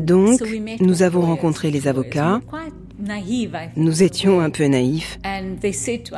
Donc, 0.00 0.40
nous 0.80 1.02
avons 1.02 1.22
rencontré 1.22 1.70
les 1.70 1.88
avocats. 1.88 2.40
Nous 3.76 4.02
étions 4.02 4.40
un 4.40 4.50
peu 4.50 4.64
naïfs. 4.64 5.18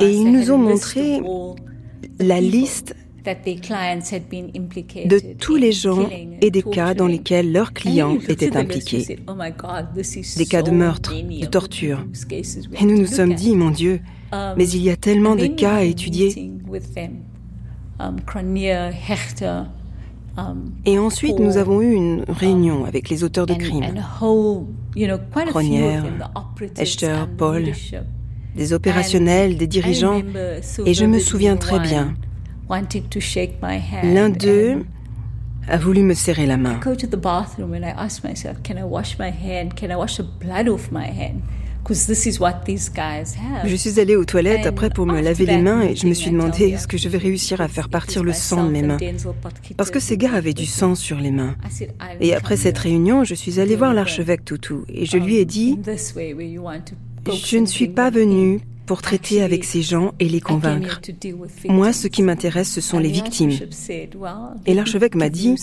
Et 0.01 0.09
ils 0.09 0.31
nous 0.31 0.51
ont 0.51 0.57
montré 0.57 1.21
la 2.19 2.41
liste 2.41 2.95
de 3.25 5.33
tous 5.33 5.55
les 5.55 5.71
gens 5.71 6.09
et 6.41 6.51
des 6.51 6.63
cas 6.63 6.93
dans 6.93 7.07
lesquels 7.07 7.51
leurs 7.51 7.73
clients 7.73 8.17
étaient 8.27 8.55
impliqués. 8.55 9.19
Oh 9.27 9.33
des 10.37 10.45
cas 10.45 10.61
de 10.61 10.71
meurtre, 10.71 11.13
de 11.13 11.45
torture. 11.45 12.05
Et 12.79 12.85
nous 12.85 12.97
nous 12.97 13.07
sommes 13.07 13.33
dit, 13.33 13.55
mon 13.55 13.71
Dieu, 13.71 14.01
um, 14.31 14.53
mais 14.57 14.67
il 14.69 14.81
y 14.81 14.89
a 14.89 14.95
tellement 14.95 15.35
de 15.35 15.47
cas 15.47 15.75
à 15.75 15.83
étudier. 15.83 16.51
Et 20.85 20.99
ensuite, 20.99 21.39
nous 21.39 21.57
avons 21.57 21.81
eu 21.81 21.93
une 21.93 22.23
réunion 22.27 22.85
avec 22.85 23.09
les 23.09 23.23
auteurs 23.23 23.45
de 23.45 23.53
crimes. 23.53 23.85
Cronière, 25.47 26.03
Esther, 26.77 27.27
Paul, 27.37 27.71
des 28.55 28.73
opérationnels, 28.73 29.57
des 29.57 29.67
dirigeants, 29.67 30.21
et 30.85 30.93
je 30.93 31.05
me 31.05 31.19
souviens 31.19 31.57
très 31.57 31.79
bien. 31.79 32.13
L'un 34.03 34.29
d'eux 34.29 34.85
a 35.67 35.77
voulu 35.77 36.01
me 36.03 36.13
serrer 36.13 36.45
la 36.45 36.57
main. 36.57 36.79
Je 43.65 43.75
suis 43.75 43.99
allée 43.99 44.15
aux 44.15 44.25
toilettes 44.25 44.65
après 44.65 44.89
pour 44.89 45.05
me 45.05 45.21
laver 45.21 45.45
les 45.45 45.57
mains 45.57 45.81
et 45.81 45.95
je 45.95 46.07
me 46.07 46.13
suis 46.13 46.31
demandé 46.31 46.69
est-ce 46.69 46.87
que 46.87 46.97
je 46.97 47.09
vais 47.09 47.17
réussir 47.17 47.61
à 47.61 47.67
faire 47.67 47.89
partir 47.89 48.23
le 48.23 48.33
sang 48.33 48.65
de 48.65 48.71
mes 48.71 48.81
mains. 48.81 48.97
Parce 49.77 49.91
que 49.91 49.99
ces 49.99 50.17
gars 50.17 50.33
avaient 50.33 50.53
du 50.53 50.65
sang 50.65 50.95
sur 50.95 51.17
les 51.17 51.31
mains. 51.31 51.55
Et 52.19 52.33
après 52.33 52.57
cette 52.57 52.77
réunion, 52.77 53.23
je 53.23 53.35
suis 53.35 53.59
allée 53.59 53.75
voir 53.75 53.93
l'archevêque 53.93 54.45
Toutou 54.45 54.85
et 54.89 55.05
je 55.05 55.17
lui 55.17 55.37
ai 55.37 55.45
dit 55.45 55.79
je 57.31 57.57
ne 57.57 57.65
suis 57.65 57.87
pas 57.87 58.09
venue 58.09 58.61
pour 58.89 59.03
traiter 59.03 59.43
avec 59.43 59.65
ces 59.65 59.83
gens 59.83 60.15
et 60.19 60.27
les 60.27 60.41
convaincre. 60.41 60.99
Moi, 61.65 61.93
ce 61.93 62.07
qui 62.07 62.23
m'intéresse, 62.23 62.71
ce 62.71 62.81
sont 62.81 62.97
les 62.97 63.11
victimes. 63.11 63.51
Et 64.65 64.73
l'archevêque 64.73 65.13
m'a 65.13 65.29
dit, 65.29 65.53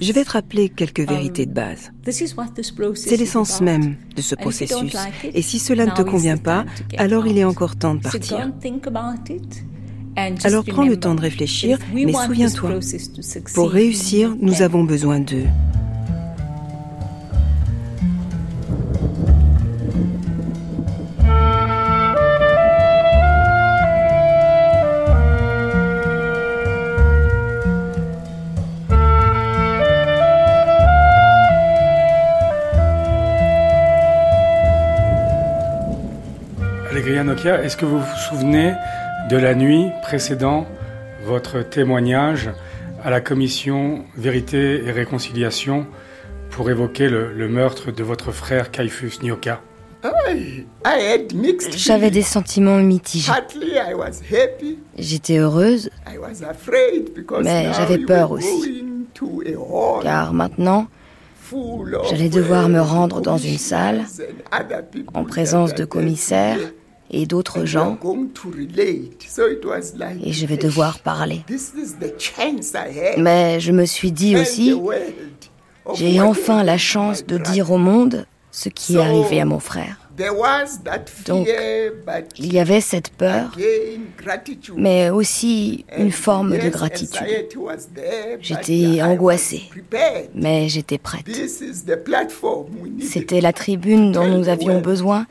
je 0.00 0.12
vais 0.14 0.24
te 0.24 0.30
rappeler 0.30 0.70
quelques 0.70 1.00
um, 1.00 1.08
vérités 1.08 1.44
de 1.44 1.52
base. 1.52 1.92
C'est 2.08 3.18
l'essence 3.18 3.60
même 3.60 3.96
de 4.16 4.22
ce 4.22 4.34
processus. 4.34 4.96
Et 5.34 5.42
si 5.42 5.58
cela 5.58 5.84
ne 5.84 5.90
te 5.90 6.00
convient 6.00 6.38
pas, 6.38 6.64
alors 6.96 7.26
il 7.26 7.36
est 7.36 7.44
encore 7.44 7.76
temps 7.76 7.94
de 7.94 8.00
partir. 8.00 8.50
Alors 10.42 10.64
prends 10.64 10.86
le 10.86 10.98
temps 10.98 11.14
de 11.14 11.20
réfléchir, 11.20 11.78
mais 11.92 12.14
souviens-toi, 12.14 12.80
pour 13.52 13.68
réussir, 13.68 14.34
nous 14.40 14.62
avons 14.62 14.84
besoin 14.84 15.20
d'eux. 15.20 15.44
Est-ce 37.08 37.76
que 37.76 37.84
vous 37.84 38.00
vous 38.00 38.16
souvenez 38.28 38.72
de 39.30 39.36
la 39.36 39.54
nuit 39.54 39.86
précédant 40.02 40.66
votre 41.24 41.62
témoignage 41.62 42.50
à 43.04 43.10
la 43.10 43.20
commission 43.20 44.04
Vérité 44.16 44.84
et 44.84 44.90
Réconciliation 44.90 45.86
pour 46.50 46.68
évoquer 46.68 47.08
le, 47.08 47.48
meurtre 47.48 47.92
de 47.92 48.02
votre 48.02 48.32
frère 48.32 48.72
Kaifus 48.72 49.22
Nyoka 49.22 49.60
J'avais 51.76 52.10
des 52.10 52.22
sentiments 52.22 52.78
mitigés. 52.78 53.32
J'étais 54.98 55.38
heureuse, 55.38 55.90
mais 57.40 57.72
j'avais 57.72 57.98
peur 57.98 58.32
aussi. 58.32 58.84
Car 60.02 60.32
maintenant, 60.32 60.88
j'allais 62.10 62.28
devoir 62.28 62.68
me 62.68 62.80
rendre 62.80 63.20
dans 63.20 63.38
une 63.38 63.58
salle 63.58 64.04
en 65.14 65.24
présence 65.24 65.72
de 65.74 65.84
commissaires 65.84 66.58
et 67.10 67.26
d'autres 67.26 67.64
gens. 67.64 67.98
et 70.22 70.32
je 70.32 70.46
vais 70.46 70.56
devoir 70.56 70.98
parler. 70.98 71.42
Mais 73.18 73.60
je 73.60 73.72
me 73.72 73.84
suis 73.84 74.12
dit 74.12 74.36
aussi, 74.36 74.74
j'ai 75.94 76.20
enfin 76.20 76.62
la 76.64 76.78
chance 76.78 77.26
de 77.26 77.38
dire 77.38 77.70
au 77.70 77.78
monde 77.78 78.26
ce 78.50 78.68
qui 78.68 78.96
est 78.96 79.00
arrivé 79.00 79.40
à 79.40 79.44
mon 79.44 79.60
frère. 79.60 80.05
Donc, 81.26 81.48
il 82.38 82.52
y 82.52 82.58
avait 82.58 82.80
cette 82.80 83.10
peur, 83.10 83.56
mais 84.76 85.10
aussi 85.10 85.84
une 85.96 86.12
forme 86.12 86.58
de 86.58 86.68
gratitude. 86.68 87.26
J'étais 88.40 89.02
angoissée, 89.02 89.64
mais 90.34 90.68
j'étais 90.68 90.98
prête. 90.98 91.26
C'était 93.00 93.40
la 93.40 93.52
tribune 93.52 94.12
dont 94.12 94.26
nous 94.26 94.48
avions 94.48 94.80
besoin 94.80 95.26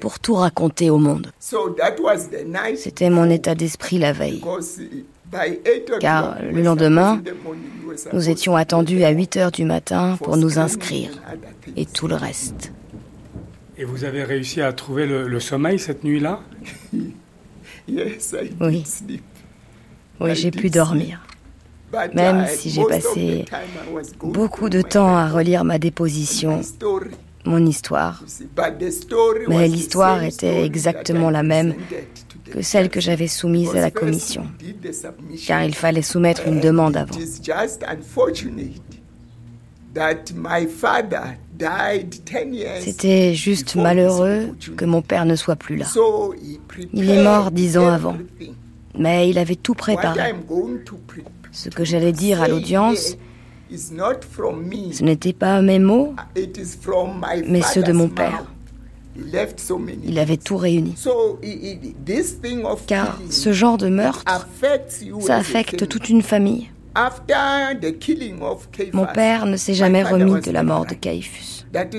pour 0.00 0.18
tout 0.18 0.34
raconter 0.34 0.90
au 0.90 0.98
monde. 0.98 1.32
C'était 2.76 3.10
mon 3.10 3.30
état 3.30 3.54
d'esprit 3.54 3.98
la 3.98 4.12
veille. 4.12 4.42
Car 6.00 6.36
le 6.42 6.62
lendemain, 6.62 7.20
nous 8.12 8.28
étions 8.28 8.54
attendus 8.54 9.02
à 9.02 9.10
8 9.10 9.36
heures 9.36 9.50
du 9.50 9.64
matin 9.64 10.16
pour 10.22 10.36
nous 10.36 10.58
inscrire 10.58 11.10
et 11.76 11.86
tout 11.86 12.06
le 12.06 12.14
reste. 12.14 12.72
Et 13.76 13.84
vous 13.84 14.04
avez 14.04 14.22
réussi 14.24 14.60
à 14.60 14.72
trouver 14.72 15.06
le, 15.06 15.40
sommeil 15.40 15.78
cette 15.78 16.04
nuit-là 16.04 16.40
Oui. 18.60 18.84
Oui, 20.20 20.34
j'ai 20.34 20.50
pu 20.50 20.70
dormir. 20.70 21.26
Même 22.14 22.46
si 22.46 22.70
j'ai 22.70 22.84
passé 22.84 23.44
beaucoup 24.20 24.68
de 24.68 24.80
temps 24.80 25.14
à 25.16 25.28
relire 25.28 25.64
ma 25.64 25.78
déposition, 25.78 26.60
mon 27.44 27.64
histoire. 27.66 28.22
Mais 29.48 29.68
l'histoire 29.68 30.22
était 30.22 30.64
exactement 30.64 31.30
la 31.30 31.42
même 31.42 31.74
que 32.50 32.62
celle 32.62 32.88
que 32.90 33.00
j'avais 33.00 33.28
soumise 33.28 33.74
à 33.74 33.80
la 33.80 33.90
commission, 33.90 34.46
car 35.46 35.64
il 35.64 35.74
fallait 35.74 36.02
soumettre 36.02 36.46
une 36.46 36.60
demande 36.60 36.96
avant. 36.96 37.16
C'était 42.80 43.34
juste 43.34 43.76
malheureux 43.76 44.56
que 44.76 44.84
mon 44.84 45.02
père 45.02 45.24
ne 45.24 45.36
soit 45.36 45.56
plus 45.56 45.76
là. 45.76 45.86
Il 46.92 47.10
est 47.10 47.22
mort 47.22 47.50
dix 47.50 47.78
ans 47.78 47.88
avant, 47.88 48.16
mais 48.98 49.28
il 49.28 49.38
avait 49.38 49.56
tout 49.56 49.74
préparé. 49.74 50.34
Ce 51.52 51.68
que 51.68 51.84
j'allais 51.84 52.12
dire 52.12 52.42
à 52.42 52.48
l'audience, 52.48 53.16
ce 53.70 55.02
n'était 55.04 55.32
pas 55.32 55.62
mes 55.62 55.78
mots, 55.78 56.14
mais 57.46 57.62
ceux 57.62 57.82
de 57.82 57.92
mon 57.92 58.08
père. 58.08 58.44
Il 60.04 60.18
avait 60.18 60.36
tout 60.36 60.56
réuni. 60.56 60.94
Car 62.86 63.20
ce 63.30 63.52
genre 63.52 63.78
de 63.78 63.88
meurtre, 63.88 64.24
ça 65.20 65.36
affecte 65.36 65.88
toute 65.88 66.08
une 66.08 66.22
famille. 66.22 66.70
Mon 68.92 69.06
père 69.06 69.46
ne 69.46 69.56
s'est 69.56 69.74
jamais 69.74 70.02
remis 70.02 70.40
de 70.40 70.50
la 70.50 70.62
mort 70.62 70.86
de 70.86 70.94
Caiphus. 70.94 71.66
C'est 71.72 71.98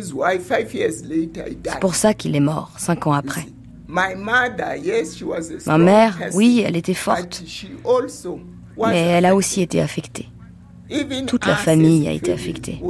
pour 1.81 1.95
ça 1.95 2.13
qu'il 2.13 2.35
est 2.35 2.39
mort 2.39 2.71
cinq 2.77 3.07
ans 3.07 3.13
après. 3.13 3.45
Ma 3.87 4.15
mère, 5.77 6.17
oui, 6.33 6.63
elle 6.65 6.75
était 6.75 6.93
forte, 6.93 7.43
mais 8.77 9.01
elle 9.01 9.25
a 9.25 9.35
aussi 9.35 9.61
été 9.61 9.81
affectée. 9.81 10.27
Toute 11.27 11.45
la 11.45 11.55
famille 11.55 12.07
a 12.07 12.11
été 12.11 12.31
affectée. 12.31 12.81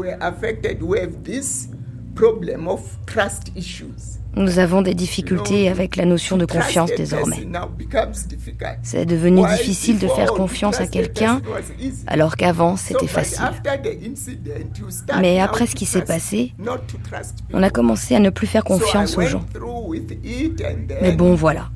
Nous 4.38 4.60
avons 4.60 4.82
des 4.82 4.94
difficultés 4.94 5.70
avec 5.70 5.96
la 5.96 6.06
notion 6.06 6.38
de 6.38 6.46
confiance 6.46 6.92
désormais. 6.96 7.48
C'est 8.84 9.06
devenu 9.06 9.42
difficile 9.48 9.98
de 10.00 10.08
faire 10.08 10.32
confiance 10.34 10.80
à 10.80 10.88
quelqu'un 10.88 11.42
alors 12.08 12.36
qu'avant 12.36 12.76
c'était 12.76 13.08
facile. 13.08 13.46
Mais 15.22 15.40
après 15.40 15.68
ce 15.68 15.76
qui 15.76 15.86
s'est 15.86 16.04
passé, 16.04 16.54
on 17.54 17.64
a 17.64 17.70
commencé 17.70 18.16
à 18.16 18.20
ne 18.20 18.30
plus 18.30 18.48
faire 18.48 18.64
confiance 18.64 19.18
aux 19.18 19.22
gens. 19.22 19.46
Mais 21.02 21.14
bon 21.14 21.36
voilà. 21.36 21.70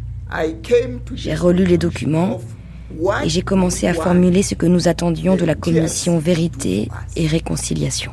J'ai 1.15 1.35
relu 1.35 1.65
les 1.65 1.77
documents 1.77 2.39
et 3.23 3.29
j'ai 3.29 3.41
commencé 3.41 3.87
à 3.87 3.93
formuler 3.93 4.43
ce 4.43 4.55
que 4.55 4.65
nous 4.65 4.87
attendions 4.87 5.35
de 5.35 5.45
la 5.45 5.55
commission 5.55 6.19
Vérité 6.19 6.89
et 7.15 7.27
Réconciliation. 7.27 8.11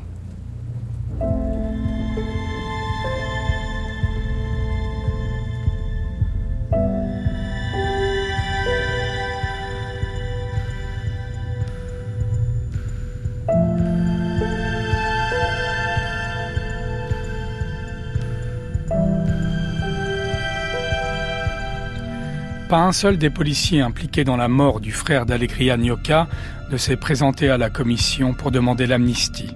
Pas 22.69 22.79
un 22.79 22.91
seul 22.91 23.17
des 23.17 23.31
policiers 23.31 23.81
impliqués 23.81 24.25
dans 24.25 24.37
la 24.37 24.49
mort 24.49 24.81
du 24.81 24.91
frère 24.91 25.25
d'Alegria 25.25 25.77
Nyoka 25.77 26.27
ne 26.73 26.77
s'est 26.77 26.97
présenté 26.97 27.49
à 27.49 27.59
la 27.59 27.71
commission 27.71 28.35
pour 28.35 28.51
demander 28.51 28.89
l'amnistie. 28.89 29.55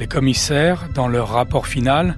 Les 0.00 0.08
commissaires, 0.08 0.88
dans 0.96 1.06
leur 1.06 1.28
rapport 1.28 1.68
final, 1.68 2.16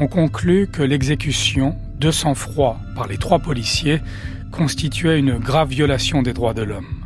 ont 0.00 0.06
conclu 0.06 0.68
que 0.72 0.82
l'exécution, 0.82 1.76
de 2.00 2.10
sang-froid 2.10 2.80
par 2.94 3.08
les 3.08 3.18
trois 3.18 3.40
policiers, 3.40 4.00
constituait 4.52 5.18
une 5.18 5.36
grave 5.36 5.68
violation 5.68 6.22
des 6.22 6.32
droits 6.32 6.54
de 6.54 6.62
l'homme. 6.62 7.04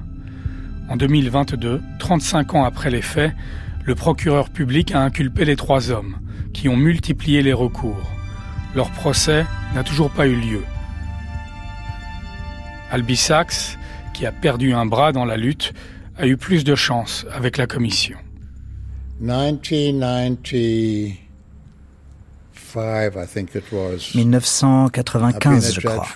En 0.88 0.96
2022, 0.96 1.82
35 1.98 2.54
ans 2.54 2.64
après 2.64 2.90
les 2.90 3.02
faits, 3.02 3.32
le 3.84 3.96
procureur 3.96 4.50
public 4.50 4.94
a 4.94 5.00
inculpé 5.00 5.44
les 5.44 5.56
trois 5.56 5.90
hommes, 5.90 6.16
qui 6.54 6.68
ont 6.68 6.76
multiplié 6.76 7.42
les 7.42 7.52
recours. 7.52 8.08
Leur 8.76 8.90
procès 8.90 9.46
n'a 9.74 9.82
toujours 9.82 10.10
pas 10.10 10.28
eu 10.28 10.36
lieu. 10.36 10.62
Albi 12.92 13.16
Sachs, 13.16 13.78
qui 14.12 14.26
a 14.26 14.32
perdu 14.32 14.74
un 14.74 14.84
bras 14.84 15.12
dans 15.12 15.24
la 15.24 15.38
lutte, 15.38 15.72
a 16.18 16.26
eu 16.26 16.36
plus 16.36 16.62
de 16.62 16.74
chance 16.74 17.24
avec 17.32 17.56
la 17.56 17.66
commission. 17.66 18.18
1995, 24.14 25.72
je 25.72 25.80
crois. 25.80 26.06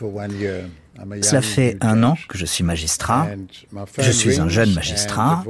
Cela 1.22 1.40
fait 1.40 1.78
un 1.80 2.02
an 2.02 2.14
que 2.28 2.36
je 2.36 2.44
suis 2.44 2.62
magistrat. 2.62 3.26
Je 3.98 4.10
suis 4.10 4.38
un 4.38 4.48
jeune 4.50 4.74
magistrat. 4.74 5.42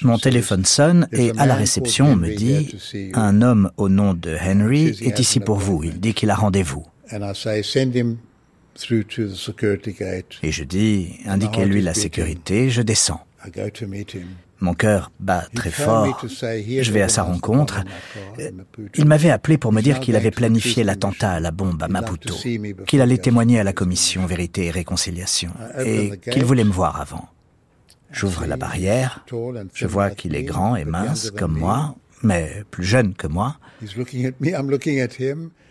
Mon 0.00 0.16
téléphone 0.18 0.64
sonne 0.64 1.08
et 1.12 1.32
à 1.36 1.44
la 1.44 1.56
réception 1.56 2.12
on 2.12 2.16
me 2.16 2.34
dit⁇ 2.34 2.74
Un 3.12 3.42
homme 3.42 3.70
au 3.76 3.90
nom 3.90 4.14
de 4.14 4.34
Henry 4.34 4.96
est 5.02 5.18
ici 5.18 5.40
pour 5.40 5.58
vous. 5.58 5.84
Il 5.84 6.00
dit 6.00 6.14
qu'il 6.14 6.30
a 6.30 6.34
rendez-vous. 6.34 6.86
Et 10.42 10.52
je 10.52 10.64
dis, 10.64 11.20
indiquez-lui 11.26 11.82
la 11.82 11.94
sécurité, 11.94 12.70
je 12.70 12.82
descends. 12.82 13.20
Mon 14.60 14.74
cœur 14.74 15.12
bat 15.20 15.44
très 15.54 15.70
fort. 15.70 16.26
Je 16.26 16.92
vais 16.92 17.02
à 17.02 17.08
sa 17.08 17.22
rencontre. 17.22 17.84
Il 18.96 19.04
m'avait 19.04 19.30
appelé 19.30 19.58
pour 19.58 19.72
me 19.72 19.80
dire 19.80 20.00
qu'il 20.00 20.16
avait 20.16 20.30
planifié 20.30 20.82
l'attentat 20.84 21.32
à 21.32 21.40
la 21.40 21.50
bombe 21.50 21.82
à 21.82 21.88
Maputo, 21.88 22.34
qu'il 22.86 23.00
allait 23.00 23.18
témoigner 23.18 23.60
à 23.60 23.64
la 23.64 23.72
commission 23.72 24.26
Vérité 24.26 24.66
et 24.66 24.70
Réconciliation, 24.70 25.52
et 25.84 26.18
qu'il 26.30 26.44
voulait 26.44 26.64
me 26.64 26.72
voir 26.72 27.00
avant. 27.00 27.28
J'ouvre 28.10 28.46
la 28.46 28.56
barrière, 28.56 29.24
je 29.74 29.86
vois 29.86 30.10
qu'il 30.10 30.34
est 30.34 30.42
grand 30.42 30.76
et 30.76 30.84
mince 30.84 31.30
comme 31.30 31.58
moi, 31.58 31.94
mais 32.22 32.64
plus 32.70 32.84
jeune 32.84 33.14
que 33.14 33.26
moi. 33.26 33.56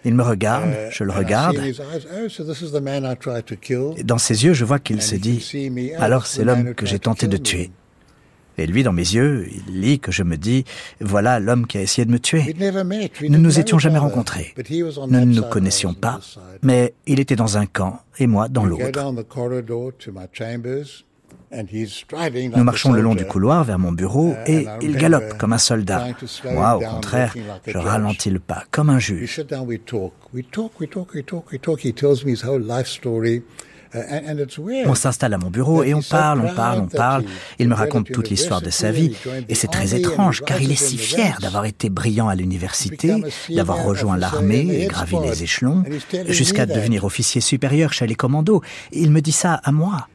Il 0.05 0.13
me 0.13 0.23
regarde, 0.23 0.69
uh, 0.69 0.91
je 0.91 1.03
le 1.03 1.11
regarde. 1.11 1.57
Oh, 1.59 3.93
et 3.97 4.03
dans 4.03 4.17
ses 4.17 4.45
yeux, 4.45 4.53
je 4.53 4.65
vois 4.65 4.79
qu'il 4.79 5.01
se 5.01 5.15
dit, 5.15 5.43
alors 5.97 6.25
c'est 6.25 6.43
l'homme 6.43 6.73
que 6.73 6.85
j'ai 6.85 6.99
tenté 6.99 7.27
de 7.27 7.37
tuer. 7.37 7.71
Et 8.59 8.65
lui, 8.65 8.81
dans 8.81 8.93
mes 8.93 9.01
yeux, 9.01 9.47
il 9.67 9.81
lit 9.81 9.99
que 9.99 10.11
je 10.11 10.23
me 10.23 10.35
dis, 10.35 10.65
voilà 10.99 11.39
l'homme 11.39 11.67
qui 11.67 11.77
a 11.77 11.81
essayé 11.81 12.05
de 12.05 12.11
me 12.11 12.19
tuer. 12.19 12.55
Nous 13.21 13.29
ne 13.29 13.37
nous 13.37 13.59
étions 13.59 13.77
jamais 13.77 13.99
rencontrés. 13.99 14.55
Nous 14.57 15.19
ne 15.19 15.25
nous 15.25 15.43
connaissions 15.43 15.93
pas, 15.93 16.19
mais 16.63 16.93
il 17.05 17.19
était 17.19 17.35
dans 17.35 17.57
un 17.57 17.67
camp 17.67 17.99
et 18.17 18.25
moi 18.25 18.47
dans 18.47 18.65
l'autre. 18.65 18.85
Nous 21.51 22.63
marchons 22.63 22.91
le 22.91 23.01
long 23.01 23.15
du 23.15 23.25
couloir 23.25 23.63
vers 23.63 23.79
mon 23.79 23.91
bureau 23.91 24.35
et 24.45 24.67
il 24.81 24.97
galope 24.97 25.37
comme 25.37 25.53
un 25.53 25.57
soldat. 25.57 26.07
Moi, 26.43 26.75
au 26.75 26.79
contraire, 26.81 27.33
je 27.65 27.77
ralentis 27.77 28.29
le 28.29 28.39
pas 28.39 28.63
comme 28.71 28.89
un 28.89 28.99
juge. 28.99 29.41
On 34.85 34.95
s'installe 34.95 35.33
à 35.33 35.37
mon 35.37 35.49
bureau 35.49 35.83
et 35.83 35.93
on 35.93 36.01
parle, 36.01 36.41
on 36.41 36.53
parle, 36.53 36.79
on 36.81 36.87
parle. 36.87 37.23
Il 37.59 37.69
me 37.69 37.75
raconte 37.75 38.11
toute 38.11 38.29
l'histoire 38.29 38.61
de 38.61 38.69
sa 38.69 38.91
vie. 38.91 39.15
Et 39.47 39.55
c'est 39.55 39.67
très 39.69 39.95
étrange 39.95 40.43
car 40.45 40.61
il 40.61 40.71
est 40.71 40.75
si 40.75 40.97
fier 40.97 41.37
d'avoir 41.41 41.63
été 41.63 41.89
brillant 41.89 42.27
à 42.27 42.35
l'université, 42.35 43.23
d'avoir 43.49 43.85
rejoint 43.85 44.17
l'armée 44.17 44.83
et 44.83 44.87
gravi 44.87 45.15
les 45.23 45.43
échelons, 45.43 45.85
jusqu'à 46.27 46.65
devenir 46.65 47.05
officier 47.05 47.39
supérieur 47.39 47.93
chez 47.93 48.07
les 48.07 48.15
commandos. 48.15 48.61
Il 48.91 49.11
me 49.11 49.21
dit 49.21 49.31
ça 49.31 49.53
à 49.63 49.71
moi. 49.71 50.07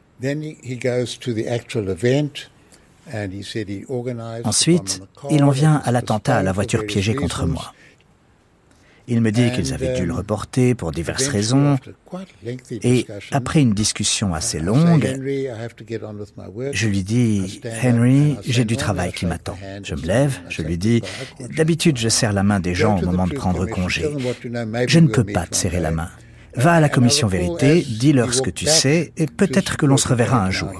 Ensuite, 4.43 5.01
il 5.29 5.43
en 5.43 5.49
vient 5.49 5.81
à 5.83 5.91
l'attentat 5.91 6.37
à 6.37 6.43
la 6.43 6.51
voiture 6.51 6.85
piégée 6.85 7.15
contre 7.15 7.45
moi. 7.45 7.73
Il 9.07 9.19
me 9.19 9.31
dit 9.31 9.51
qu'ils 9.51 9.73
avaient 9.73 9.93
dû 9.93 10.05
le 10.05 10.13
reporter 10.13 10.75
pour 10.75 10.91
diverses 10.91 11.27
raisons. 11.27 11.77
Et 12.69 13.05
après 13.31 13.61
une 13.61 13.73
discussion 13.73 14.33
assez 14.33 14.59
longue, 14.59 15.19
je 16.71 16.87
lui 16.87 17.03
dis, 17.03 17.61
Henry, 17.83 18.37
j'ai 18.45 18.63
du 18.63 18.77
travail 18.77 19.11
qui 19.11 19.25
m'attend. 19.25 19.57
Je 19.83 19.95
me 19.95 20.05
lève, 20.05 20.39
je 20.47 20.61
lui 20.61 20.77
dis, 20.77 21.01
d'habitude 21.57 21.97
je 21.97 22.07
serre 22.07 22.31
la 22.33 22.43
main 22.43 22.61
des 22.61 22.75
gens 22.75 22.97
au 22.97 23.05
moment 23.05 23.27
de 23.27 23.33
prendre 23.33 23.65
congé. 23.65 24.09
Je 24.87 24.99
ne 24.99 25.07
peux 25.07 25.25
pas 25.25 25.47
te 25.47 25.55
serrer 25.55 25.81
la 25.81 25.91
main. 25.91 26.09
Va 26.55 26.73
à 26.73 26.79
la 26.79 26.89
commission 26.89 27.27
vérité, 27.27 27.81
dis-leur 27.81 28.33
ce 28.33 28.41
que 28.41 28.49
tu 28.49 28.65
sais, 28.65 29.11
et 29.17 29.25
peut-être 29.25 29.75
que 29.77 29.85
l'on 29.85 29.97
se 29.97 30.07
reverra 30.07 30.43
un 30.43 30.51
jour. 30.51 30.71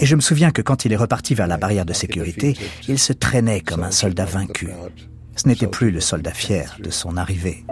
Et 0.00 0.06
je 0.06 0.16
me 0.16 0.20
souviens 0.20 0.50
que 0.50 0.62
quand 0.62 0.84
il 0.84 0.92
est 0.92 0.96
reparti 0.96 1.34
vers 1.34 1.46
la 1.46 1.56
barrière 1.56 1.84
de 1.84 1.92
sécurité, 1.92 2.56
il 2.88 2.98
se 2.98 3.12
traînait 3.12 3.60
comme 3.60 3.82
un 3.84 3.92
soldat 3.92 4.24
vaincu. 4.24 4.68
Ce 5.36 5.48
n'était 5.48 5.68
plus 5.68 5.90
le 5.90 6.00
soldat 6.00 6.32
fier 6.32 6.76
de 6.82 6.90
son 6.90 7.16
arrivée. 7.16 7.64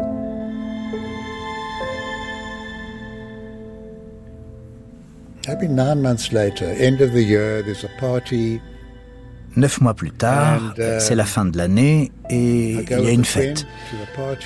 Neuf 9.56 9.80
mois 9.80 9.94
plus 9.94 10.12
tard, 10.12 10.74
c'est 11.00 11.14
la 11.14 11.24
fin 11.24 11.44
de 11.44 11.56
l'année 11.56 12.12
et 12.30 12.74
il 12.74 12.90
y 12.90 13.06
a 13.06 13.10
une 13.10 13.24
fête. 13.24 13.66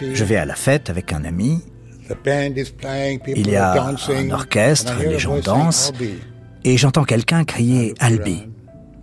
Je 0.00 0.24
vais 0.24 0.36
à 0.36 0.46
la 0.46 0.54
fête 0.54 0.88
avec 0.90 1.12
un 1.12 1.24
ami. 1.24 1.62
Il 3.26 3.50
y 3.50 3.56
a 3.56 3.84
un 3.84 4.30
orchestre, 4.30 4.94
les 5.00 5.18
gens 5.18 5.38
dansent. 5.38 5.92
Et 6.64 6.76
j'entends 6.76 7.04
quelqu'un 7.04 7.44
crier 7.44 7.94
Albi. 7.98 8.44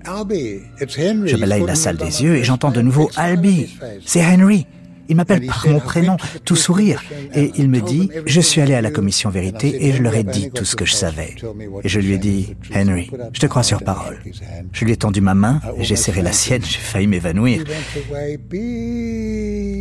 Je 0.05 1.35
balaye 1.37 1.65
la 1.65 1.75
salle 1.75 1.97
des 1.97 2.23
yeux 2.23 2.35
et 2.37 2.43
j'entends 2.43 2.71
de 2.71 2.81
nouveau 2.81 3.09
Albi. 3.15 3.77
C'est 4.05 4.23
Henry. 4.23 4.65
Il 5.09 5.15
m'appelle 5.15 5.43
par 5.47 5.65
mon 5.67 5.79
prénom, 5.79 6.17
tout 6.45 6.55
sourire, 6.55 7.03
et 7.33 7.51
il 7.55 7.67
me 7.67 7.81
dit, 7.81 8.11
je 8.27 8.39
suis 8.39 8.61
allé 8.61 8.75
à 8.75 8.81
la 8.81 8.91
commission 8.91 9.31
vérité 9.31 9.87
et 9.87 9.91
je 9.91 10.03
leur 10.03 10.13
ai 10.13 10.23
dit 10.23 10.51
tout 10.51 10.65
ce 10.65 10.75
que 10.75 10.85
je 10.85 10.93
savais. 10.93 11.33
Et 11.83 11.89
je 11.89 11.99
lui 11.99 12.13
ai 12.13 12.19
dit, 12.19 12.55
Henry, 12.75 13.09
je 13.33 13.39
te 13.39 13.47
crois 13.47 13.63
sur 13.63 13.81
parole. 13.81 14.19
Je 14.71 14.85
lui 14.85 14.91
ai 14.91 14.97
tendu 14.97 15.19
ma 15.19 15.33
main, 15.33 15.61
j'ai 15.79 15.95
serré 15.95 16.21
la 16.21 16.31
sienne, 16.31 16.61
j'ai 16.63 16.77
failli 16.77 17.07
m'évanouir. 17.07 17.63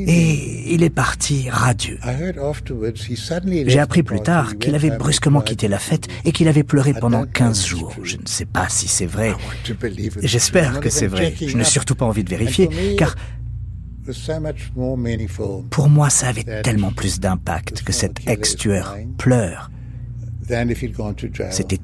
Et 0.07 0.75
il 0.75 0.83
est 0.83 0.91
parti 0.91 1.49
radieux. 1.51 1.99
J'ai 3.67 3.79
appris 3.79 4.03
plus 4.03 4.21
tard 4.21 4.59
qu'il 4.59 4.75
avait 4.75 4.91
brusquement 4.91 5.41
quitté 5.41 5.69
la 5.69 5.79
fête 5.79 6.09
et 6.25 6.33
qu'il 6.33 6.49
avait 6.49 6.63
pleuré 6.63 6.95
pendant 6.95 7.25
15 7.25 7.67
jours. 7.67 7.95
Je 8.03 8.17
ne 8.17 8.27
sais 8.27 8.47
pas 8.47 8.69
si 8.69 8.89
c'est 8.89 9.07
vrai. 9.07 9.35
J'espère 10.23 10.81
que 10.81 10.91
c'est 10.91 11.07
vrai. 11.07 11.35
Je 11.41 11.57
n'ai 11.57 11.65
surtout 11.65 11.95
pas 11.95 12.07
envie 12.07 12.25
de 12.25 12.31
vérifier, 12.31 12.69
car 12.97 13.15
pour 15.71 15.89
moi, 15.89 16.09
ça 16.11 16.29
avait 16.29 16.63
tellement 16.63 16.93
plus 16.93 17.21
d'impact 17.21 17.83
que 17.83 17.93
cet 17.93 18.27
ex-tueur 18.27 18.97
pleure. 19.19 19.71
C'était 21.51 21.79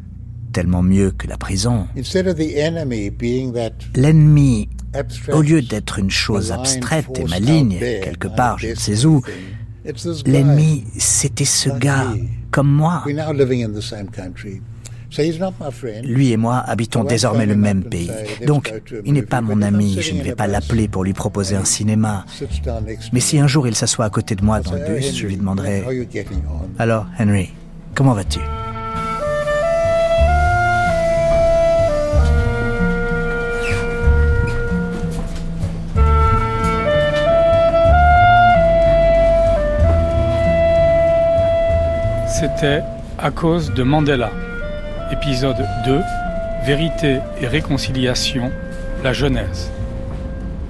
tellement 0.53 0.83
mieux 0.83 1.11
que 1.11 1.27
la 1.27 1.37
prison. 1.37 1.87
L'ennemi, 3.95 4.69
au 5.33 5.43
lieu 5.43 5.63
d'être 5.63 5.99
une 5.99 6.11
chose 6.11 6.53
abstraite 6.53 7.19
et 7.19 7.25
maligne, 7.25 7.79
quelque 7.79 8.29
part, 8.29 8.59
je 8.59 8.69
ne 8.69 8.75
sais 8.75 9.05
où, 9.05 9.23
l'ennemi, 10.27 10.85
c'était 10.99 11.45
ce 11.45 11.71
gars, 11.71 12.15
comme 12.51 12.71
moi. 12.71 13.05
Lui 16.03 16.33
et 16.33 16.37
moi 16.37 16.57
habitons 16.57 17.05
désormais 17.05 17.47
le 17.47 17.55
même 17.57 17.85
pays. 17.85 18.11
Donc, 18.47 18.73
il 19.05 19.13
n'est 19.13 19.23
pas 19.23 19.41
mon 19.41 19.63
ami, 19.63 19.97
je 20.01 20.15
ne 20.15 20.23
vais 20.23 20.35
pas 20.35 20.47
l'appeler 20.47 20.89
pour 20.89 21.05
lui 21.05 21.13
proposer 21.13 21.55
un 21.57 21.65
cinéma. 21.65 22.25
Mais 23.13 23.21
si 23.21 23.39
un 23.39 23.47
jour 23.47 23.69
il 23.69 23.75
s'assoit 23.75 24.07
à 24.07 24.11
côté 24.11 24.35
de 24.35 24.45
moi 24.45 24.61
dans 24.61 24.73
le 24.73 24.85
bus, 24.85 25.17
je 25.17 25.27
lui 25.27 25.37
demanderai 25.37 25.85
Alors, 26.79 27.07
Henry, 27.19 27.53
comment 27.95 28.15
vas-tu? 28.15 28.41
C'était 42.57 42.83
à 43.19 43.31
cause 43.33 43.73
de 43.73 43.83
Mandela. 43.83 44.31
Épisode 45.11 45.67
2 45.85 46.01
Vérité 46.65 47.19
et 47.41 47.49
réconciliation, 47.49 48.53
la 49.03 49.13
Genèse. 49.13 49.73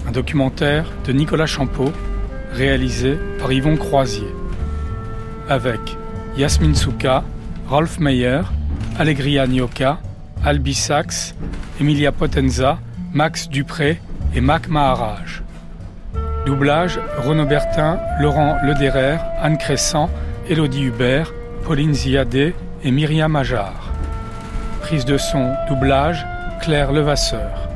Un 0.08 0.10
documentaire 0.10 0.86
de 1.06 1.12
Nicolas 1.12 1.46
Champeau, 1.46 1.92
réalisé 2.52 3.18
par 3.38 3.52
Yvon 3.52 3.76
Croisier. 3.76 4.28
Avec 5.50 5.80
Yasmine 6.38 6.74
Souka, 6.74 7.22
Rolf 7.68 7.98
Meyer, 7.98 8.40
Allegria 8.98 9.46
Nyoka, 9.46 9.98
Albi 10.42 10.74
Sachs, 10.74 11.34
Emilia 11.80 12.12
Potenza, 12.12 12.78
Max 13.12 13.48
Dupré 13.48 14.00
et 14.34 14.40
Mac 14.40 14.68
Maharaj. 14.68 15.42
Doublage 16.46 16.98
Renaud 17.18 17.46
Bertin, 17.46 17.98
Laurent 18.20 18.56
Lederer, 18.64 19.18
Anne 19.42 19.58
Crescent, 19.58 20.08
Elodie 20.48 20.84
Hubert, 20.84 21.32
Pauline 21.64 21.94
Ziadé 21.94 22.54
et 22.82 22.90
Myriam 22.90 23.34
Ajar. 23.36 23.72
Prise 24.82 25.06
de 25.06 25.16
son, 25.16 25.54
doublage, 25.66 26.26
Claire 26.60 26.92
Levasseur. 26.92 27.68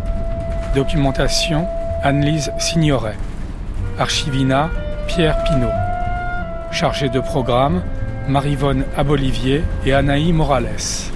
Documentation, 0.75 1.67
Annelise 2.03 2.53
Signoret. 2.59 3.17
Archivina, 3.99 4.69
Pierre 5.07 5.43
Pinault. 5.45 5.73
Chargé 6.71 7.09
de 7.09 7.19
programme, 7.19 7.83
Marivonne 8.29 8.85
Abolivier 8.95 9.63
et 9.87 9.95
Anaï 9.95 10.35
Morales. 10.35 11.09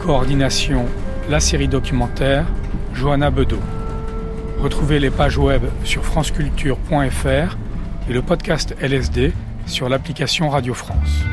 Coordination, 0.00 0.86
la 1.28 1.40
série 1.40 1.68
documentaire, 1.68 2.46
Johanna 2.94 3.30
Bedeau. 3.30 3.60
Retrouvez 4.62 4.98
les 4.98 5.10
pages 5.10 5.36
web 5.36 5.64
sur 5.84 6.06
franceculture.fr 6.06 7.56
et 8.08 8.12
le 8.14 8.22
podcast 8.22 8.74
LSD 8.80 9.34
sur 9.66 9.90
l'application 9.90 10.48
Radio 10.48 10.72
France. 10.72 11.26